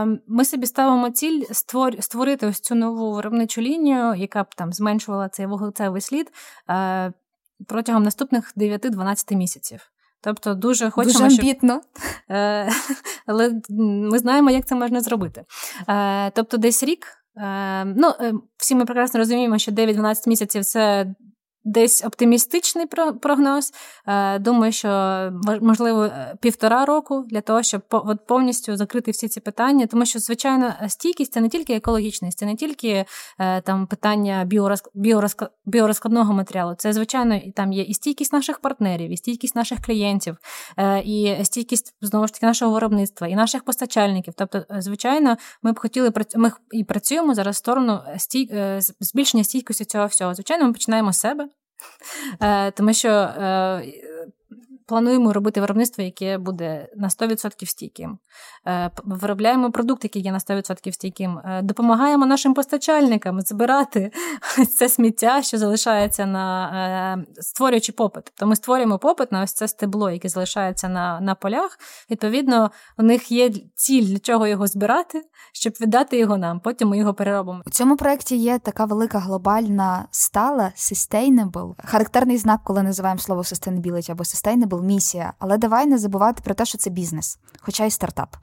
Ем, 0.04 0.20
Ми 0.28 0.46
собі 0.46 0.66
ставимо 0.66 1.10
ціль 1.10 1.44
створити 2.00 2.48
ось 2.48 2.60
цю 2.60 2.76
нову 2.76 3.05
нову 3.06 3.16
виробничу 3.16 3.62
лінію, 3.62 4.16
яка 4.16 4.44
б 4.44 4.56
там 4.56 4.74
зменшувала 4.74 5.30
цей 5.30 5.46
вуглецевий 5.46 6.02
слід 6.02 6.32
е, 6.70 7.14
протягом 7.68 8.04
наступних 8.04 8.54
9-12 8.58 9.36
місяців. 9.36 9.80
Тобто 10.22 10.54
дуже 10.54 10.90
хочемо, 10.90 11.20
Дуже 11.20 11.26
амбітно. 11.26 11.82
Щоб, 11.94 12.38
е, 12.38 12.70
але 13.26 13.62
ми 13.80 14.20
знаємо, 14.20 14.52
як 14.52 14.66
це 14.66 14.76
можна 14.76 15.02
зробити. 15.02 15.46
Е, 15.90 16.32
тобто, 16.32 16.58
десь 16.58 16.84
рік. 16.84 17.08
Е, 17.38 17.86
ну, 17.86 18.14
е, 18.20 18.34
Всі 18.58 18.76
ми 18.76 18.86
прекрасно 18.86 19.18
розуміємо, 19.18 19.58
що 19.58 19.72
9-12 19.72 20.30
місяців 20.30 20.66
це 20.66 21.16
десь 21.66 22.06
оптимістичний 22.06 22.86
прогноз. 23.22 23.74
Е, 24.08 24.40
думаю, 24.40 24.72
що 24.72 24.90
можливо 25.62 26.04
е, 26.04 26.36
півтора 26.42 26.86
року 26.86 27.26
для 27.28 27.42
того, 27.42 27.64
щоб 27.64 27.82
повністю 28.28 28.78
закрити 28.78 29.12
всі 29.12 29.28
ці 29.28 29.40
питання, 29.40 29.88
тому 29.88 30.06
що, 30.06 30.20
звичайно, 30.20 30.74
стійкість 30.88 31.34
це 31.34 31.42
не 31.42 31.50
тільки 31.50 31.74
екологічність, 31.74 32.38
це 32.38 32.46
не 32.46 32.56
тільки 32.56 33.06
е, 33.40 33.62
там 33.62 33.88
питання 33.88 34.50
біорозкладного 35.66 36.34
матеріалу. 36.34 36.76
Це 36.78 36.94
звичайно 36.94 37.36
і 37.36 37.52
там 37.52 37.74
є 37.74 37.84
і 37.84 37.94
стійкість 37.94 38.34
наших 38.34 38.60
партнерів, 38.60 39.12
і 39.12 39.18
стійкість 39.18 39.56
наших 39.56 39.82
клієнтів, 39.82 40.38
і 41.06 41.36
стійкість 41.44 41.96
знову 42.02 42.28
ж 42.28 42.34
таки 42.34 42.46
нашого 42.46 42.74
виробництва, 42.74 43.28
і 43.28 43.36
наших 43.36 43.64
постачальників. 43.64 44.34
Тобто, 44.38 44.66
звичайно, 44.80 45.38
ми 45.64 45.72
б 45.72 45.80
хотіли 45.80 46.14
ми 46.36 46.52
і 46.72 46.84
працюємо 46.84 47.34
зараз 47.34 47.56
в 47.56 47.60
сторону 47.60 48.00
стій... 48.18 48.52
збільшення 49.00 49.44
стійкості 49.44 49.86
цього 49.86 50.06
всього. 50.06 50.34
Звичайно, 50.34 50.66
ми 50.66 50.74
починаємо 50.74 51.14
з 51.14 51.20
себе. 51.20 51.48
Е, 52.42 52.72
тому 52.72 52.94
що 52.94 53.10
е, 53.10 53.82
плануємо 54.88 55.34
робити 55.34 55.62
виробництво, 55.62 56.04
яке 56.04 56.38
буде 56.38 56.88
на 56.96 57.08
100% 57.08 57.66
стійким. 57.66 58.18
Е, 58.68 58.92
виробляємо 59.04 59.72
продукт, 59.72 60.04
який 60.04 60.22
є 60.22 60.32
на 60.32 60.40
100% 60.40 60.92
стійким. 60.92 61.40
Допомагаємо 61.64 62.26
нашим 62.26 62.54
постачальникам 62.54 63.42
збирати 63.42 64.12
це 64.78 64.90
сміття, 64.90 65.42
що 65.42 65.58
залишається 65.58 66.26
на 66.26 67.26
створюючи 67.34 67.92
попит. 67.92 68.32
То 68.36 68.48
ми 68.48 68.56
створюємо 68.56 69.00
попит 69.00 69.32
на 69.32 69.44
ось 69.44 69.54
це 69.54 69.68
стебло, 69.68 70.10
яке 70.10 70.30
залишається 70.30 70.90
на 70.90 71.20
на 71.20 71.36
полях. 71.36 71.80
Відповідно, 72.12 72.72
у 72.98 73.04
них 73.04 73.32
є 73.32 73.52
ціль 73.76 74.04
для 74.04 74.20
чого 74.20 74.48
його 74.48 74.68
збирати, 74.68 75.22
щоб 75.54 75.74
віддати 75.82 76.18
його 76.18 76.38
нам. 76.38 76.60
Потім 76.60 76.90
ми 76.90 76.98
його 76.98 77.14
переробимо. 77.14 77.62
У 77.66 77.70
цьому 77.70 77.98
проєкті 77.98 78.36
є 78.36 78.60
така 78.60 78.86
велика 78.86 79.20
глобальна 79.20 80.08
стала 80.12 80.72
sustainable. 80.76 81.74
Характерний 81.86 82.38
знак, 82.38 82.62
коли 82.64 82.84
називаємо 82.84 83.20
слово 83.20 83.42
sustainability 83.42 84.12
або 84.12 84.24
sustainable, 84.24 84.75
місія. 84.84 85.34
Але 85.40 85.58
давай 85.58 85.86
не 85.86 85.98
забувати 85.98 86.42
про 86.44 86.54
те, 86.54 86.66
що 86.66 86.78
це 86.78 86.90
бізнес, 86.90 87.40
хоча 87.60 87.86
й 87.86 87.92
стартап. 87.92 88.36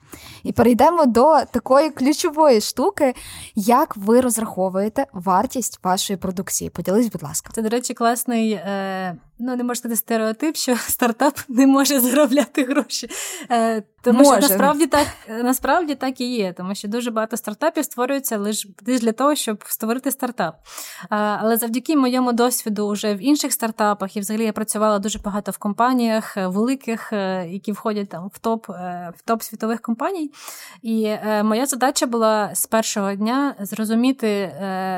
І 0.43 0.51
перейдемо 0.51 1.05
до 1.05 1.39
такої 1.51 1.89
ключової 1.89 2.61
штуки, 2.61 3.15
як 3.55 3.97
ви 3.97 4.21
розраховуєте 4.21 5.07
вартість 5.13 5.79
вашої 5.83 6.17
продукції. 6.17 6.69
Поділись, 6.69 7.11
будь 7.11 7.23
ласка. 7.23 7.49
Це, 7.53 7.61
до 7.61 7.69
речі, 7.69 7.93
класний. 7.93 8.51
Е 8.51 9.15
ну 9.39 9.55
не 9.55 9.63
можна 9.63 9.75
сказати 9.75 9.95
стереотип, 9.95 10.55
що 10.55 10.75
стартап 10.87 11.39
не 11.49 11.67
може 11.67 11.99
заробляти 11.99 12.63
гроші. 12.63 13.09
Е, 13.51 13.83
тому 14.01 14.19
може. 14.19 14.41
що 14.41 14.49
насправді 14.49 14.87
так 14.87 15.07
насправді 15.43 15.95
так 15.95 16.21
і 16.21 16.35
є, 16.35 16.53
тому 16.53 16.75
що 16.75 16.87
дуже 16.87 17.11
багато 17.11 17.37
стартапів 17.37 17.85
створюються 17.85 18.37
лише 18.37 18.69
для 18.81 19.11
того, 19.11 19.35
щоб 19.35 19.63
створити 19.67 20.11
стартап. 20.11 20.55
Але 21.09 21.57
завдяки 21.57 21.95
моєму 21.95 22.33
досвіду 22.33 22.89
вже 22.89 23.13
в 23.13 23.17
інших 23.17 23.53
стартапах, 23.53 24.17
і 24.17 24.19
взагалі 24.19 24.45
я 24.45 24.53
працювала 24.53 24.99
дуже 24.99 25.19
багато 25.19 25.51
в 25.51 25.57
компаніях 25.57 26.37
е, 26.37 26.47
великих, 26.47 27.13
е, 27.13 27.47
які 27.49 27.71
входять 27.71 28.09
там 28.09 28.29
в 28.33 28.39
топ 28.39 28.67
в 29.17 29.21
топ 29.25 29.43
світових 29.43 29.81
компаній. 29.81 30.31
І 30.81 31.15
моя 31.43 31.65
задача 31.65 32.05
була 32.05 32.55
з 32.55 32.65
першого 32.65 33.13
дня 33.15 33.55
зрозуміти 33.59 34.55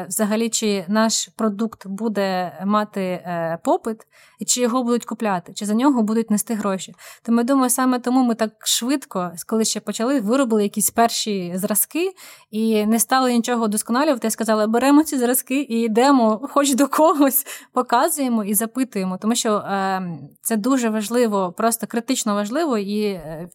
взагалі, 0.08 0.50
чи 0.50 0.86
наш 0.88 1.30
продукт 1.36 1.88
буде 1.88 2.58
мати 2.66 3.28
попит 3.64 4.06
і 4.40 4.46
чи 4.46 4.62
його 4.62 4.84
будуть 4.84 5.06
купляти, 5.06 5.54
чи 5.54 5.66
за 5.66 5.74
нього 5.74 6.02
будуть 6.02 6.32
нести 6.32 6.54
гроші. 6.54 6.96
Тому 7.24 7.38
я 7.38 7.44
думаю, 7.44 7.70
саме 7.70 8.00
тому 8.00 8.24
ми 8.24 8.36
так 8.36 8.52
швидко, 8.64 9.32
коли 9.48 9.66
ще 9.66 9.80
почали, 9.80 10.20
виробили 10.20 10.64
якісь 10.64 10.90
перші 10.90 11.54
зразки 11.56 12.12
і 12.52 12.86
не 12.86 13.00
стали 13.00 13.34
нічого 13.34 13.66
удосконалювати. 13.66 14.30
Сказали, 14.30 14.68
беремо 14.68 15.04
ці 15.04 15.18
зразки 15.18 15.62
і 15.62 15.82
йдемо, 15.82 16.48
хоч 16.52 16.76
до 16.76 16.88
когось, 16.88 17.46
показуємо 17.74 18.44
і 18.44 18.54
запитуємо, 18.54 19.18
тому 19.22 19.36
що 19.36 19.56
е, 19.58 20.02
це 20.42 20.58
дуже 20.58 20.90
важливо, 20.90 21.54
просто 21.58 21.88
критично 21.88 22.36
важливо 22.36 22.78
і. 22.78 23.02
Е, 23.02 23.50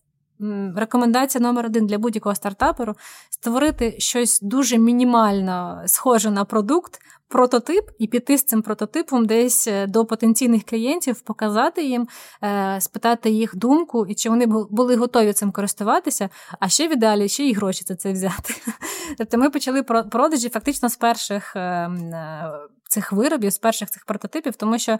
Рекомендація 0.76 1.42
номер 1.42 1.66
один 1.66 1.86
для 1.86 1.98
будь-якого 1.98 2.34
стартаперу 2.34 2.94
створити 3.30 3.94
щось 3.98 4.40
дуже 4.40 4.78
мінімально 4.78 5.82
схоже 5.86 6.30
на 6.30 6.44
продукт, 6.44 6.98
прототип, 7.30 7.84
і 7.98 8.06
піти 8.06 8.38
з 8.38 8.42
цим 8.42 8.62
прототипом 8.62 9.26
десь 9.26 9.68
е, 9.68 9.86
до 9.86 10.04
потенційних 10.04 10.64
клієнтів, 10.64 11.20
показати 11.20 11.84
їм, 11.84 12.08
е, 12.44 12.80
спитати 12.80 13.30
їх 13.30 13.56
думку, 13.56 14.06
і 14.06 14.14
чи 14.14 14.30
вони 14.30 14.46
були 14.46 14.96
готові 14.96 15.32
цим 15.32 15.52
користуватися, 15.52 16.28
а 16.60 16.68
ще 16.68 16.88
в 16.88 16.92
ідеалі 16.92 17.28
ще 17.28 17.44
й 17.44 17.54
гроші 17.54 17.84
за 17.86 17.96
це 17.96 18.12
взяти. 18.12 18.54
Тобто 19.18 19.38
ми 19.38 19.50
почали 19.50 19.82
продажі 19.82 20.48
фактично 20.48 20.88
з 20.88 20.96
перших 20.96 21.56
ем, 21.56 21.96
е, 21.96 22.50
цих 22.88 23.12
виробів, 23.12 23.50
з 23.50 23.58
перших 23.58 23.90
цих 23.90 24.04
прототипів, 24.04 24.56
тому 24.56 24.78
що. 24.78 24.98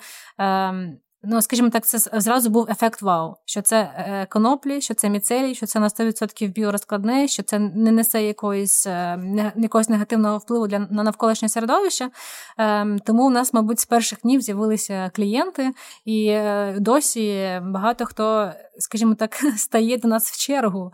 Ну, 1.22 1.42
скажімо 1.42 1.70
так, 1.70 1.86
це 1.86 1.98
зразу 1.98 2.50
був 2.50 2.66
ефект 2.70 3.02
вау, 3.02 3.36
що 3.44 3.62
це 3.62 3.80
е, 3.80 4.26
коноплі, 4.30 4.80
що 4.80 4.94
це 4.94 5.10
міцелій, 5.10 5.54
що 5.54 5.66
це 5.66 5.80
на 5.80 5.88
100% 5.88 6.52
біорозкладне, 6.52 7.28
що 7.28 7.42
це 7.42 7.58
не 7.58 7.90
несе 7.90 8.22
якоїсь 8.22 8.86
е, 8.86 9.52
якогось 9.56 9.88
негативного 9.88 10.38
впливу 10.38 10.66
для 10.66 10.78
на 10.78 11.02
навколишнє 11.02 11.48
середовище. 11.48 12.10
Ем, 12.58 12.98
тому 12.98 13.26
у 13.26 13.30
нас, 13.30 13.54
мабуть, 13.54 13.80
з 13.80 13.86
перших 13.86 14.20
днів 14.20 14.40
з'явилися 14.40 15.10
клієнти, 15.14 15.70
і 16.04 16.26
е, 16.26 16.76
досі 16.78 17.60
багато 17.62 18.06
хто, 18.06 18.52
скажімо 18.78 19.14
так, 19.14 19.34
стає 19.56 19.98
до 19.98 20.08
нас 20.08 20.30
в 20.30 20.38
чергу, 20.38 20.92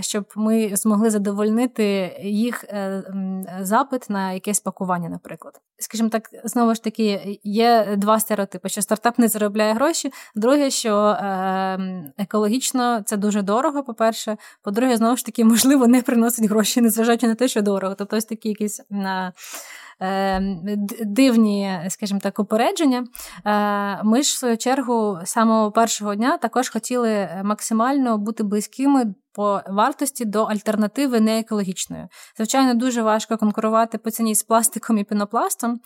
щоб 0.00 0.24
ми 0.36 0.70
змогли 0.76 1.10
задовольнити 1.10 2.16
їх 2.22 2.64
запит 3.60 4.10
на 4.10 4.32
якесь 4.32 4.60
пакування, 4.60 5.08
наприклад. 5.08 5.60
Скажімо 5.80 6.08
так, 6.08 6.30
знову 6.44 6.74
ж 6.74 6.82
таки, 6.82 7.40
є 7.44 7.96
два 7.96 8.20
стереотипи: 8.20 8.68
що 8.68 8.82
стартап 8.82 9.18
не 9.18 9.28
заробляє 9.28 9.67
заробляє 9.68 9.74
гроші. 9.74 10.12
Друге, 10.34 10.70
що 10.70 10.96
е, 10.96 12.12
екологічно 12.18 13.02
це 13.06 13.16
дуже 13.16 13.42
дорого, 13.42 13.82
по-перше. 13.82 14.36
По-друге, 14.62 14.96
знову 14.96 15.16
ж 15.16 15.24
таки, 15.24 15.44
можливо, 15.44 15.86
не 15.86 16.02
приносить 16.02 16.48
гроші, 16.48 16.80
незважаючи 16.80 17.26
на 17.26 17.34
те, 17.34 17.48
що 17.48 17.62
дорого. 17.62 17.94
Тобто 17.94 18.16
ось 18.16 18.24
такі 18.24 18.48
якісь. 18.48 18.80
на 18.90 19.32
ем, 20.00 20.60
Дивні, 21.00 21.80
скажімо 21.88 22.20
так, 22.22 22.38
упередження. 22.38 23.04
Е, 23.46 24.04
ми 24.04 24.22
ж 24.22 24.34
в 24.34 24.38
свою 24.38 24.56
чергу 24.56 25.18
з 25.24 25.30
самого 25.30 25.72
першого 25.72 26.14
дня 26.14 26.38
також 26.38 26.68
хотіли 26.68 27.28
максимально 27.44 28.18
бути 28.18 28.42
близькими 28.42 29.14
по 29.38 29.62
вартості 29.66 30.24
до 30.24 30.42
альтернативи 30.44 31.20
неекологічної. 31.20 32.06
Звичайно, 32.36 32.74
дуже 32.74 33.02
важко 33.02 33.36
конкурувати 33.36 33.98
по 33.98 34.10
ціні 34.10 34.34
з 34.34 34.42
пластиком 34.42 34.98
і 34.98 35.04
пінопластом, 35.04 35.72
е, 35.72 35.78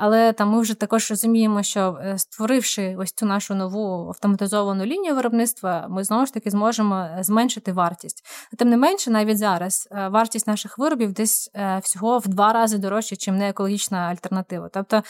але 0.00 0.32
там 0.32 0.50
ми 0.50 0.60
вже 0.60 0.74
також 0.74 1.10
розуміємо, 1.10 1.62
що 1.62 1.98
е, 2.02 2.18
створивши 2.18 2.96
ось 2.98 3.12
цю 3.12 3.26
нашу 3.26 3.54
нову 3.54 4.08
автоматизовану 4.08 4.84
лінію 4.84 5.14
виробництва, 5.14 5.86
ми 5.90 6.04
знову 6.04 6.26
ж 6.26 6.34
таки 6.34 6.50
зможемо 6.50 7.08
зменшити 7.20 7.72
вартість. 7.72 8.24
Тим 8.58 8.68
не 8.68 8.76
менше, 8.76 9.10
навіть 9.10 9.38
зараз 9.38 9.88
е, 9.92 10.08
вартість 10.08 10.46
наших 10.46 10.78
виробів 10.78 11.12
десь 11.12 11.50
всього 11.82 12.18
в 12.18 12.28
два 12.28 12.52
рази 12.52 12.78
дорожче, 12.78 13.16
ніж 13.30 13.38
неекологічна 13.38 13.98
альтернатива. 13.98 14.68
Тобто 14.72 15.02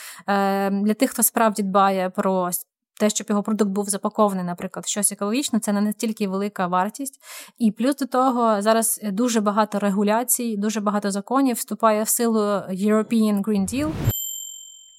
для 0.85 0.95
тих, 0.95 1.11
хто 1.11 1.22
справді 1.22 1.62
дбає 1.62 2.11
про 2.11 2.51
те, 3.03 3.11
щоб 3.11 3.26
його 3.30 3.42
продукт 3.42 3.70
був 3.70 3.88
запакований, 3.88 4.44
наприклад, 4.44 4.88
щось 4.88 5.12
екологічне, 5.12 5.61
це 5.61 5.72
не 5.72 5.80
настільки 5.80 6.28
велика 6.28 6.66
вартість. 6.66 7.20
І 7.59 7.70
плюс 7.70 7.96
до 7.96 8.07
того, 8.07 8.62
зараз 8.62 9.00
дуже 9.05 9.40
багато 9.40 9.78
регуляцій, 9.78 10.57
дуже 10.57 10.80
багато 10.80 11.11
законів 11.11 11.57
вступає 11.57 12.03
в 12.03 12.09
силу 12.09 12.40
European 12.70 13.40
Green 13.42 13.74
Deal. 13.74 13.90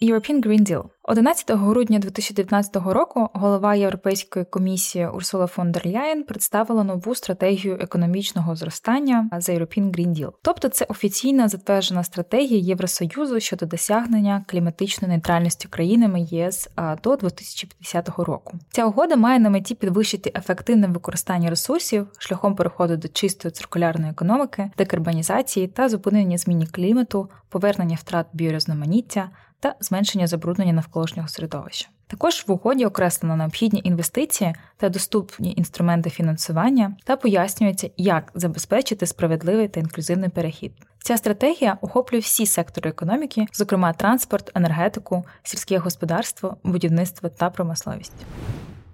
European 0.03 0.41
Green 0.45 0.71
Deal. 0.71 0.83
11 1.03 1.51
грудня 1.51 1.99
2019 1.99 2.75
року 2.75 3.29
голова 3.33 3.75
Європейської 3.75 4.45
комісії 4.45 5.07
Урсула 5.07 5.47
фон 5.47 5.71
дер 5.71 5.87
Ляєн 5.87 6.23
представила 6.23 6.83
нову 6.83 7.15
стратегію 7.15 7.77
економічного 7.81 8.55
зростання 8.55 9.29
за 9.37 9.53
European 9.53 9.91
Green 9.91 10.07
Deal. 10.07 10.31
Тобто 10.41 10.69
це 10.69 10.85
офіційна 10.89 11.47
затверджена 11.47 12.03
стратегія 12.03 12.59
Євросоюзу 12.59 13.39
щодо 13.39 13.65
досягнення 13.65 14.45
кліматичної 14.47 15.09
нейтральності 15.09 15.67
країнами 15.67 16.21
ЄС 16.21 16.69
до 17.03 17.15
2050 17.15 18.09
року. 18.17 18.59
Ця 18.71 18.85
угода 18.85 19.15
має 19.15 19.39
на 19.39 19.49
меті 19.49 19.75
підвищити 19.75 20.31
ефективне 20.35 20.87
використання 20.87 21.49
ресурсів 21.49 22.07
шляхом 22.17 22.55
переходу 22.55 22.97
до 22.97 23.07
чистої 23.07 23.51
циркулярної 23.51 24.11
економіки, 24.11 24.71
декарбонізації 24.77 25.67
та 25.67 25.89
зупинення 25.89 26.37
зміни 26.37 26.65
клімату, 26.65 27.29
повернення 27.49 27.97
втрат 28.01 28.25
біорізноманіття 28.33 29.29
та 29.63 29.75
зменшення 29.79 30.27
забруднення 30.27 30.73
навколишнього 30.73 31.27
середовища. 31.27 31.89
Також 32.07 32.43
в 32.47 32.51
угоді 32.51 32.85
окреслено 32.85 33.35
необхідні 33.35 33.81
інвестиції 33.83 34.55
та 34.77 34.89
доступні 34.89 35.53
інструменти 35.57 36.09
фінансування 36.09 36.95
та 37.03 37.15
пояснюється, 37.15 37.89
як 37.97 38.31
забезпечити 38.35 39.05
справедливий 39.05 39.67
та 39.67 39.79
інклюзивний 39.79 40.29
перехід. 40.29 40.71
Ця 40.99 41.17
стратегія 41.17 41.77
охоплює 41.81 42.19
всі 42.19 42.45
сектори 42.45 42.89
економіки, 42.89 43.45
зокрема 43.53 43.93
транспорт, 43.93 44.51
енергетику, 44.55 45.25
сільське 45.43 45.77
господарство, 45.77 46.57
будівництво 46.63 47.29
та 47.29 47.49
промисловість. 47.49 48.13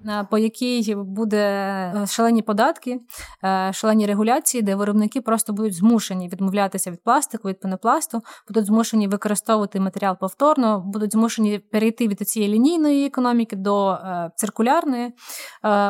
Е, 0.08 0.28
по 0.32 0.38
якій 0.38 0.96
буде 0.96 1.38
е, 1.38 2.06
шалені 2.08 2.42
податки, 2.42 3.00
е, 3.44 3.72
шалені 3.74 4.06
регуляції, 4.06 4.64
де 4.64 4.76
виробники 4.76 5.22
просто 5.22 5.54
будуть 5.54 5.76
змушені 5.76 6.28
відмовлятися 6.28 6.92
від 6.92 7.04
пластику, 7.04 7.50
від 7.50 7.60
пенопласту, 7.60 8.22
будуть 8.48 8.66
змушені 8.66 9.08
використовувати 9.08 9.80
матеріал 9.80 10.18
повторно, 10.20 10.84
будуть 10.86 11.12
змушені 11.12 11.60
перейти 11.60 12.08
від 12.08 12.30
цієї 12.30 12.54
лінійної 12.54 13.06
економіки 13.06 13.56
до 13.56 13.98
циркулярної. 14.36 15.14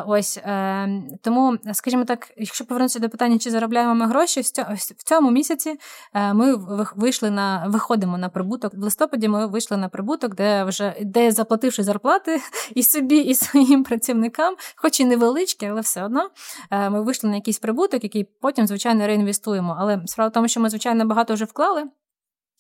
Ось 0.06 0.40
тому, 1.22 1.58
скажімо 1.74 2.06
так, 2.06 2.28
якщо 2.38 2.66
повернутися 2.66 3.00
до 3.00 3.10
питання, 3.10 3.40
чи 3.40 3.52
заробляємо 3.52 3.96
ми 3.96 4.06
гроші, 4.06 4.42
в 4.98 5.04
цьому 5.04 5.32
місяці 5.32 5.76
ми 6.34 6.56
вийшли 6.96 7.30
на 7.30 7.66
виходимо 7.68 8.18
на 8.18 8.30
прибуток. 8.30 8.74
В 8.74 8.84
листопаді 8.84 9.28
ми 9.28 9.48
вийшли 9.48 9.78
на 9.78 9.90
прибуток, 9.90 10.36
де 10.36 10.64
вже 10.64 10.96
де 11.02 11.32
заплативши 11.32 11.84
зарплати 11.84 12.42
і 12.76 12.84
собі, 12.84 13.18
і 13.18 13.36
своїм 13.36 13.84
працівникам, 13.84 13.99
працівникам, 14.00 14.56
хоч 14.76 15.00
і 15.00 15.06
невеличкі, 15.06 15.66
але 15.66 15.82
все 15.82 16.04
одно 16.04 16.30
е, 16.72 16.90
ми 16.90 17.02
вийшли 17.02 17.30
на 17.30 17.36
якийсь 17.36 17.60
прибуток, 17.60 18.04
який 18.04 18.24
потім, 18.24 18.68
звичайно, 18.68 19.08
реінвестуємо. 19.08 19.78
Але 19.80 20.02
справа 20.06 20.30
в 20.30 20.34
тому, 20.34 20.48
що 20.48 20.60
ми, 20.60 20.70
звичайно, 20.70 21.06
багато 21.06 21.34
вже 21.34 21.46
вклали. 21.46 21.84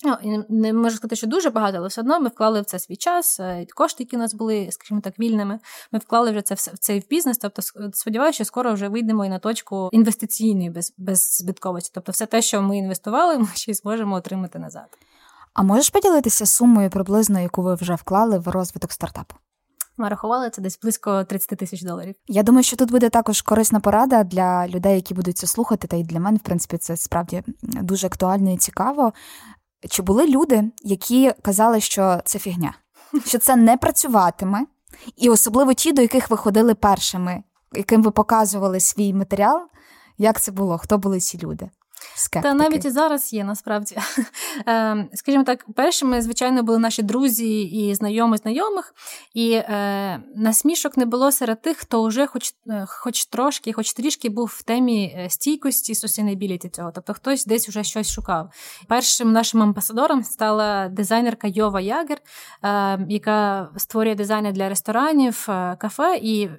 Ну, 0.05 0.43
Не 0.49 0.73
можу 0.73 0.95
сказати, 0.95 1.15
що 1.15 1.27
дуже 1.27 1.49
багато, 1.49 1.77
але 1.77 1.87
все 1.87 2.01
одно 2.01 2.19
ми 2.19 2.29
вклали 2.29 2.61
в 2.61 2.65
це 2.65 2.79
свій 2.79 2.95
час, 2.95 3.39
е, 3.39 3.65
кошти, 3.75 4.03
які 4.03 4.15
у 4.15 4.19
нас 4.19 4.33
були, 4.33 4.67
скажімо 4.71 5.01
так, 5.01 5.19
вільними. 5.19 5.59
Ми 5.91 5.99
вклали 5.99 6.31
вже 6.31 6.41
це 6.41 6.55
в 6.55 6.77
цей 6.79 7.03
бізнес. 7.09 7.37
Тобто, 7.37 7.61
сподіваюся, 7.93 8.35
що 8.35 8.45
скоро 8.45 8.73
вже 8.73 8.87
вийдемо 8.87 9.25
і 9.25 9.29
на 9.29 9.39
точку 9.39 9.89
інвестиційної 9.91 10.69
без, 10.69 10.93
беззбитковості. 10.97 11.91
Тобто, 11.93 12.11
все 12.11 12.25
те, 12.25 12.41
що 12.41 12.61
ми 12.61 12.77
інвестували, 12.77 13.37
ми 13.39 13.47
ще 13.53 13.71
й 13.71 13.73
зможемо 13.73 14.15
отримати 14.15 14.59
назад. 14.59 14.97
А 15.53 15.63
можеш 15.63 15.89
поділитися 15.89 16.45
сумою 16.45 16.89
приблизно, 16.89 17.39
яку 17.39 17.61
ви 17.61 17.75
вже 17.75 17.95
вклали 17.95 18.39
в 18.39 18.47
розвиток 18.47 18.91
стартапу? 18.91 19.35
Ми 19.99 20.09
рахували 20.09 20.49
це 20.49 20.61
десь 20.61 20.79
близько 20.79 21.23
30 21.23 21.59
тисяч 21.59 21.81
доларів. 21.81 22.15
Я 22.27 22.43
думаю, 22.43 22.63
що 22.63 22.77
тут 22.77 22.91
буде 22.91 23.09
також 23.09 23.41
корисна 23.41 23.79
порада 23.79 24.23
для 24.23 24.67
людей, 24.67 24.95
які 24.95 25.13
будуть 25.13 25.37
це 25.37 25.47
слухати, 25.47 25.87
та 25.87 25.97
й 25.97 26.03
для 26.03 26.19
мене, 26.19 26.37
в 26.37 26.39
принципі, 26.39 26.77
це 26.77 26.97
справді 26.97 27.43
дуже 27.61 28.07
актуально 28.07 28.51
і 28.51 28.57
цікаво. 28.57 29.13
Чи 29.89 30.01
були 30.01 30.27
люди, 30.27 30.71
які 30.83 31.33
казали, 31.41 31.79
що 31.79 32.21
це 32.25 32.39
фігня, 32.39 32.73
що 33.25 33.37
це 33.39 33.55
не 33.55 33.77
працюватиме, 33.77 34.65
і 35.17 35.29
особливо 35.29 35.73
ті, 35.73 35.91
до 35.91 36.01
яких 36.01 36.29
ви 36.29 36.37
ходили 36.37 36.75
першими, 36.75 37.43
яким 37.73 38.03
ви 38.03 38.11
показували 38.11 38.79
свій 38.79 39.13
матеріал? 39.13 39.61
Як 40.17 40.41
це 40.41 40.51
було? 40.51 40.77
Хто 40.77 40.97
були 40.97 41.19
ці 41.19 41.37
люди? 41.37 41.69
Скептики. 42.15 42.53
Та 42.53 42.53
навіть 42.53 42.85
і 42.85 42.89
зараз 42.89 43.33
є 43.33 43.43
насправді. 43.43 43.97
Ем, 44.65 45.09
скажімо 45.13 45.43
так, 45.43 45.65
першими, 45.75 46.21
звичайно, 46.21 46.63
були 46.63 46.79
наші 46.79 47.03
друзі 47.03 47.61
і 47.61 47.95
знайомі 47.95 48.37
знайомих, 48.37 48.93
і 49.33 49.51
е, 49.51 50.23
насмішок 50.35 50.97
не 50.97 51.05
було 51.05 51.31
серед 51.31 51.61
тих, 51.61 51.77
хто 51.77 52.03
вже 52.03 52.27
хоч 52.27 52.53
е, 52.67 52.85
хоч 52.87 53.25
трошки, 53.25 53.73
хоч 53.73 53.93
трішки 53.93 54.29
був 54.29 54.55
в 54.57 54.63
темі 54.63 55.15
е, 55.17 55.29
стійкості 55.29 55.93
sustainability 55.93 56.69
цього. 56.69 56.91
Тобто 56.95 57.13
хтось 57.13 57.45
десь 57.45 57.69
вже 57.69 57.83
щось 57.83 58.11
шукав. 58.11 58.51
Першим 58.87 59.31
нашим 59.31 59.61
амбасадором 59.61 60.23
стала 60.23 60.87
дизайнерка 60.87 61.47
Йова 61.47 61.81
Ягер, 61.81 62.17
е, 62.63 63.05
яка 63.09 63.69
створює 63.77 64.15
дизайни 64.15 64.51
для 64.51 64.69
ресторанів, 64.69 65.45
кафе. 65.77 66.19
і 66.21 66.49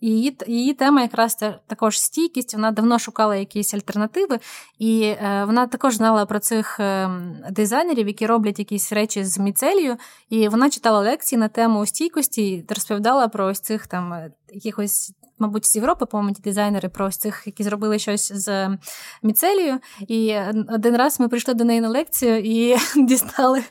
її 0.00 0.36
її 0.46 0.74
тема 0.74 1.02
якраз 1.02 1.34
також 1.66 2.00
стійкість. 2.00 2.54
Вона 2.54 2.70
давно 2.70 2.98
шукала 2.98 3.36
якісь 3.36 3.74
альтернативи, 3.74 4.38
і 4.78 5.02
е, 5.02 5.44
вона 5.46 5.66
також 5.66 5.94
знала 5.94 6.26
про 6.26 6.38
цих 6.38 6.80
е, 6.80 7.10
дизайнерів, 7.50 8.06
які 8.06 8.26
роблять 8.26 8.58
якісь 8.58 8.92
речі 8.92 9.24
з 9.24 9.38
міцелію. 9.38 9.96
І 10.30 10.48
вона 10.48 10.70
читала 10.70 11.00
лекції 11.00 11.38
на 11.38 11.48
тему 11.48 11.86
стійкості, 11.86 12.64
розповідала 12.68 13.28
про 13.28 13.46
ось 13.46 13.60
цих 13.60 13.86
там 13.86 14.12
е, 14.12 14.32
якихось 14.52 15.12
мабуть, 15.40 15.66
з 15.66 15.76
Європи, 15.76 16.06
по-моєму, 16.06 16.36
дизайнери 16.44 16.88
про 16.88 17.06
ось 17.06 17.16
цих, 17.16 17.42
які 17.46 17.62
зробили 17.62 17.98
щось 17.98 18.32
з 18.32 18.78
міцелію. 19.22 19.78
І 20.08 20.36
один 20.68 20.96
раз 20.96 21.20
ми 21.20 21.28
прийшли 21.28 21.54
до 21.54 21.64
неї 21.64 21.80
на 21.80 21.88
лекцію 21.88 22.38
і 22.38 22.76
дістали 22.96 23.62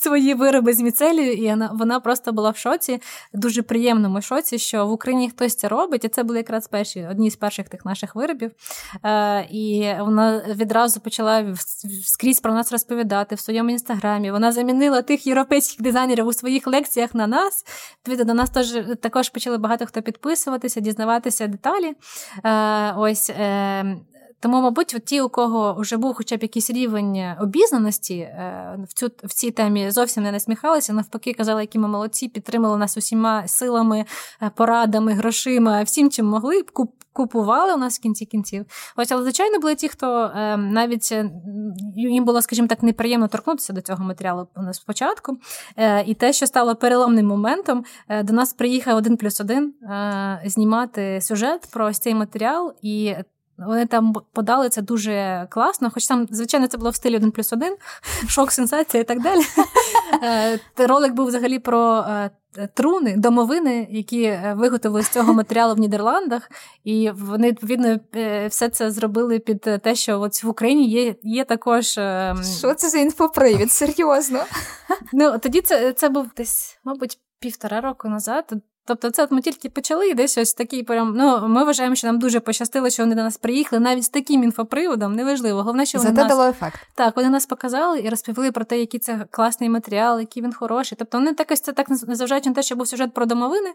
свої 0.00 0.34
вироби 0.34 0.72
з 0.72 0.80
міцелію, 0.80 1.32
і 1.32 1.56
вона 1.72 2.00
просто 2.00 2.32
була 2.32 2.50
в 2.50 2.56
шоці, 2.56 3.00
дуже 3.32 3.62
приємному 3.62 4.22
шоці, 4.22 4.58
що 4.58 4.86
в 4.86 4.92
Україні 4.92 5.30
хтось 5.30 5.54
це 5.54 5.68
робить, 5.68 5.77
і 6.04 6.08
це 6.08 6.22
були 6.22 6.38
якраз 6.38 6.68
перші 6.68 7.06
одні 7.10 7.30
з 7.30 7.36
перших 7.36 7.68
тих 7.68 7.84
наших 7.84 8.14
виробів. 8.14 8.50
Е, 9.04 9.40
І 9.50 9.94
вона 10.00 10.42
відразу 10.54 11.00
почала 11.00 11.54
скрізь 12.04 12.40
про 12.40 12.52
нас 12.52 12.72
розповідати 12.72 13.34
в 13.34 13.40
своєму 13.40 13.70
інстаграмі. 13.70 14.30
Вона 14.30 14.52
замінила 14.52 15.02
тих 15.02 15.26
європейських 15.26 15.82
дизайнерів 15.82 16.26
у 16.26 16.32
своїх 16.32 16.66
лекціях 16.66 17.14
на 17.14 17.26
нас. 17.26 17.64
Відповідно, 17.98 18.24
до 18.24 18.34
нас 18.34 18.50
теж 18.50 18.78
також 19.00 19.28
почали 19.28 19.58
багато 19.58 19.86
хто 19.86 20.02
підписуватися, 20.02 20.80
дізнаватися 20.80 21.46
деталі. 21.46 21.94
Е, 22.44 22.92
ось 22.96 23.30
е, 23.30 23.96
тому, 24.40 24.60
мабуть, 24.60 24.94
от 24.96 25.04
ті, 25.04 25.20
у 25.20 25.28
кого 25.28 25.76
вже 25.78 25.96
був 25.96 26.14
хоча 26.14 26.36
б 26.36 26.42
якийсь 26.42 26.70
рівень 26.70 27.24
обізнаності 27.40 28.14
е, 28.14 28.78
в 28.88 28.92
цю 28.92 29.10
в 29.24 29.34
цій 29.34 29.50
темі 29.50 29.90
зовсім 29.90 30.22
не 30.22 30.32
насміхалися, 30.32 30.92
навпаки, 30.92 31.32
казали, 31.32 31.60
які 31.60 31.78
ми 31.78 31.88
молодці, 31.88 32.28
підтримали 32.28 32.78
нас 32.78 32.96
усіма 32.96 33.48
силами, 33.48 34.04
порадами, 34.54 35.12
грошима, 35.12 35.82
всім, 35.82 36.10
чим 36.10 36.26
могли, 36.26 36.64
купували 37.12 37.74
у 37.74 37.76
нас 37.76 37.98
в 37.98 38.02
кінці 38.02 38.26
кінців. 38.26 38.64
Ось, 38.96 39.12
але 39.12 39.22
звичайно 39.22 39.58
були 39.58 39.74
ті, 39.74 39.88
хто 39.88 40.30
навіть 40.58 41.14
їм 41.96 42.24
було, 42.24 42.42
скажімо 42.42 42.68
так, 42.68 42.82
неприємно 42.82 43.28
торкнутися 43.28 43.72
до 43.72 43.80
цього 43.80 44.04
матеріалу 44.04 44.48
спочатку. 44.72 45.38
І 46.06 46.14
те, 46.14 46.32
що 46.32 46.46
стало 46.46 46.76
переломним 46.76 47.26
моментом, 47.26 47.84
до 48.22 48.32
нас 48.32 48.52
приїхав 48.52 48.96
один 48.96 49.16
плюс 49.16 49.40
один 49.40 49.74
знімати 50.44 51.20
сюжет 51.20 51.68
про 51.72 51.86
ось 51.86 51.98
цей 51.98 52.14
матеріал. 52.14 52.74
і 52.82 53.14
вони 53.58 53.86
там 53.86 54.14
подали 54.32 54.68
це 54.68 54.82
дуже 54.82 55.46
класно, 55.50 55.90
хоч 55.90 56.06
там, 56.06 56.26
звичайно, 56.30 56.66
це 56.66 56.78
було 56.78 56.90
в 56.90 56.94
стилі 56.94 57.16
1 57.16 57.30
плюс 57.30 57.52
1, 57.52 57.76
шок, 58.28 58.52
сенсація 58.52 59.00
і 59.00 59.06
так 59.06 59.22
далі. 59.22 59.40
Е, 60.22 60.58
ролик 60.76 61.12
був 61.12 61.26
взагалі 61.26 61.58
про 61.58 62.04
е, 62.08 62.30
труни, 62.74 63.16
домовини, 63.16 63.86
які 63.90 64.22
е, 64.22 64.54
виготовили 64.58 65.02
з 65.02 65.08
цього 65.08 65.34
матеріалу 65.34 65.74
в 65.74 65.78
Нідерландах, 65.78 66.50
і 66.84 67.10
вони 67.10 67.48
відповідно 67.48 68.00
все 68.48 68.68
це 68.68 68.90
зробили 68.90 69.38
під 69.38 69.60
те, 69.60 69.94
що 69.94 70.20
от 70.20 70.44
в 70.44 70.48
Україні 70.48 70.88
є 70.88 71.14
є 71.22 71.44
також. 71.44 71.86
Що 72.58 72.74
це 72.76 72.88
за 72.88 72.98
інфопривід? 72.98 73.72
Серйозно? 73.72 74.44
Ну 75.12 75.38
тоді 75.38 75.60
це 75.60 75.92
це 75.92 76.08
був 76.08 76.26
десь, 76.36 76.78
мабуть, 76.84 77.18
півтора 77.40 77.80
року 77.80 78.08
назад. 78.08 78.52
Тобто, 78.88 79.10
це 79.10 79.24
от 79.24 79.30
ми 79.30 79.40
тільки 79.40 79.68
почали 79.68 80.08
і 80.08 80.14
десь 80.14 80.38
ось 80.38 80.54
такий 80.54 80.82
прям. 80.82 81.14
Ну 81.16 81.48
ми 81.48 81.64
вважаємо, 81.64 81.94
що 81.94 82.06
нам 82.06 82.18
дуже 82.18 82.40
пощастило, 82.40 82.90
що 82.90 83.02
вони 83.02 83.14
до 83.14 83.22
нас 83.22 83.36
приїхали 83.36 83.80
навіть 83.80 84.04
з 84.04 84.08
таким 84.08 84.44
інфоприводом. 84.44 85.14
Неважливо. 85.14 85.58
Головне, 85.58 85.86
що 85.86 85.98
вони 85.98 86.10
Зате 86.10 86.22
нас... 86.22 86.28
дало 86.28 86.48
ефект. 86.48 86.80
Так, 86.94 87.16
вони 87.16 87.28
нас 87.28 87.46
показали 87.46 88.00
і 88.00 88.08
розповіли 88.08 88.52
про 88.52 88.64
те, 88.64 88.78
який 88.78 89.00
це 89.00 89.26
класний 89.30 89.68
матеріал, 89.68 90.20
який 90.20 90.42
він 90.42 90.52
хороший. 90.52 90.96
Тобто 90.98 91.18
вони 91.18 91.34
так 91.34 91.50
ось 91.50 91.60
це 91.60 91.72
так 91.72 91.88
незважаючи 91.90 92.48
на 92.48 92.54
те, 92.54 92.62
що 92.62 92.76
був 92.76 92.88
сюжет 92.88 93.14
про 93.14 93.26
домовини. 93.26 93.72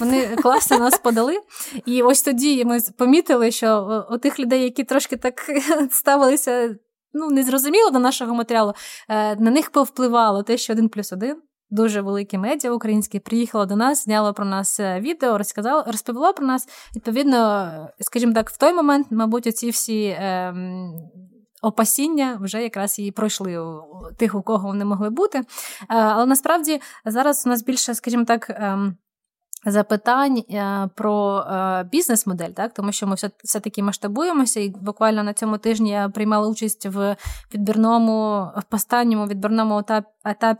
Вони 0.00 0.26
класно 0.42 0.78
нас 0.78 0.98
подали. 0.98 1.38
І 1.84 2.02
ось 2.02 2.22
тоді 2.22 2.64
ми 2.64 2.78
помітили, 2.98 3.50
що 3.50 4.04
у 4.10 4.18
тих 4.18 4.38
людей, 4.38 4.62
які 4.62 4.84
трошки 4.84 5.16
так 5.16 5.50
ставилися. 5.90 6.76
Ну, 7.18 7.30
незрозуміло 7.30 7.90
до 7.90 7.98
нашого 7.98 8.34
матеріалу, 8.34 8.74
е, 9.08 9.36
на 9.36 9.50
них 9.50 9.70
повпливало 9.70 10.42
те, 10.42 10.56
що 10.56 10.72
один 10.72 10.88
плюс 10.88 11.12
один 11.12 11.36
дуже 11.70 12.00
велике 12.00 12.38
медіа 12.38 12.70
українське 12.70 13.20
приїхало 13.20 13.66
до 13.66 13.76
нас, 13.76 14.04
зняло 14.04 14.34
про 14.34 14.44
нас 14.44 14.80
е, 14.80 15.00
відео, 15.00 15.38
розказало, 15.38 15.84
розповіло 15.86 16.32
про 16.32 16.46
нас. 16.46 16.68
Відповідно, 16.96 17.70
скажімо 18.00 18.32
так, 18.32 18.50
в 18.50 18.56
той 18.56 18.72
момент, 18.72 19.06
мабуть, 19.10 19.46
оці 19.46 19.70
всі. 19.70 20.04
Е, 20.04 20.54
Опасіння 21.62 22.38
вже 22.40 22.62
якраз 22.62 22.98
і 22.98 23.10
пройшли 23.10 23.58
у 23.58 23.82
тих, 24.16 24.34
у 24.34 24.42
кого 24.42 24.68
вони 24.68 24.84
могли 24.84 25.10
бути. 25.10 25.38
Е, 25.38 25.44
але 25.88 26.26
насправді 26.26 26.80
зараз 27.04 27.42
у 27.46 27.48
нас 27.48 27.62
більше, 27.62 27.94
скажімо 27.94 28.24
так, 28.24 28.50
ем, 28.50 28.96
запитань 29.66 30.38
е, 30.38 30.88
про 30.94 31.38
е, 31.38 31.84
бізнес-модель, 31.92 32.50
так 32.50 32.74
тому 32.74 32.92
що 32.92 33.06
ми 33.06 33.16
все 33.44 33.60
таки 33.60 33.82
масштабуємося, 33.82 34.60
і 34.60 34.68
буквально 34.68 35.22
на 35.22 35.32
цьому 35.32 35.58
тижні 35.58 35.90
я 35.90 36.08
приймала 36.08 36.48
участь 36.48 36.86
в 36.86 37.16
відбірному 37.54 38.48
в 38.70 38.74
останньому 38.74 39.26
відбірному 39.26 39.78
етапі 39.78 40.06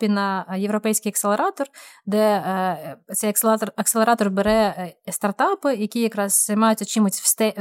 на 0.03 0.47
європейський 0.57 1.11
акселератор, 1.11 1.67
де 2.07 2.19
е, 2.19 2.97
цей 3.15 3.31
акселератор 3.31 3.73
акселератор 3.77 4.31
бере 4.31 4.93
стартапи, 5.11 5.75
які 5.75 6.01
якраз 6.01 6.45
займаються 6.45 6.85
чимось 6.85 7.21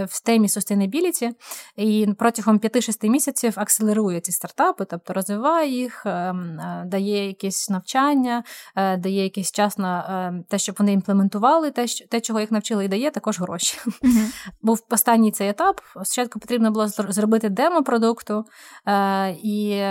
в 0.09 0.23
темі 0.23 0.47
sustainability, 0.47 1.31
і 1.75 2.07
протягом 2.17 2.59
5-6 2.59 3.09
місяців 3.09 3.53
акселерує 3.55 4.19
ці 4.19 4.31
стартапи, 4.31 4.85
тобто 4.85 5.13
розвиває 5.13 5.71
їх, 5.71 6.05
дає 6.85 7.27
якесь 7.27 7.69
навчання, 7.69 8.43
дає 8.75 9.23
якийсь 9.23 9.51
час 9.51 9.77
на 9.77 10.43
те, 10.49 10.57
щоб 10.57 10.75
вони 10.79 10.93
імплементували 10.93 11.71
те, 11.71 11.87
що, 11.87 12.07
те, 12.07 12.21
чого 12.21 12.39
їх 12.39 12.51
навчили, 12.51 12.85
і 12.85 12.87
дає 12.87 13.11
також 13.11 13.39
гроші. 13.39 13.77
Uh-huh. 13.85 14.25
Був 14.61 14.85
останній 14.89 15.31
цей 15.31 15.49
етап. 15.49 15.81
Спочатку 16.03 16.39
потрібно 16.39 16.71
було 16.71 16.87
зробити 16.87 17.49
демо 17.49 17.83
продукту, 17.83 18.45
е, 18.87 19.29
і 19.31 19.83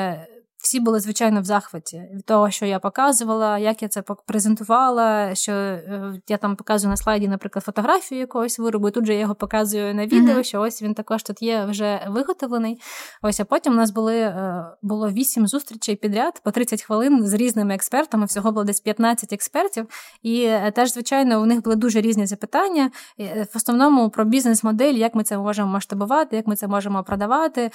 всі 0.65 0.81
були 0.81 1.01
звичайно 1.01 1.41
в 1.41 1.45
захваті 1.45 2.03
від 2.15 2.25
того, 2.25 2.51
що 2.51 2.67
я 2.67 2.79
показувала, 2.79 3.59
як 3.59 3.83
я 3.83 3.89
це 3.89 4.03
презентувала. 4.03 5.35
Що 5.35 5.53
е, 5.53 6.21
я 6.29 6.37
там 6.37 6.57
показую 6.57 6.91
на 6.91 6.97
слайді, 6.97 7.29
наприклад, 7.29 7.65
фотографію 7.65 8.21
якогось 8.21 8.59
виробу. 8.59 8.89
і 8.89 8.91
Тут 8.91 9.07
же 9.07 9.15
я 9.15 9.21
його 9.21 9.35
показую 9.35 9.95
на 9.95 10.07
відео, 10.07 10.37
uh-huh. 10.37 10.43
що 10.43 10.61
ось 10.61 10.83
він 10.83 10.95
також 10.95 11.23
тут 11.23 11.43
є 11.43 11.65
вже 11.65 12.07
виготовлений. 12.09 12.81
Ось 13.23 13.41
а 13.41 13.45
потім 13.45 13.73
у 13.73 13.77
нас 13.77 13.91
були 13.91 14.17
е, 14.17 14.67
було 14.83 15.11
вісім 15.11 15.47
зустрічей 15.47 15.97
підряд 15.97 16.41
по 16.45 16.51
30 16.51 16.83
хвилин 16.83 17.27
з 17.27 17.33
різними 17.33 17.75
експертами. 17.75 18.27
Всього 18.27 18.53
було 18.53 18.65
десь 18.65 18.81
15 18.81 19.33
експертів, 19.33 19.87
і 20.23 20.43
е, 20.45 20.71
теж, 20.71 20.93
звичайно, 20.93 21.43
у 21.43 21.47
них 21.47 21.63
були 21.63 21.77
дуже 21.77 22.01
різні 22.01 22.27
запитання. 22.27 22.91
В 23.19 23.57
основному 23.57 24.11
про 24.11 24.25
бізнес-модель, 24.25 24.95
як 24.95 25.15
ми 25.15 25.25
це 25.25 25.39
можемо 25.39 25.73
масштабувати, 25.73 26.37
як 26.37 26.47
ми 26.47 26.57
це 26.57 26.69
можемо 26.69 27.05
продавати, 27.05 27.71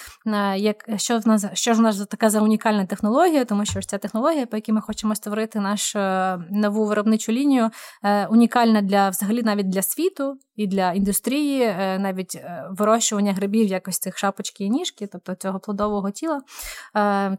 як 0.56 0.90
що 0.96 1.20
в 1.20 1.28
нас 1.28 1.46
що 1.54 1.74
ж 1.74 1.80
у 1.80 1.84
нас 1.84 2.08
така 2.08 2.30
за 2.30 2.42
унікальна 2.42 2.79
унікальна 2.80 2.86
технологія, 2.86 3.46
тому 3.46 3.66
що 3.66 3.82
ця 3.82 3.98
технологія, 3.98 4.46
по 4.46 4.58
якій 4.58 4.72
ми 4.72 4.82
хочемо 4.82 5.16
створити 5.16 5.60
нашу 5.60 6.00
е, 6.00 6.38
нову 6.52 6.86
виробничу 6.86 7.32
лінію, 7.32 7.70
е, 8.04 8.28
унікальна 8.28 8.82
для 8.82 9.10
взагалі 9.10 9.44
навіть 9.44 9.70
для 9.70 9.82
світу 9.82 10.38
і 10.56 10.68
для 10.68 10.94
індустрії, 10.94 11.62
е, 11.62 12.00
навіть 12.00 12.42
вирощування 12.72 13.34
грибів, 13.34 13.68
якось 13.68 14.00
цих 14.00 14.18
шапочки 14.18 14.64
і 14.64 14.70
ніжки, 14.70 15.08
тобто 15.08 15.36
цього 15.36 15.60
плодового 15.60 16.12
тіла 16.12 16.42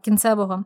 кінцевого. 0.03 0.65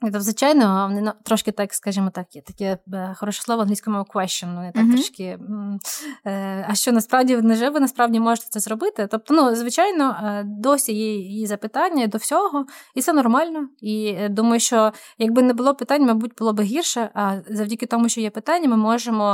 Тобто, 0.00 0.20
звичайно, 0.20 0.88
вони 0.88 1.12
трошки 1.22 1.52
так, 1.52 1.74
скажімо 1.74 2.10
так, 2.10 2.36
є 2.36 2.42
таке 2.42 2.78
е, 2.92 3.14
хороше 3.16 3.42
слово 3.42 3.62
англійською 3.62 3.96
question, 3.96 4.54
Вони 4.54 4.72
так 4.74 4.84
mm-hmm. 4.84 4.94
трошки. 4.94 5.38
Е, 6.26 6.66
а 6.68 6.74
що 6.74 6.92
насправді 6.92 7.36
не 7.36 7.70
ви 7.70 7.80
насправді 7.80 8.20
можете 8.20 8.46
це 8.50 8.60
зробити? 8.60 9.08
Тобто, 9.10 9.34
ну, 9.34 9.54
звичайно, 9.54 10.16
е, 10.22 10.44
досі 10.46 10.92
є 10.92 11.14
її 11.14 11.46
запитання 11.46 12.06
до 12.06 12.18
всього, 12.18 12.66
і 12.94 13.02
це 13.02 13.12
нормально. 13.12 13.68
І 13.80 14.16
думаю, 14.28 14.60
що 14.60 14.92
якби 15.18 15.42
не 15.42 15.52
було 15.52 15.74
питань, 15.74 16.06
мабуть, 16.06 16.32
було 16.38 16.52
б 16.52 16.60
гірше. 16.60 17.10
А 17.14 17.36
завдяки 17.50 17.86
тому, 17.86 18.08
що 18.08 18.20
є 18.20 18.30
питання, 18.30 18.68
ми 18.68 18.76
можемо 18.76 19.24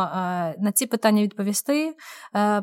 на 0.58 0.72
ці 0.74 0.86
питання 0.86 1.22
відповісти, 1.22 1.94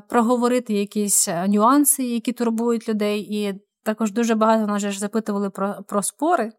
проговорити 0.09 0.73
якісь 0.73 1.29
нюанси, 1.47 2.03
які 2.03 2.31
турбують 2.31 2.89
людей. 2.89 3.19
і 3.19 3.68
також 3.83 4.11
дуже 4.11 4.35
багато 4.35 4.67
нас 4.67 4.81
ж 4.81 4.99
запитували 4.99 5.49
про 5.49 5.75
про 5.87 6.03
спори, 6.03 6.51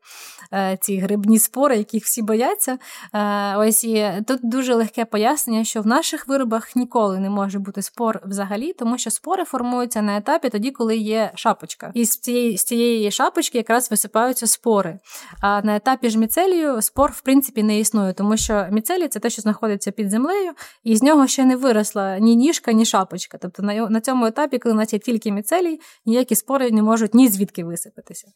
е, 0.53 0.79
ці 0.81 0.99
грибні 0.99 1.39
спори, 1.39 1.77
яких 1.77 2.05
всі 2.05 2.23
бояться. 2.23 2.79
Е, 3.15 3.57
ось 3.57 3.85
і 3.85 4.25
тут 4.27 4.41
дуже 4.43 4.75
легке 4.75 5.05
пояснення, 5.05 5.65
що 5.65 5.83
в 5.83 5.87
наших 5.87 6.29
виробах 6.29 6.77
ніколи 6.77 7.19
не 7.19 7.31
може 7.31 7.59
бути 7.59 7.83
спор 7.83 8.21
взагалі, 8.25 8.73
тому 8.73 8.99
що 8.99 9.11
спори 9.11 9.45
формуються 9.45 10.03
на 10.03 10.17
етапі 10.17 10.49
тоді, 10.49 10.71
коли 10.71 10.97
є 10.97 11.33
шапочка. 11.35 11.91
І 11.95 12.05
з 12.05 12.19
цієї 12.19 12.59
з 12.59 12.65
цієї 12.65 13.11
шапочки 13.11 13.59
якраз 13.59 13.91
висипаються 13.91 14.47
спори. 14.47 14.99
А 15.43 15.63
на 15.63 15.77
етапі 15.77 16.11
ж 16.11 16.19
міцелію 16.19 16.83
спор 16.83 17.11
в 17.11 17.21
принципі 17.21 17.63
не 17.63 17.79
існує, 17.79 18.13
тому 18.13 18.37
що 18.37 18.67
міцелій 18.71 19.09
це 19.09 19.21
те, 19.21 19.31
що 19.31 19.43
знаходиться 19.43 19.91
під 19.91 20.11
землею, 20.11 20.53
і 20.85 20.97
з 20.97 21.03
нього 21.03 21.27
ще 21.27 21.45
не 21.45 21.57
виросла 21.57 22.19
ні 22.19 22.37
ніжка, 22.37 22.73
ні 22.73 22.85
шапочка. 22.85 23.39
Тобто 23.43 23.63
на 23.63 23.89
на 23.89 24.01
цьому 24.01 24.27
етапі, 24.27 24.59
коли 24.59 24.75
у 24.75 24.79
нас 24.79 24.93
є 24.93 24.99
тільки 24.99 25.33
міцелій, 25.33 25.81
ніякі 26.07 26.37
спори 26.37 26.71
не 26.71 26.83
можуть 26.83 27.10
ні 27.15 27.29
звідки 27.29 27.65
висипатися. 27.65 28.29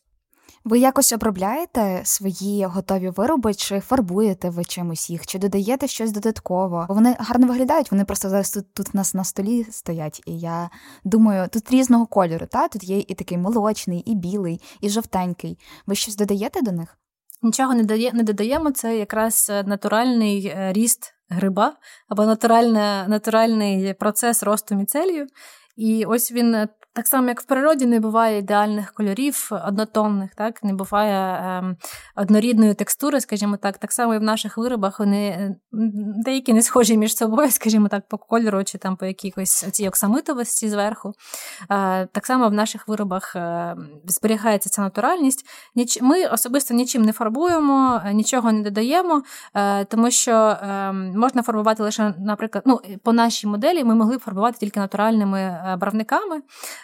Ви 0.64 0.79
якось 0.79 1.12
обробляєте 1.12 2.01
свої 2.05 2.64
готові 2.64 3.11
вироби, 3.11 3.55
чи 3.55 3.81
фарбуєте 3.81 4.51
ви 4.51 4.64
чимось 4.64 5.11
їх, 5.11 5.27
чи 5.27 5.39
додаєте 5.39 5.89
щось 5.89 6.12
додатково? 6.12 6.87
Вони 6.89 7.16
гарно 7.18 7.47
виглядають, 7.47 7.91
вони 7.91 8.05
просто 8.05 8.31
зараз 8.31 8.51
тут 8.51 8.75
тут 8.75 8.95
в 8.95 8.97
нас 8.97 9.14
на 9.14 9.25
столі 9.25 9.66
стоять. 9.70 10.22
І 10.27 10.39
я 10.39 10.70
думаю, 11.05 11.49
тут 11.49 11.70
різного 11.70 12.07
кольору. 12.07 12.47
Та 12.47 12.68
тут 12.68 12.85
є 12.85 12.99
і 12.99 13.14
такий 13.14 13.39
молочний, 13.39 14.01
і 14.01 14.14
білий, 14.14 14.61
і 14.81 14.89
жовтенький. 14.89 15.59
Ви 15.87 15.95
щось 15.95 16.16
додаєте 16.16 16.62
до 16.62 16.72
них? 16.72 16.99
Нічого 17.43 17.75
не 17.75 17.85
дає, 17.85 18.12
не 18.12 18.22
додаємо. 18.22 18.70
Це 18.70 18.99
якраз 18.99 19.51
е, 19.51 19.62
натуральний 19.62 20.47
е, 20.47 20.72
ріст 20.72 21.14
гриба 21.29 21.77
або 22.09 22.25
натуральний 23.09 23.95
процес 23.95 24.43
росту 24.43 24.75
міцелію. 24.75 25.27
І 25.77 26.05
ось 26.05 26.33
він 26.33 26.55
е, 26.55 26.68
так 26.95 27.07
само, 27.07 27.28
як 27.28 27.40
в 27.40 27.45
природі 27.45 27.86
не 27.86 28.01
буває 28.01 28.38
ідеальних 28.38 28.92
кольорів, 28.92 29.51
однотонних, 29.66 30.34
так 30.34 30.62
не 30.62 30.74
буває 30.74 31.42
ем, 31.45 31.76
однорідної 32.16 32.74
текстури, 32.74 33.20
скажімо 33.20 33.57
так. 33.57 33.78
Так 33.78 33.92
само 33.92 34.14
і 34.14 34.18
в 34.18 34.22
наших 34.22 34.59
виробах 34.59 34.99
вони 34.99 35.55
деякі 36.24 36.53
не 36.53 36.62
схожі 36.62 36.97
між 36.97 37.16
собою, 37.16 37.51
скажімо 37.51 37.88
так, 37.88 38.09
по 38.09 38.18
кольору 38.18 38.64
чи 38.64 38.78
там 38.78 38.97
по 38.97 39.07
якихось 39.07 39.51
цій 39.51 39.88
оксамитовості 39.88 40.68
зверху. 40.68 41.12
Е, 41.70 42.07
так 42.07 42.26
само 42.26 42.49
в 42.49 42.53
наших 42.53 42.88
виробах 42.88 43.36
е, 43.36 43.76
зберігається 44.07 44.70
ця 44.70 44.82
натуральність. 44.82 45.47
Ніч, 45.74 46.03
ми 46.03 46.26
особисто 46.26 46.74
нічим 46.74 47.03
не 47.03 47.12
фарбуємо, 47.12 48.03
нічого 48.12 48.53
не 48.53 48.62
додаємо, 48.62 49.22
е, 49.55 49.84
тому 49.84 50.11
що 50.11 50.32
е, 50.32 50.92
можна 50.92 51.42
фарбувати 51.42 51.82
лише, 51.82 52.14
наприклад, 52.18 52.64
ну, 52.66 52.80
по 53.03 53.12
нашій 53.12 53.47
моделі 53.47 53.84
ми 53.84 53.95
могли 53.95 54.18
фарбувати 54.18 54.59
тільки 54.59 54.80
натуральними 54.80 55.40
е, 55.40 55.76
барвниками. 55.80 56.40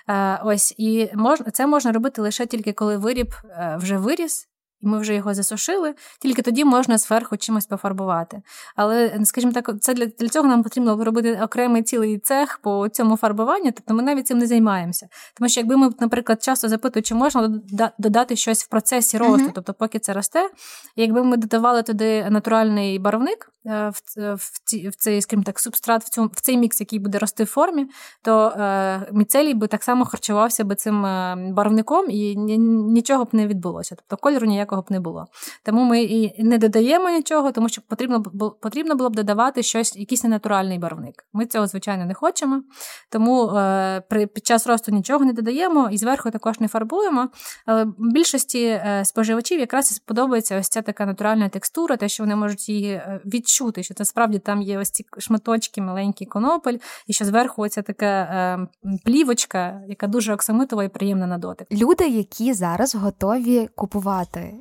Е, 0.08 0.40
ось 0.44 0.74
і 0.78 1.10
мож... 1.14 1.42
це 1.52 1.66
можна 1.66 1.92
робити 1.92 2.22
лише 2.22 2.46
тільки 2.46 2.72
коли 2.72 2.96
виріб 2.96 3.34
е, 3.44 3.76
вже 3.80 3.96
виріс, 3.96 4.48
і 4.80 4.86
ми 4.86 4.98
вже 4.98 5.14
його 5.14 5.34
засушили, 5.34 5.94
тільки 6.18 6.42
тоді 6.42 6.64
можна 6.64 6.98
зверху 6.98 7.36
чимось 7.36 7.66
пофарбувати. 7.66 8.42
Але, 8.76 9.20
скажімо 9.24 9.52
так, 9.52 9.70
це 9.80 9.94
для 9.94 10.06
для 10.06 10.28
цього 10.28 10.48
нам 10.48 10.62
потрібно 10.62 11.04
робити 11.04 11.40
окремий 11.42 11.82
цілий 11.82 12.18
цех 12.18 12.58
по 12.62 12.88
цьому 12.88 13.16
фарбуванню, 13.16 13.72
тобто 13.72 13.94
ми 13.94 14.02
навіть 14.02 14.26
цим 14.26 14.38
не 14.38 14.46
займаємося. 14.46 15.08
Тому 15.34 15.48
що 15.48 15.60
якби 15.60 15.76
ми, 15.76 15.90
наприклад, 16.00 16.42
часто 16.42 16.68
запитують, 16.68 17.06
чи 17.06 17.14
можна 17.14 17.60
додати 17.98 18.36
щось 18.36 18.64
в 18.64 18.68
процесі 18.68 19.18
росту, 19.18 19.46
uh-huh. 19.46 19.52
тобто, 19.54 19.74
поки 19.74 19.98
це 19.98 20.12
росте, 20.12 20.50
якби 20.96 21.24
ми 21.24 21.36
додавали 21.36 21.82
туди 21.82 22.30
натуральний 22.30 22.98
барвник 22.98 23.52
е, 23.66 23.88
в 23.88 24.00
в, 24.34 24.60
ці, 24.64 24.88
в 24.88 24.94
цей, 24.94 25.22
скажімо 25.22 25.42
так, 25.42 25.60
субстрат, 25.60 26.04
в 26.04 26.08
цьому 26.08 26.30
в 26.32 26.40
цей 26.40 26.56
мікс, 26.56 26.80
який 26.80 26.98
буде 26.98 27.18
рости 27.18 27.44
в 27.44 27.46
формі, 27.46 27.86
то 28.22 28.48
е, 28.48 29.08
міцелій 29.12 29.54
би 29.54 29.66
так 29.66 29.82
само 29.82 30.04
харчувався 30.04 30.64
би 30.64 30.74
цим 30.74 31.06
е, 31.06 31.36
барвником 31.52 32.10
і 32.10 32.36
нічого 32.36 33.24
б 33.24 33.28
не 33.32 33.46
відбулося. 33.46 33.94
Тобто 33.94 34.22
кольору 34.22 34.46
ніякого 34.46 34.69
ніякого 34.70 34.82
б 34.82 34.90
не 34.90 35.00
було. 35.00 35.26
Тому 35.64 35.84
ми 35.84 36.02
і 36.02 36.44
не 36.44 36.58
додаємо 36.58 37.10
нічого, 37.10 37.52
тому 37.52 37.68
що 37.68 37.82
потрібно 37.88 38.22
потрібно 38.62 38.94
було 38.94 39.10
б 39.10 39.16
додавати 39.16 39.62
щось, 39.62 39.96
якийсь 39.96 40.24
ненатуральний 40.24 40.78
барвник. 40.78 41.24
Ми 41.32 41.46
цього, 41.46 41.66
звичайно, 41.66 42.06
не 42.06 42.14
хочемо. 42.14 42.62
Тому 43.10 43.48
е, 43.48 44.02
при 44.08 44.26
під 44.26 44.46
час 44.46 44.66
росту 44.66 44.92
нічого 44.92 45.24
не 45.24 45.32
додаємо 45.32 45.88
і 45.92 45.98
зверху 45.98 46.30
також 46.30 46.60
не 46.60 46.68
фарбуємо. 46.68 47.28
Але 47.66 47.86
більшості 47.98 48.64
е, 48.64 49.02
споживачів 49.04 49.60
якраз 49.60 49.86
сподобається 49.86 50.58
ось 50.58 50.68
ця 50.68 50.82
така 50.82 51.06
натуральна 51.06 51.48
текстура, 51.48 51.96
те, 51.96 52.08
що 52.08 52.22
вони 52.22 52.36
можуть 52.36 52.68
її 52.68 52.92
е, 52.92 53.20
відчути, 53.24 53.82
що 53.82 53.94
це 53.94 54.04
справді 54.04 54.38
там 54.38 54.62
є 54.62 54.78
ось 54.78 54.90
ці 54.90 55.04
шматочки, 55.18 55.80
маленький 55.80 56.26
конопель, 56.26 56.78
і 57.06 57.12
що 57.12 57.24
зверху 57.24 57.62
оця 57.62 57.82
така 57.82 58.68
плівочка, 59.04 59.80
яка 59.88 60.06
дуже 60.06 60.34
оксамитова 60.34 60.84
і 60.84 60.88
приємна 60.88 61.26
на 61.26 61.38
дотик. 61.38 61.66
Люди, 61.72 62.08
які 62.08 62.52
зараз 62.52 62.94
готові 62.94 63.68
купувати 63.74 64.59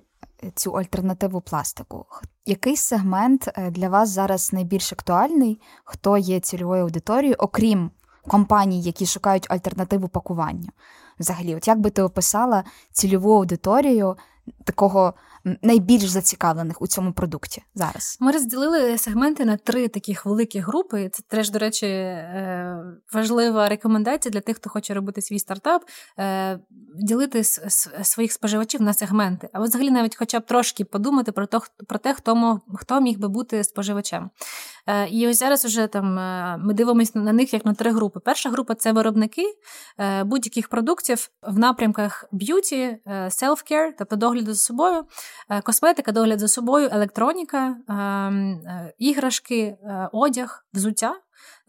цю 0.55 0.71
альтернативу 0.71 1.41
пластику. 1.41 2.05
Який 2.45 2.77
сегмент 2.77 3.49
е, 3.55 3.71
для 3.71 3.89
вас 3.89 4.09
зараз 4.09 4.53
найбільш 4.53 4.93
актуальний? 4.93 5.61
Хто 5.83 6.17
є 6.17 6.39
цільовою 6.39 6.83
аудиторією, 6.83 7.35
окрім 7.39 7.91
компаній, 8.27 8.81
які 8.81 9.05
шукають 9.05 9.51
альтернативу 9.51 10.07
пакуванню? 10.07 10.69
Взагалі, 11.19 11.55
от 11.55 11.67
як 11.67 11.79
би 11.79 11.89
ти 11.89 12.01
описала 12.01 12.63
цільову 12.91 13.33
аудиторію 13.33 14.17
такого 14.63 15.13
найбільш 15.61 16.09
зацікавлених 16.09 16.81
у 16.81 16.87
цьому 16.87 17.13
продукті 17.13 17.63
зараз? 17.75 18.17
Ми 18.19 18.31
розділили 18.31 18.97
сегменти 18.97 19.45
на 19.45 19.57
три 19.57 19.87
таких 19.87 20.25
великі 20.25 20.59
групи. 20.59 21.09
Це 21.13 21.23
теж, 21.27 21.49
до 21.49 21.59
речі, 21.59 21.85
е, 21.85 22.83
важлива 23.13 23.69
рекомендація 23.69 24.31
для 24.31 24.41
тих, 24.41 24.57
хто 24.57 24.69
хоче 24.69 24.93
робити 24.93 25.21
свій 25.21 25.39
стартап, 25.39 25.81
е, 26.19 26.59
ділити 26.95 27.43
своїх 28.03 28.33
споживачів 28.33 28.81
на 28.81 28.93
сегменти, 28.93 29.49
а 29.53 29.59
взагалі 29.59 29.91
навіть 29.91 30.15
хоча 30.15 30.39
б 30.39 30.45
трошки 30.45 30.85
подумати 30.85 31.31
про 31.31 31.45
те, 31.45 31.59
про 31.87 31.99
те, 31.99 32.13
хто 32.13 32.59
хто 32.73 33.01
міг 33.01 33.19
би 33.19 33.27
бути 33.27 33.63
споживачем. 33.63 34.29
Е, 34.87 35.07
і 35.07 35.27
ось 35.27 35.39
зараз 35.39 35.65
вже 35.65 35.87
там 35.87 36.13
ми 36.65 36.73
дивимося 36.73 37.19
на 37.19 37.33
них 37.33 37.53
як 37.53 37.65
на 37.65 37.73
три 37.73 37.91
групи. 37.91 38.19
Перша 38.19 38.49
група 38.49 38.75
це 38.75 38.91
виробники 38.91 39.43
будь-яких 40.25 40.69
продуктів 40.69 41.29
в 41.41 41.59
напрямках 41.59 42.25
beauty, 42.31 42.97
self-care, 43.07 43.91
тобто 43.97 44.15
догляду 44.15 44.53
за 44.53 44.59
собою. 44.59 45.05
Е, 45.49 45.61
косметика, 45.61 46.11
догляд 46.11 46.39
за 46.39 46.47
собою, 46.47 46.89
електроніка, 46.91 47.77
ем, 47.89 48.51
е, 48.51 48.93
іграшки, 48.99 49.59
е, 49.59 49.77
одяг, 50.11 50.65
взуття. 50.73 51.15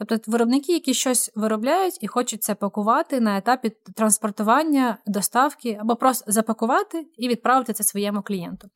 Тобто 0.08 0.30
виробники, 0.30 0.72
які 0.72 0.94
щось 0.94 1.30
виробляють 1.34 1.98
і 2.00 2.06
хочуть 2.06 2.42
це 2.42 2.54
пакувати 2.54 3.20
на 3.20 3.38
етапі 3.38 3.72
транспортування, 3.96 4.98
доставки 5.06 5.78
або 5.80 5.96
просто 5.96 6.32
запакувати 6.32 7.06
і 7.16 7.28
відправити 7.28 7.72
це 7.72 7.84
своєму 7.84 8.22
клієнту. 8.22 8.68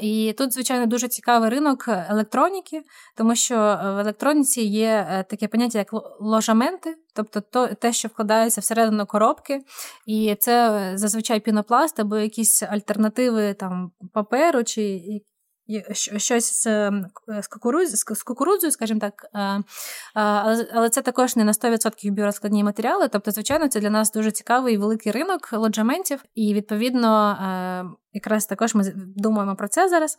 І 0.00 0.34
тут, 0.38 0.52
звичайно, 0.52 0.86
дуже 0.86 1.08
цікавий 1.08 1.50
ринок 1.50 1.84
електроніки, 1.88 2.82
тому 3.16 3.34
що 3.34 3.54
в 3.82 3.98
електроніці 3.98 4.62
є 4.62 5.24
таке 5.30 5.48
поняття, 5.48 5.78
як 5.78 5.88
ложаменти, 6.20 6.96
тобто 7.14 7.40
то, 7.40 7.66
те, 7.66 7.92
що 7.92 8.08
вкладається 8.08 8.60
всередину 8.60 9.06
коробки, 9.06 9.60
і 10.06 10.36
це 10.40 10.92
зазвичай 10.94 11.40
пінопласт 11.40 12.00
або 12.00 12.16
якісь 12.16 12.62
альтернативи 12.62 13.54
там 13.54 13.90
паперу 14.12 14.64
чи 14.64 15.02
щось 16.16 16.62
з 16.62 16.90
з, 17.42 17.46
кукуруз, 17.46 17.90
з 17.90 18.22
кукурудзою, 18.22 18.72
скажімо 18.72 19.00
так, 19.00 19.26
але 20.74 20.90
це 20.90 21.02
також 21.02 21.36
не 21.36 21.44
на 21.44 21.52
100% 21.52 22.10
біорозкладні 22.10 22.64
матеріали. 22.64 23.08
Тобто, 23.08 23.30
звичайно, 23.30 23.68
це 23.68 23.80
для 23.80 23.90
нас 23.90 24.12
дуже 24.12 24.30
цікавий 24.30 24.74
і 24.74 24.78
великий 24.78 25.12
ринок 25.12 25.52
лоджаментів, 25.52 26.24
і 26.34 26.54
відповідно. 26.54 27.36
Якраз 28.16 28.46
також 28.46 28.74
ми 28.74 28.92
думаємо 28.96 29.56
про 29.56 29.68
це 29.68 29.88
зараз. 29.88 30.18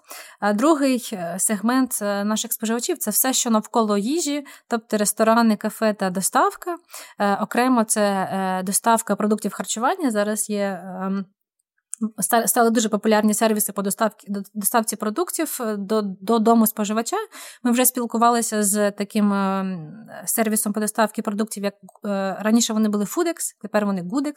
Другий 0.53 1.09
е, 1.13 1.35
сегмент 1.39 1.99
е, 2.01 2.23
наших 2.23 2.53
споживачів 2.53 2.97
це 2.97 3.11
все, 3.11 3.33
що 3.33 3.49
навколо 3.49 3.97
їжі, 3.97 4.45
тобто 4.67 4.97
ресторани, 4.97 5.55
кафе 5.55 5.93
та 5.93 6.09
доставка. 6.09 6.77
Е, 7.19 7.35
окремо 7.35 7.83
це 7.83 8.61
доставка 8.65 9.15
продуктів 9.15 9.53
харчування. 9.53 10.11
Зараз 10.11 10.49
є 10.49 10.81
ем, 10.85 11.25
Стали 12.45 12.69
дуже 12.69 12.89
популярні 12.89 13.33
сервіси 13.33 13.71
по 13.71 13.81
доставці 13.81 14.27
доставці 14.53 14.95
продуктів 14.95 15.57
е, 15.61 15.75
до 15.77 16.01
до 16.01 16.39
дому 16.39 16.67
споживача. 16.67 17.17
Ми 17.63 17.71
вже 17.71 17.85
спілкувалися 17.85 18.63
з 18.63 18.91
таким 18.91 19.33
е, 19.33 19.79
сервісом 20.25 20.73
по 20.73 20.79
доставці 20.79 21.21
продуктів, 21.21 21.63
як 21.63 21.73
е, 22.05 22.37
раніше 22.39 22.73
вони 22.73 22.89
були 22.89 23.03
Foodex, 23.03 23.35
тепер 23.61 23.85
вони 23.85 24.01
Goodex. 24.01 24.33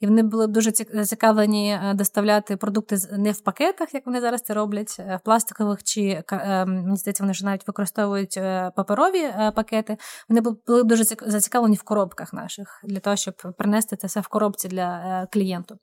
І 0.00 0.06
вони 0.06 0.22
були 0.22 0.46
дуже 0.46 0.72
зацікавлені 0.92 1.80
доставляти 1.94 2.56
продукти 2.56 2.96
не 3.12 3.32
в 3.32 3.40
пакетах, 3.40 3.94
як 3.94 4.06
вони 4.06 4.20
зараз 4.20 4.42
це 4.42 4.54
роблять, 4.54 4.98
в 4.98 5.20
пластикових 5.24 5.82
чи 5.82 6.22
мені 6.66 6.96
здається, 6.96 7.22
вони 7.22 7.32
вже 7.32 7.44
навіть 7.44 7.66
використовують 7.66 8.34
паперові 8.76 9.34
пакети. 9.56 9.96
Вони 10.28 10.40
були 10.40 10.82
дуже 10.82 11.04
зацікавлені 11.04 11.76
в 11.76 11.82
коробках 11.82 12.32
наших 12.32 12.80
для 12.84 13.00
того, 13.00 13.16
щоб 13.16 13.34
принести 13.58 13.96
це 13.96 14.06
все 14.06 14.20
в 14.20 14.28
коробці 14.28 14.68
для 14.68 15.26
клієнту. 15.32 15.78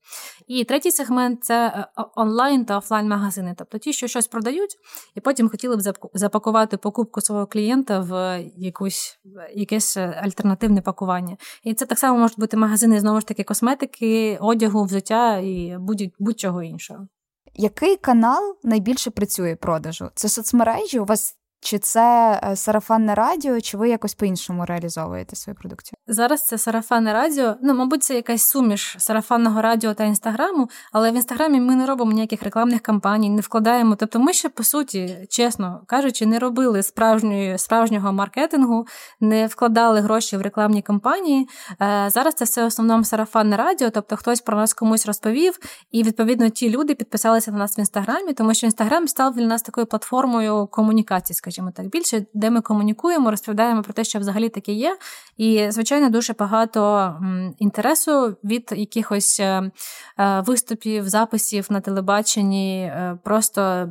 І 0.48 0.64
третій 0.64 0.92
сегмент 0.92 1.09
це 1.42 1.68
е, 1.68 2.04
онлайн 2.16 2.66
та 2.66 2.78
офлайн-магазини, 2.78 3.56
тобто 3.58 3.78
ті, 3.78 3.94
що 3.94 4.08
щось 4.08 4.28
продають, 4.28 4.76
і 5.16 5.20
потім 5.20 5.50
хотіли 5.50 5.78
б 5.78 5.82
запакувати 6.14 6.78
покупку 6.78 7.22
свого 7.22 7.48
клієнта 7.48 8.00
в 8.00 8.44
якусь 8.58 9.20
якесь 9.56 9.98
е, 9.98 10.22
альтернативне 10.24 10.82
пакування. 10.82 11.38
І 11.64 11.74
це 11.74 11.86
так 11.86 12.00
само 12.00 12.20
можуть 12.20 12.40
бути 12.40 12.58
магазини 12.58 13.00
знову 13.00 13.20
ж 13.20 13.28
таки 13.28 13.44
косметики, 13.44 14.38
одягу, 14.42 14.84
взуття 14.84 15.38
і 15.38 15.78
будь-чого 16.20 16.64
іншого. 16.64 17.08
Який 17.56 17.98
канал 17.98 18.58
найбільше 18.64 19.12
працює 19.12 19.56
продажу? 19.56 20.10
Це 20.16 20.30
соцмережі? 20.30 21.00
У 21.00 21.06
вас 21.06 21.39
Чи 21.62 21.80
це 21.80 22.40
е, 22.44 22.56
сарафанне 22.56 23.16
радіо, 23.16 23.62
чи 23.62 23.78
ви 23.78 23.90
якось 23.90 24.16
по-іншому 24.16 24.66
реалізовуєте 24.66 25.36
свою 25.36 25.56
продукцію? 25.56 25.98
Зараз 26.08 26.44
це 26.44 26.58
сарафанне 26.58 27.14
радіо. 27.14 27.56
Ну, 27.62 27.74
мабуть, 27.74 28.04
це 28.04 28.16
якась 28.16 28.44
суміш 28.44 28.96
сарафанного 29.00 29.62
радіо 29.62 29.94
та 29.94 30.04
інстаграму, 30.04 30.70
але 30.92 31.12
в 31.12 31.16
інстаграмі 31.16 31.60
ми 31.60 31.76
не 31.76 31.86
робимо 31.86 32.12
ніяких 32.12 32.44
рекламних 32.44 32.82
кампаній, 32.82 33.30
не 33.30 33.42
вкладаємо. 33.42 33.96
Тобто, 33.96 34.20
ми 34.20 34.34
ще 34.34 34.50
по 34.50 34.64
суті, 34.64 35.28
чесно 35.30 35.82
кажучи, 35.88 36.26
не 36.26 36.40
робили 36.40 36.84
справжньої 36.84 37.58
справжнього 37.58 38.14
маркетингу, 38.14 38.88
не 39.20 39.48
вкладали 39.48 40.02
гроші 40.02 40.38
в 40.38 40.42
рекламні 40.42 40.82
кампанії. 40.82 41.48
Е, 41.82 42.10
зараз 42.10 42.34
це 42.34 42.46
все 42.46 42.64
в 42.64 42.66
основному 42.66 43.04
сарафанне 43.04 43.58
радіо, 43.58 43.90
тобто 43.90 44.16
хтось 44.16 44.42
про 44.42 44.58
нас 44.58 44.74
комусь 44.74 45.06
розповів, 45.06 45.60
і 45.92 46.04
відповідно 46.04 46.50
ті 46.50 46.70
люди 46.70 46.96
підписалися 46.96 47.52
на 47.52 47.58
нас 47.58 47.78
в 47.78 47.80
інстаграмі, 47.80 48.34
тому 48.34 48.54
що 48.54 48.68
інстаграм 48.68 49.08
став 49.08 49.36
для 49.36 49.46
нас 49.46 49.62
такою 49.62 49.88
платформою 49.88 50.68
комунікації 50.68 51.36
скажімо 51.52 51.72
так, 51.76 51.86
більше, 51.86 52.26
де 52.34 52.50
ми 52.50 52.62
комунікуємо, 52.62 53.32
розповідаємо 53.32 53.82
про 53.82 53.94
те, 53.94 54.04
що 54.04 54.20
взагалі 54.20 54.50
таке 54.50 54.72
є. 54.72 54.98
І, 55.38 55.72
звичайно, 55.72 56.10
дуже 56.10 56.34
багато 56.34 57.14
інтересу 57.58 58.36
від 58.44 58.74
якихось 58.76 59.40
е, 59.40 59.72
е, 60.20 60.44
виступів, 60.48 61.10
записів 61.10 61.68
на 61.70 61.82
телебаченні. 61.82 62.82
Е, 62.82 63.18
просто 63.24 63.90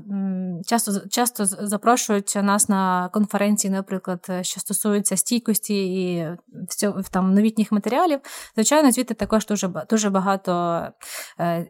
часто 0.67 1.09
часто 1.09 1.47
запрошують 1.47 2.37
нас 2.43 2.69
на 2.69 3.09
конференції, 3.13 3.71
наприклад, 3.71 4.31
що 4.43 4.61
стосуються 4.61 5.17
стійкості 5.17 6.05
і 6.05 6.29
там 7.11 7.35
новітніх 7.35 7.73
матеріалів. 7.73 8.21
Звичайно, 8.55 8.93
звідти 8.93 9.15
також 9.15 9.47
дуже 9.47 9.69
дуже 9.91 10.11
багато 10.11 10.83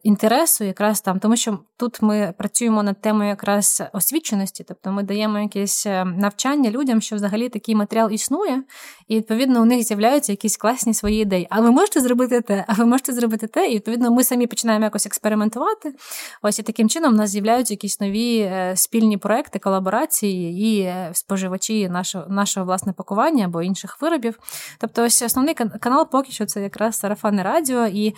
інтересу, 0.02 0.64
якраз 0.64 1.00
там, 1.00 1.20
тому 1.20 1.36
що 1.36 1.58
тут 1.76 2.02
ми 2.02 2.34
працюємо 2.38 2.82
над 2.82 3.00
темою 3.00 3.28
якраз 3.28 3.82
освіченості, 3.92 4.64
тобто 4.68 4.92
ми 4.92 5.02
даємо 5.02 5.38
якісь 5.38 5.77
якесь 5.78 5.86
е, 5.86 6.04
навчання 6.04 6.70
людям, 6.70 7.00
що 7.00 7.16
взагалі 7.16 7.48
такий 7.48 7.74
матеріал 7.74 8.10
існує, 8.10 8.62
і 9.08 9.16
відповідно 9.16 9.62
у 9.62 9.64
них 9.64 9.82
з'являються 9.82 10.32
якісь 10.32 10.56
класні 10.56 10.94
свої 10.94 11.22
ідеї. 11.22 11.46
А 11.50 11.60
ви 11.60 11.70
можете 11.70 12.00
зробити 12.00 12.40
те, 12.40 12.64
а 12.68 12.72
ви 12.72 12.84
можете 12.84 13.12
зробити 13.12 13.46
те, 13.46 13.68
і 13.68 13.74
відповідно 13.74 14.10
ми 14.10 14.24
самі 14.24 14.46
починаємо 14.46 14.84
якось 14.84 15.06
експериментувати. 15.06 15.94
Ось 16.42 16.58
і 16.58 16.62
таким 16.62 16.88
чином 16.88 17.14
у 17.14 17.16
нас 17.16 17.30
з'являються 17.30 17.74
якісь 17.74 18.00
нові 18.00 18.38
е, 18.38 18.72
спільні 18.76 19.16
проекти, 19.16 19.58
колаборації 19.58 20.60
і 20.60 20.80
е, 20.80 21.10
споживачі 21.12 21.88
нашого 21.88 22.24
нашого 22.28 22.66
власне 22.66 22.92
пакування 22.92 23.44
або 23.44 23.62
інших 23.62 23.98
виробів. 24.00 24.38
Тобто, 24.80 25.04
ось 25.04 25.22
основний 25.22 25.54
канал 25.54 26.10
поки 26.10 26.32
що 26.32 26.46
це 26.46 26.62
якраз 26.62 26.98
сарафанне 26.98 27.42
радіо, 27.42 27.86
і 27.86 28.14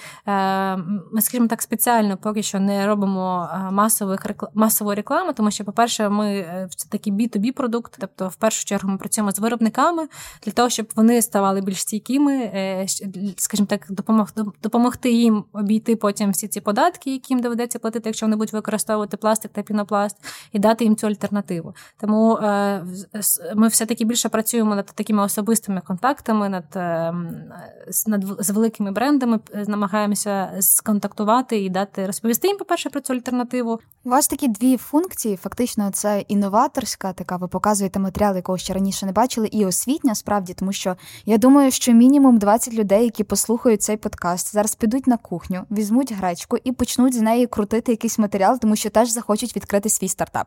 ми, 1.13 1.21
скажімо 1.21 1.47
так, 1.47 1.63
спеціально 1.63 2.17
поки 2.17 2.43
що 2.43 2.61
не 2.61 2.87
робимо 2.87 3.49
масових 3.71 4.27
масової 4.55 4.97
реклами, 4.97 5.33
тому 5.33 5.51
що, 5.51 5.65
по-перше, 5.65 6.09
ми 6.09 6.47
це 6.77 6.89
такі 6.89 7.13
B2B 7.13 7.50
продукт. 7.53 7.97
Тобто, 7.99 8.29
в 8.29 8.35
першу 8.35 8.65
чергу, 8.65 8.91
ми 8.91 8.99
працюємо 8.99 9.33
з 9.33 9.39
виробниками 9.39 10.09
для 10.45 10.53
того, 10.53 10.69
щоб 10.69 10.89
вони 10.97 11.23
ставали 11.23 11.61
більш 11.61 11.81
стійкими, 11.81 12.33
е, 12.35 12.87
скажімо 13.37 13.67
так, 13.67 13.87
допомогти 13.91 14.43
допомогти 14.63 15.11
їм 15.11 15.45
обійти 15.53 15.97
потім 15.97 16.31
всі 16.31 16.49
ці 16.49 16.61
податки, 16.61 17.13
які 17.13 17.35
їм 17.35 17.41
доведеться 17.41 17.79
платити, 17.79 18.09
якщо 18.09 18.27
вони 18.27 18.37
будуть 18.37 18.53
використовувати 18.53 19.17
пластик 19.17 19.53
та 19.53 19.63
пінопласт, 19.63 20.17
і 20.53 20.59
дати 20.59 20.85
їм 20.85 20.97
цю 20.97 21.07
альтернативу. 21.07 21.75
Тому 22.01 22.37
е, 22.37 22.85
ми 23.55 23.69
все 23.69 23.87
таки 23.87 24.05
більше 24.05 24.29
працюємо 24.29 24.75
над 24.75 24.87
такими 24.87 25.23
особистими 25.23 25.81
контактами, 25.81 26.49
над, 26.49 26.77
е, 26.77 27.15
над 28.07 28.25
з 28.39 28.51
великими 28.51 28.93
брендами, 28.93 29.41
намагаємося 29.67 30.57
сконтактувати 30.61 31.65
і 31.65 31.71
дати 31.71 32.07
розповісти 32.07 32.49
їм, 32.49 32.59
по 32.59 32.65
перше, 32.65 32.91
про 32.91 33.01
цю 33.01 33.13
альтернативу. 33.13 33.81
У 34.05 34.11
вас 34.11 34.29
такі 34.29 34.49
дві 34.49 34.77
функції. 34.77 35.37
Фактично, 35.37 35.91
це 35.91 36.21
інноваторська 36.29 37.13
така 37.13 37.39
ви 37.41 37.49
показуєте 37.49 37.99
матеріал, 37.99 38.37
якого 38.37 38.59
ще 38.59 38.75
раніше 38.75 39.07
не 39.07 39.13
бачили, 39.13 39.49
і 39.53 39.67
освітня 39.67 40.15
справді, 40.15 40.55
тому 40.55 40.73
що 40.73 40.97
я 41.27 41.39
думаю, 41.39 41.71
що 41.71 41.93
мінімум 41.93 42.39
20 42.39 42.75
людей, 42.75 43.05
які 43.05 43.25
послухають 43.25 43.83
цей 43.83 43.97
подкаст, 43.97 44.53
зараз 44.53 44.75
підуть 44.75 45.07
на 45.07 45.17
кухню, 45.17 45.65
візьмуть 45.71 46.13
гречку 46.13 46.57
і 46.65 46.73
почнуть 46.73 47.15
з 47.15 47.21
неї 47.21 47.47
крутити 47.47 47.93
якийсь 47.93 48.19
матеріал, 48.19 48.61
тому 48.61 48.77
що 48.77 48.91
теж 48.91 49.09
захочуть 49.09 49.57
відкрити 49.57 49.89
свій 49.89 50.09
стартап. 50.09 50.47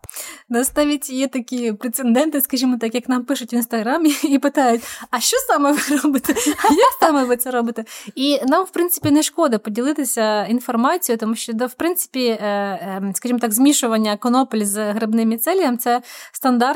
Нас 0.49 0.75
навіть 0.75 1.09
є 1.09 1.27
такі 1.27 1.73
прецеденти, 1.73 2.41
скажімо 2.41 2.77
так, 2.81 2.95
як 2.95 3.09
нам 3.09 3.25
пишуть 3.25 3.53
в 3.53 3.55
інстаграмі 3.55 4.15
і 4.23 4.39
питають: 4.39 4.83
а 5.11 5.19
що 5.19 5.37
саме 5.37 5.71
ви 5.71 5.97
робите? 6.03 6.33
А 6.63 6.73
як 6.73 6.93
саме 6.99 7.23
ви 7.23 7.37
це 7.37 7.51
робите? 7.51 7.85
І 8.15 8.39
нам, 8.45 8.65
в 8.65 8.69
принципі, 8.69 9.11
не 9.11 9.23
шкода 9.23 9.57
поділитися 9.57 10.45
інформацією, 10.45 11.19
тому 11.19 11.35
що, 11.35 11.53
в 11.53 11.73
принципі, 11.73 12.25
е, 12.25 12.45
е, 12.45 13.11
скажімо 13.13 13.39
так, 13.39 13.53
змішування 13.53 14.17
конопель 14.17 14.65
з 14.65 14.93
грибним 14.93 15.29
міцелієм– 15.29 15.77
це 15.77 16.01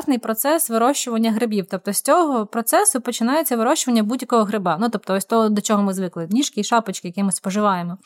стандартний 0.08 0.18
процес 0.18 0.70
вирощування 0.70 1.32
грибів. 1.32 1.66
Тобто 1.70 1.92
з 1.92 2.02
цього 2.02 2.46
процесу 2.46 3.00
починається 3.00 3.56
вирощування 3.56 4.02
будь-якого 4.02 4.44
гриба. 4.44 4.78
Ну 4.80 4.88
тобто, 4.88 5.14
ось 5.14 5.24
того, 5.24 5.48
до 5.48 5.60
чого 5.60 5.82
ми 5.82 5.94
звикли, 5.94 6.26
ніжки 6.30 6.60
і 6.60 6.64
шапочки, 6.64 7.08
які 7.08 7.22
ми 7.22 7.32
споживаємо. 7.32 7.98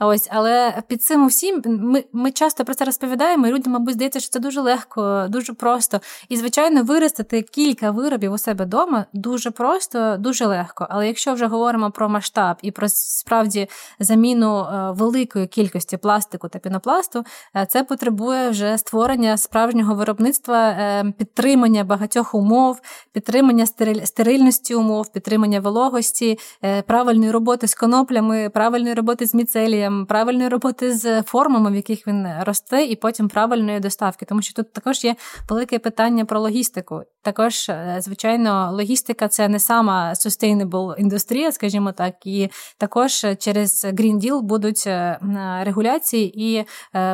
Ось, 0.00 0.28
але 0.30 0.82
під 0.88 1.02
цим 1.02 1.26
усім 1.26 1.62
ми 1.66 2.04
ми 2.12 2.30
часто 2.30 2.64
про 2.64 2.74
це 2.74 2.84
розповідаємо, 2.84 3.46
і 3.46 3.52
людям, 3.52 3.72
мабуть, 3.72 3.94
здається, 3.94 4.20
що 4.20 4.28
це 4.30 4.40
дуже 4.40 4.60
легко, 4.60 5.26
дуже 5.28 5.52
просто. 5.52 6.00
І, 6.28 6.36
звичайно, 6.36 6.82
виростити 6.82 7.42
кілька 7.42 7.90
виробів 7.90 8.32
у 8.32 8.38
себе 8.38 8.64
вдома 8.64 9.04
дуже 9.12 9.50
просто, 9.50 10.16
дуже 10.18 10.46
легко. 10.46 10.86
Але 10.90 11.06
якщо 11.06 11.34
вже 11.34 11.46
говоримо 11.46 11.90
про 11.90 12.08
масштаб 12.08 12.56
і 12.62 12.70
про 12.70 12.88
справді 12.88 13.68
заміну 13.98 14.58
е, 14.58 14.90
великої 14.90 15.46
кількості 15.46 15.96
пластику 15.96 16.48
та 16.48 16.58
пінопласту, 16.58 17.24
е, 17.56 17.66
це 17.66 17.84
потребує 17.84 18.50
вже 18.50 18.78
створення 18.78 19.36
справжнього 19.36 19.94
виробництва 19.94 20.68
е, 20.68 21.12
підтримання 21.34 21.84
багатьох 21.84 22.34
умов, 22.34 22.80
підтримання 23.12 23.66
стерильності 24.04 24.74
умов, 24.74 25.12
підтримання 25.12 25.60
вологості, 25.60 26.38
е, 26.64 26.82
правильної 26.82 27.30
роботи 27.30 27.68
з 27.68 27.74
коноплями, 27.74 28.50
правильної 28.50 28.94
роботи 28.94 29.26
з 29.26 29.34
міцелієм, 29.34 30.06
правильної 30.06 30.48
роботи 30.48 30.92
з 30.92 31.22
формами, 31.22 31.70
в 31.70 31.74
яких 31.74 32.06
він 32.06 32.26
росте, 32.40 32.84
і 32.84 32.96
потім 32.96 33.28
правильної 33.28 33.80
доставки. 33.80 34.24
Тому 34.24 34.42
що 34.42 34.54
тут 34.54 34.72
також 34.72 35.04
є 35.04 35.16
велике 35.48 35.78
питання 35.78 36.24
про 36.24 36.40
логістику. 36.40 37.02
Також, 37.22 37.68
е, 37.68 37.96
звичайно, 38.00 38.70
логістика 38.72 39.28
це 39.28 39.48
не 39.48 39.58
сама 39.58 40.12
sustainable 40.12 40.94
індустрія, 40.98 41.52
скажімо 41.52 41.92
так, 41.92 42.14
і 42.24 42.48
також 42.78 43.26
через 43.38 43.84
Green 43.84 44.20
Deal 44.20 44.40
будуть 44.40 44.84
е, 44.86 45.18
регуляції 45.62 46.42
і 46.44 46.64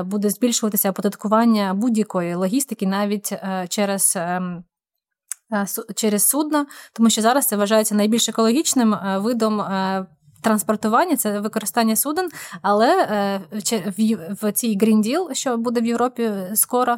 буде 0.05 0.31
збільшуватися 0.31 0.91
оподаткування 0.91 1.75
будь-якої 1.75 2.35
логістики, 2.35 2.87
навіть 2.87 3.33
через. 3.69 4.08
Ем, 4.17 4.65
через 5.95 6.29
судна, 6.29 6.67
тому 6.93 7.11
що 7.11 7.23
зараз 7.23 7.47
це 7.47 7.57
вважається 7.57 7.95
найбільш 7.95 8.29
екологічним 8.29 8.95
е, 8.95 9.19
видом 9.19 9.61
е, 9.61 10.07
транспортування, 10.41 11.17
це 11.17 11.41
використання 11.41 11.97
суден, 11.97 12.29
але 12.63 13.03
е, 13.03 13.41
в 14.41 14.53
цій 14.53 14.79
Green 14.79 15.07
Deal, 15.07 15.35
що 15.35 15.57
буде 15.57 15.81
в 15.81 15.87
Європі 15.87 16.33
скоро, 16.55 16.97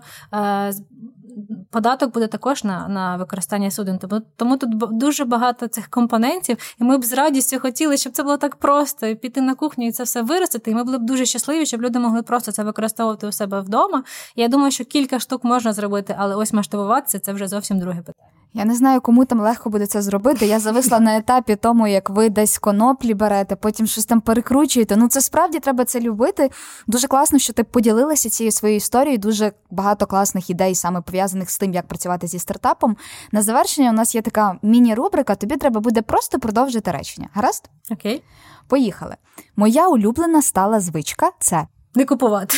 податок 1.71 2.13
буде 2.13 2.27
також 2.27 2.65
на 2.65 2.89
на 2.89 3.17
використання 3.17 3.71
суден. 3.71 3.99
Тому 3.99 4.23
тому 4.37 4.57
тут 4.57 4.99
дуже 4.99 5.25
багато 5.25 5.69
цих 5.69 5.89
компонентів, 5.89 6.75
і 6.81 6.85
ми 6.85 6.99
б 6.99 7.05
з 7.05 7.13
радістю 7.13 7.61
хотіли, 7.61 7.97
щоб 7.97 8.13
це 8.13 8.23
було 8.23 8.37
так 8.37 8.57
просто 8.57 9.07
і 9.07 9.15
піти 9.15 9.41
на 9.41 9.55
кухню 9.55 9.87
і 9.87 9.93
це 9.93 10.03
все 10.03 10.23
виростити. 10.23 10.71
І 10.71 10.75
ми 10.75 10.85
були 10.85 10.99
б 10.99 11.03
дуже 11.03 11.27
щасливі, 11.27 11.67
щоб 11.67 11.83
люди 11.83 11.99
могли 11.99 12.23
просто 12.23 12.53
це 12.53 12.65
використовувати 12.65 13.27
у 13.27 13.33
себе 13.33 13.61
вдома. 13.61 14.05
Я 14.37 14.49
думаю, 14.49 14.71
що 14.71 14.85
кілька 14.85 15.19
штук 15.19 15.45
можна 15.45 15.73
зробити, 15.73 16.15
але 16.19 16.37
ось 16.37 16.53
масштабуватися 16.53 17.19
це 17.19 17.33
вже 17.33 17.49
зовсім 17.49 17.79
друге 17.79 18.03
питання. 18.03 18.40
Я 18.53 18.65
не 18.65 18.75
знаю, 18.75 19.01
кому 19.01 19.25
там 19.25 19.41
легко 19.41 19.71
буде 19.71 19.87
це 19.87 20.03
зробити. 20.03 20.47
Я 20.47 20.61
зависла 20.61 21.01
на 21.01 21.17
етапі 21.17 21.57
тому, 21.57 21.87
як 21.87 22.11
ви 22.11 22.29
десь 22.29 22.59
коноплі 22.59 23.15
берете, 23.15 23.57
потім 23.57 23.87
щось 23.87 24.07
там 24.07 24.21
перекручуєте. 24.21 24.97
Ну 24.97 25.09
це 25.09 25.21
справді 25.21 25.59
треба 25.59 25.85
це 25.85 26.01
любити. 26.01 26.51
Дуже 26.87 27.09
класно, 27.09 27.39
що 27.39 27.53
ти 27.53 27.65
поділилася 27.65 28.31
цією 28.31 28.53
своєю 28.53 28.77
історією. 28.77 29.19
Дуже 29.19 29.53
багато 29.71 30.07
класних 30.07 30.51
ідей, 30.51 30.75
саме 30.75 31.01
пов'язаних 31.01 31.51
з 31.51 31.59
тим, 31.59 31.75
як 31.75 31.87
працювати 31.87 32.27
зі 32.27 32.39
стартапом. 32.39 32.97
На 33.33 33.43
завершення 33.43 33.91
у 33.91 33.95
нас 33.95 34.15
є 34.15 34.23
така 34.23 34.57
міні-рубрика. 34.63 35.35
Тобі 35.35 35.57
треба 35.57 35.81
буде 35.81 36.03
просто 36.03 36.39
продовжити 36.39 36.91
речення. 36.91 37.29
Гаразд? 37.33 37.71
Окей. 37.91 38.23
Поїхали. 38.69 39.17
Моя 39.57 39.89
улюблена 39.89 40.43
стала 40.43 40.81
звичка 40.81 41.31
це 41.41 41.67
не 41.95 42.05
купувати. 42.05 42.57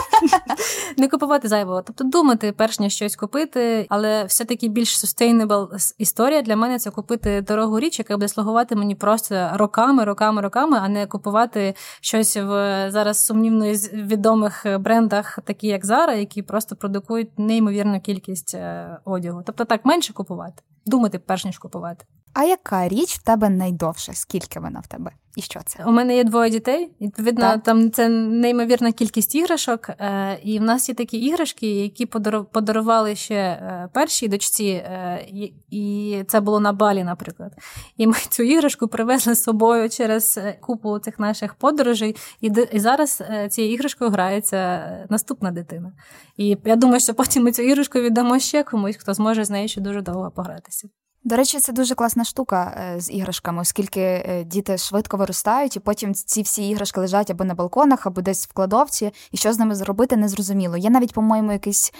Не 0.98 1.08
купувати 1.08 1.48
зайвого. 1.48 1.82
Тобто 1.82 2.04
думати, 2.04 2.52
перш 2.52 2.80
ніж 2.80 2.94
щось 2.94 3.16
купити, 3.16 3.86
але 3.88 4.24
все-таки 4.24 4.68
більш 4.68 5.04
sustainable 5.04 5.94
історія 5.98 6.42
для 6.42 6.56
мене 6.56 6.78
це 6.78 6.90
купити 6.90 7.40
дорогу 7.40 7.80
річ, 7.80 7.98
яка 7.98 8.16
буде 8.16 8.28
слугувати 8.28 8.76
мені 8.76 8.94
просто 8.94 9.50
роками, 9.54 10.04
роками, 10.04 10.42
роками, 10.42 10.78
а 10.82 10.88
не 10.88 11.06
купувати 11.06 11.74
щось 12.00 12.36
в 12.36 12.86
зараз 12.90 13.26
сумнівно 13.26 13.64
відомих 13.92 14.66
брендах, 14.80 15.38
такі 15.44 15.66
як 15.66 15.84
Zara, 15.84 16.16
які 16.16 16.42
просто 16.42 16.76
продукують 16.76 17.38
неймовірну 17.38 18.00
кількість 18.00 18.54
е, 18.54 18.98
одягу. 19.04 19.42
Тобто 19.46 19.64
так 19.64 19.84
менше 19.84 20.12
купувати, 20.12 20.62
думати 20.86 21.18
перш 21.18 21.44
ніж 21.44 21.58
купувати. 21.58 22.04
А 22.32 22.44
яка 22.44 22.88
річ 22.88 23.14
в 23.14 23.22
тебе 23.22 23.48
найдовша? 23.48 24.12
Скільки 24.12 24.60
вона 24.60 24.80
в 24.80 24.86
тебе? 24.86 25.10
І 25.36 25.40
що 25.40 25.60
це? 25.66 25.84
У 25.84 25.90
мене 25.90 26.16
є 26.16 26.24
двоє 26.24 26.50
дітей. 26.50 26.90
Відповідно, 27.00 27.40
так. 27.40 27.62
там 27.62 27.90
це 27.90 28.08
неймовірна 28.08 28.92
кількість 28.92 29.34
іграшок. 29.34 29.88
Е, 29.88 30.38
і 30.42 30.58
в 30.58 30.62
нас 30.62 30.88
є 30.88 30.94
такі 30.94 31.18
іграшки, 31.18 31.66
які 31.70 32.06
подарували 32.52 33.16
ще 33.16 33.34
е, 33.34 33.88
першій 33.92 34.28
дочці, 34.28 34.64
е, 34.64 35.26
і 35.70 36.16
це 36.28 36.40
було 36.40 36.60
на 36.60 36.72
балі, 36.72 37.04
наприклад. 37.04 37.52
І 37.96 38.06
ми 38.06 38.14
цю 38.28 38.42
іграшку 38.42 38.88
привезли 38.88 39.34
з 39.34 39.42
собою 39.42 39.90
через 39.90 40.40
купу 40.60 40.98
цих 40.98 41.18
наших 41.18 41.54
подорожей. 41.54 42.16
І 42.40 42.52
і 42.72 42.80
зараз 42.80 43.22
цією 43.50 43.74
іграшкою 43.74 44.10
грається 44.10 44.82
наступна 45.10 45.50
дитина. 45.50 45.92
І 46.36 46.58
я 46.64 46.76
думаю, 46.76 47.00
що 47.00 47.14
потім 47.14 47.42
ми 47.42 47.52
цю 47.52 47.62
іграшку 47.62 48.00
віддамо 48.00 48.38
ще 48.38 48.62
комусь, 48.62 48.96
хто 48.96 49.14
зможе 49.14 49.44
з 49.44 49.50
нею 49.50 49.68
ще 49.68 49.80
дуже 49.80 50.00
довго 50.00 50.30
погратися. 50.30 50.88
До 51.24 51.36
речі, 51.36 51.60
це 51.60 51.72
дуже 51.72 51.94
класна 51.94 52.24
штука 52.24 52.76
е, 52.96 53.00
з 53.00 53.10
іграшками, 53.10 53.62
оскільки 53.62 54.00
е, 54.00 54.44
діти 54.44 54.78
швидко 54.78 55.16
виростають, 55.16 55.76
і 55.76 55.80
потім 55.80 56.14
ці 56.14 56.42
всі 56.42 56.68
іграшки 56.68 57.00
лежать 57.00 57.30
або 57.30 57.44
на 57.44 57.54
балконах, 57.54 58.06
або 58.06 58.22
десь 58.22 58.46
в 58.46 58.52
кладовці, 58.52 59.12
і 59.32 59.36
що 59.36 59.52
з 59.52 59.58
ними 59.58 59.74
зробити, 59.74 60.16
незрозуміло. 60.16 60.76
Є 60.76 60.90
навіть, 60.90 61.12
по-моєму, 61.12 61.52
якийсь 61.52 61.92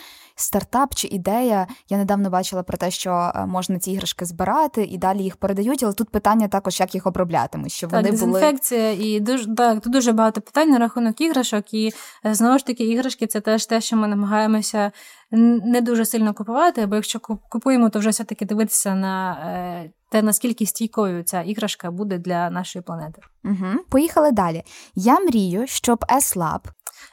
стартап 0.42 0.94
чи 0.94 1.08
ідея. 1.08 1.66
Я 1.88 1.98
недавно 1.98 2.30
бачила 2.30 2.62
про 2.62 2.78
те, 2.78 2.90
що 2.90 3.32
е, 3.34 3.46
можна 3.46 3.78
ці 3.78 3.92
іграшки 3.92 4.24
збирати 4.24 4.84
і 4.84 4.98
далі 4.98 5.22
їх 5.22 5.36
передають. 5.36 5.82
Але 5.82 5.92
тут 5.92 6.10
питання 6.10 6.48
також, 6.48 6.80
як 6.80 6.94
їх 6.94 7.06
оброблятимуть. 7.06 7.72
Що 7.72 7.88
вони 7.88 8.02
так, 8.02 8.10
дезінфекція 8.10 8.94
були... 8.94 9.08
і 9.08 9.20
дуже 9.20 9.54
так, 9.54 9.80
тут 9.80 9.92
дуже 9.92 10.12
багато 10.12 10.40
питань 10.40 10.70
на 10.70 10.78
рахунок 10.78 11.20
іграшок. 11.20 11.74
І 11.74 11.92
знову 12.24 12.58
ж 12.58 12.66
таки, 12.66 12.84
іграшки 12.84 13.26
це 13.26 13.40
теж 13.40 13.66
те, 13.66 13.80
що 13.80 13.96
ми 13.96 14.08
намагаємося 14.08 14.92
не 15.30 15.80
дуже 15.80 16.04
сильно 16.04 16.34
купувати, 16.34 16.86
бо 16.86 16.94
якщо 16.94 17.20
купуємо, 17.20 17.90
то 17.90 17.98
вже 17.98 18.10
все-таки 18.10 18.44
дивитися 18.44 18.94
на 18.94 19.32
е, 19.32 19.90
те, 20.10 20.22
наскільки 20.22 20.66
стійкою 20.66 21.22
ця 21.22 21.42
іграшка 21.42 21.90
буде 21.90 22.18
для 22.18 22.50
нашої 22.50 22.82
планети. 22.82 23.22
Угу. 23.44 23.84
Поїхали 23.88 24.32
далі. 24.32 24.62
Я 24.94 25.20
мрію, 25.20 25.66
щоб 25.66 26.04
S-Lab 26.08 26.60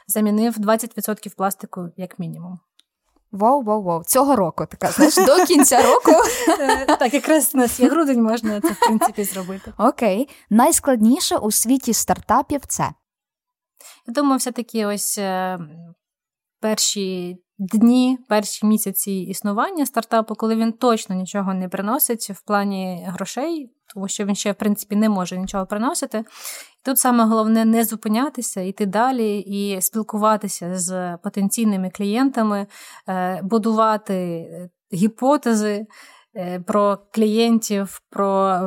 замінив 0.06 0.58
20% 0.58 1.36
пластику 1.36 1.88
як 1.96 2.18
мінімум. 2.18 2.58
Воу, 3.32 3.62
воу, 3.62 3.82
воу. 3.82 4.04
Цього 4.04 4.36
року 4.36 4.66
така 4.66 4.90
знаєш, 4.90 5.16
до 5.16 5.44
кінця 5.44 5.82
року. 5.82 6.10
Е, 6.60 6.96
так, 6.96 7.14
якраз 7.14 7.50
у 7.54 7.58
нас 7.58 7.80
є 7.80 7.88
грудень, 7.88 8.22
можна 8.22 8.60
це 8.60 8.68
в 8.68 8.80
принципі 8.80 9.24
зробити. 9.24 9.72
Окей. 9.78 10.28
Найскладніше 10.50 11.36
у 11.36 11.50
світі 11.50 11.92
стартапів 11.92 12.60
це. 12.66 12.82
Я 14.06 14.14
думаю, 14.14 14.38
все-таки 14.38 14.86
ось 14.86 15.18
е, 15.18 15.58
перші 16.60 17.36
дні, 17.60 18.18
перші 18.28 18.66
місяці 18.66 19.12
існування 19.12 19.86
стартапу, 19.86 20.34
коли 20.34 20.56
він 20.56 20.72
точно 20.72 21.14
нічого 21.14 21.54
не 21.54 21.68
приносить 21.68 22.30
в 22.30 22.42
плані 22.42 23.06
грошей, 23.08 23.70
тому 23.94 24.08
що 24.08 24.24
він 24.24 24.34
ще 24.34 24.52
в 24.52 24.54
принципі 24.54 24.96
не 24.96 25.08
може 25.08 25.38
нічого 25.38 25.66
приносити. 25.66 26.24
Тут 26.84 26.98
саме 26.98 27.24
головне 27.24 27.64
не 27.64 27.84
зупинятися, 27.84 28.60
йти 28.60 28.86
далі 28.86 29.38
і 29.38 29.80
спілкуватися 29.80 30.78
з 30.78 31.16
потенційними 31.16 31.90
клієнтами, 31.90 32.66
е, 33.08 33.40
будувати 33.42 34.14
е, 34.14 34.70
гіпотези 34.92 35.86
е, 36.36 36.60
про 36.60 36.98
клієнтів, 37.12 38.02
про 38.10 38.60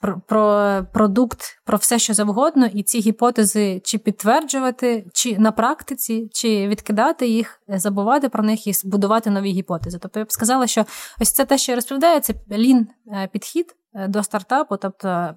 про, 0.00 0.20
про 0.26 0.86
продукт, 0.92 1.60
про 1.64 1.78
все, 1.78 1.98
що 1.98 2.14
завгодно, 2.14 2.66
і 2.66 2.82
ці 2.82 3.00
гіпотези 3.00 3.80
чи 3.84 3.98
підтверджувати, 3.98 5.06
чи 5.12 5.38
на 5.38 5.52
практиці, 5.52 6.28
чи 6.32 6.68
відкидати 6.68 7.28
їх, 7.28 7.62
забувати 7.68 8.28
про 8.28 8.42
них 8.42 8.66
і 8.66 8.72
будувати 8.84 9.30
нові 9.30 9.50
гіпотези. 9.50 9.98
Тобто 9.98 10.18
я 10.18 10.24
б 10.24 10.32
сказала, 10.32 10.66
що 10.66 10.84
ось 11.20 11.32
це 11.32 11.44
те, 11.44 11.58
що 11.58 11.72
я 11.72 11.76
розповідаю, 11.76 12.20
це 12.20 12.34
лін 12.50 12.88
підхід. 13.32 13.76
Е, 13.94 14.08
до 14.08 14.22
стартапу, 14.22 14.76
тобто 14.76 15.34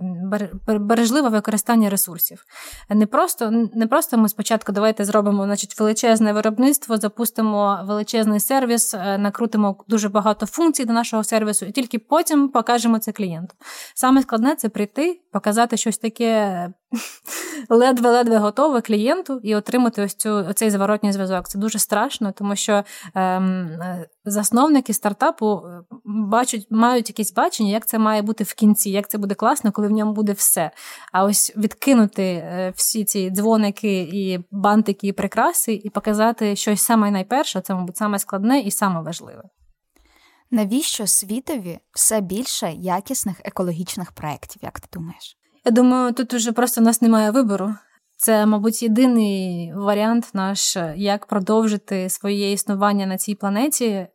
бережливе 0.68 1.30
використання 1.30 1.90
ресурсів. 1.90 2.46
Не 2.90 3.06
просто 3.06 3.52
не 3.74 3.88
просто 3.88 4.18
ми 4.18 4.30
спочатку 4.30 4.72
давайте 4.72 5.06
зробимо 5.06 5.46
значить, 5.46 5.80
величезне 5.80 6.34
виробництво, 6.34 6.98
запустимо 6.98 7.80
величезний 7.88 8.40
сервіс, 8.40 8.94
е, 8.94 9.18
накрутимо 9.18 9.84
дуже 9.88 10.10
багато 10.10 10.46
функцій 10.46 10.86
до 10.86 10.94
нашого 10.94 11.24
сервісу, 11.24 11.66
і 11.66 11.72
тільки 11.72 12.00
потім 12.00 12.50
покажемо 12.50 13.00
це 13.00 13.12
клієнту. 13.12 13.56
Саме 13.96 14.22
складне 14.22 14.53
це 14.56 14.70
прийти, 14.70 15.22
показати 15.32 15.78
щось 15.78 15.98
таке 15.98 16.70
ледве-ледве 17.70 18.38
готове 18.38 18.82
клієнту 18.82 19.40
і 19.44 19.56
отримати 19.56 20.02
ось 20.02 20.16
цю 20.16 20.30
оцей 20.30 20.70
зворотній 20.70 21.12
зв'язок. 21.12 21.48
Це 21.48 21.60
дуже 21.60 21.80
страшно, 21.80 22.32
тому 22.32 22.56
що 22.56 22.84
ем, 23.16 23.44
е, 23.82 24.08
засновники 24.26 24.94
стартапу 24.94 25.62
бачать, 26.06 26.68
мають 26.70 27.10
якесь 27.10 27.34
бачення, 27.34 27.70
як 27.70 27.86
це 27.86 28.00
має 28.00 28.22
бути 28.22 28.44
в 28.44 28.54
кінці, 28.54 28.90
як 28.90 29.10
це 29.10 29.18
буде 29.18 29.36
класно, 29.36 29.72
коли 29.72 29.88
в 29.88 29.92
ньому 29.92 30.14
буде 30.14 30.32
все. 30.32 30.72
А 31.12 31.24
ось 31.24 31.54
відкинути 31.58 32.24
е, 32.24 32.74
всі 32.76 33.06
ці 33.06 33.30
дзвоники 33.30 34.02
і 34.02 34.40
бантики, 34.52 35.08
і 35.08 35.12
прикраси, 35.12 35.74
і 35.74 35.90
показати 35.90 36.56
щось 36.56 36.82
саме 36.82 37.12
найперше, 37.12 37.62
це, 37.62 37.74
мабуть, 37.74 37.98
саме 37.98 38.20
складне 38.20 38.60
і 38.60 38.72
саме 38.72 39.02
важливе. 39.02 39.44
Навіщо 40.54 41.08
світові 41.08 41.80
все 41.92 42.22
більше 42.22 42.72
якісних 42.72 43.42
екологічних 43.44 44.12
проєктів, 44.12 44.62
як 44.64 44.80
ти 44.80 44.88
думаєш? 44.94 45.38
Я 45.66 45.72
думаю, 45.72 46.14
тут 46.14 46.34
уже 46.34 46.52
просто 46.52 46.82
у 46.82 46.84
нас 46.84 47.02
немає 47.02 47.32
вибору. 47.32 47.76
Це, 48.18 48.46
мабуть, 48.46 48.84
єдиний 48.84 49.74
варіант 49.76 50.30
наш, 50.34 50.78
як 50.96 51.26
продовжити 51.26 52.10
своє 52.10 52.52
існування 52.52 53.06
на 53.06 53.18
цій 53.18 53.36
планеті 53.36 54.08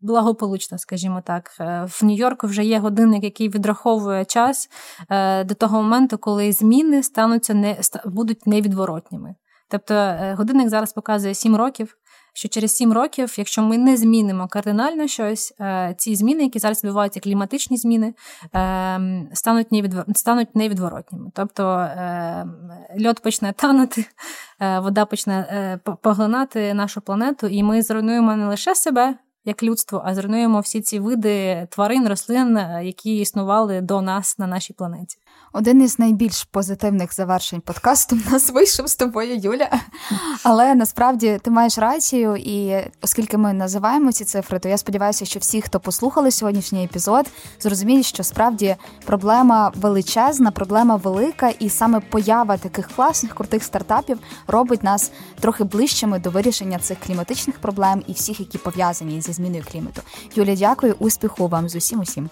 благополучно, 0.00 0.78
скажімо 0.78 1.22
так. 1.26 1.50
Е, 1.60 1.86
в 1.88 2.04
Нью-Йорку 2.04 2.46
вже 2.46 2.64
є 2.64 2.78
годинник, 2.78 3.24
який 3.24 3.48
відраховує 3.48 4.24
час 4.24 4.68
е, 5.10 5.44
до 5.44 5.54
того 5.54 5.82
моменту, 5.82 6.18
коли 6.18 6.52
зміни 6.52 7.02
стануться 7.02 7.54
не 7.54 7.80
будуть 8.04 8.46
невідворотніми. 8.46 9.34
Тобто 9.70 9.94
е, 9.94 10.34
годинник 10.38 10.68
зараз 10.68 10.92
показує 10.92 11.34
7 11.34 11.56
років. 11.56 11.96
Що 12.32 12.48
через 12.48 12.76
7 12.76 12.92
років, 12.92 13.34
якщо 13.38 13.62
ми 13.62 13.78
не 13.78 13.96
змінимо 13.96 14.48
кардинально 14.48 15.06
щось, 15.06 15.54
ці 15.96 16.16
зміни, 16.16 16.42
які 16.42 16.58
зараз 16.58 16.84
відбуваються, 16.84 17.20
кліматичні 17.20 17.76
зміни, 17.76 18.14
стануть 19.32 19.72
невідвор... 19.72 20.04
стануть 20.14 20.56
невідворотніми. 20.56 21.30
Тобто 21.34 21.88
льод 23.06 23.20
почне 23.22 23.52
танути, 23.52 24.04
вода 24.60 25.04
почне 25.04 25.78
поглинати 26.02 26.74
нашу 26.74 27.00
планету, 27.00 27.46
і 27.46 27.62
ми 27.62 27.82
зруйнуємо 27.82 28.36
не 28.36 28.46
лише 28.46 28.74
себе, 28.74 29.14
як 29.44 29.62
людство, 29.62 30.02
а 30.04 30.14
зруйнуємо 30.14 30.60
всі 30.60 30.80
ці 30.80 30.98
види 30.98 31.66
тварин, 31.70 32.08
рослин, 32.08 32.56
е, 32.56 32.80
які 32.84 33.16
існували 33.16 33.80
до 33.80 34.02
нас 34.02 34.38
на 34.38 34.46
нашій 34.46 34.72
планеті. 34.72 35.18
Один 35.52 35.82
із 35.82 35.98
найбільш 35.98 36.44
позитивних 36.44 37.14
завершень 37.14 37.60
подкасту 37.60 38.16
в 38.16 38.32
нас 38.32 38.50
вийшов 38.50 38.86
з 38.88 38.96
тобою, 38.96 39.36
Юля. 39.36 39.70
Але 40.42 40.74
насправді 40.74 41.40
ти 41.42 41.50
маєш 41.50 41.78
рацію, 41.78 42.36
і 42.36 42.76
оскільки 43.02 43.36
ми 43.36 43.52
називаємо 43.52 44.12
ці 44.12 44.24
цифри, 44.24 44.58
то 44.58 44.68
я 44.68 44.78
сподіваюся, 44.78 45.24
що 45.24 45.38
всі, 45.40 45.62
хто 45.62 45.80
послухали 45.80 46.30
сьогоднішній 46.30 46.84
епізод, 46.84 47.26
зрозуміють, 47.60 48.06
що 48.06 48.24
справді 48.24 48.76
проблема 49.04 49.72
величезна, 49.76 50.50
проблема 50.50 50.96
велика, 50.96 51.48
і 51.48 51.70
саме 51.70 52.00
поява 52.00 52.56
таких 52.56 52.88
класних 52.88 53.34
крутих 53.34 53.64
стартапів 53.64 54.18
робить 54.46 54.82
нас 54.82 55.12
трохи 55.40 55.64
ближчими 55.64 56.18
до 56.18 56.30
вирішення 56.30 56.78
цих 56.78 56.98
кліматичних 57.00 57.58
проблем 57.58 58.02
і 58.06 58.12
всіх, 58.12 58.40
які 58.40 58.58
пов'язані 58.58 59.20
зі 59.20 59.32
зміною 59.32 59.64
клімату. 59.72 60.02
Юля, 60.34 60.56
дякую, 60.56 60.96
успіху 60.98 61.48
вам 61.48 61.68
з 61.68 61.76
усім 61.76 62.00
усім. 62.00 62.30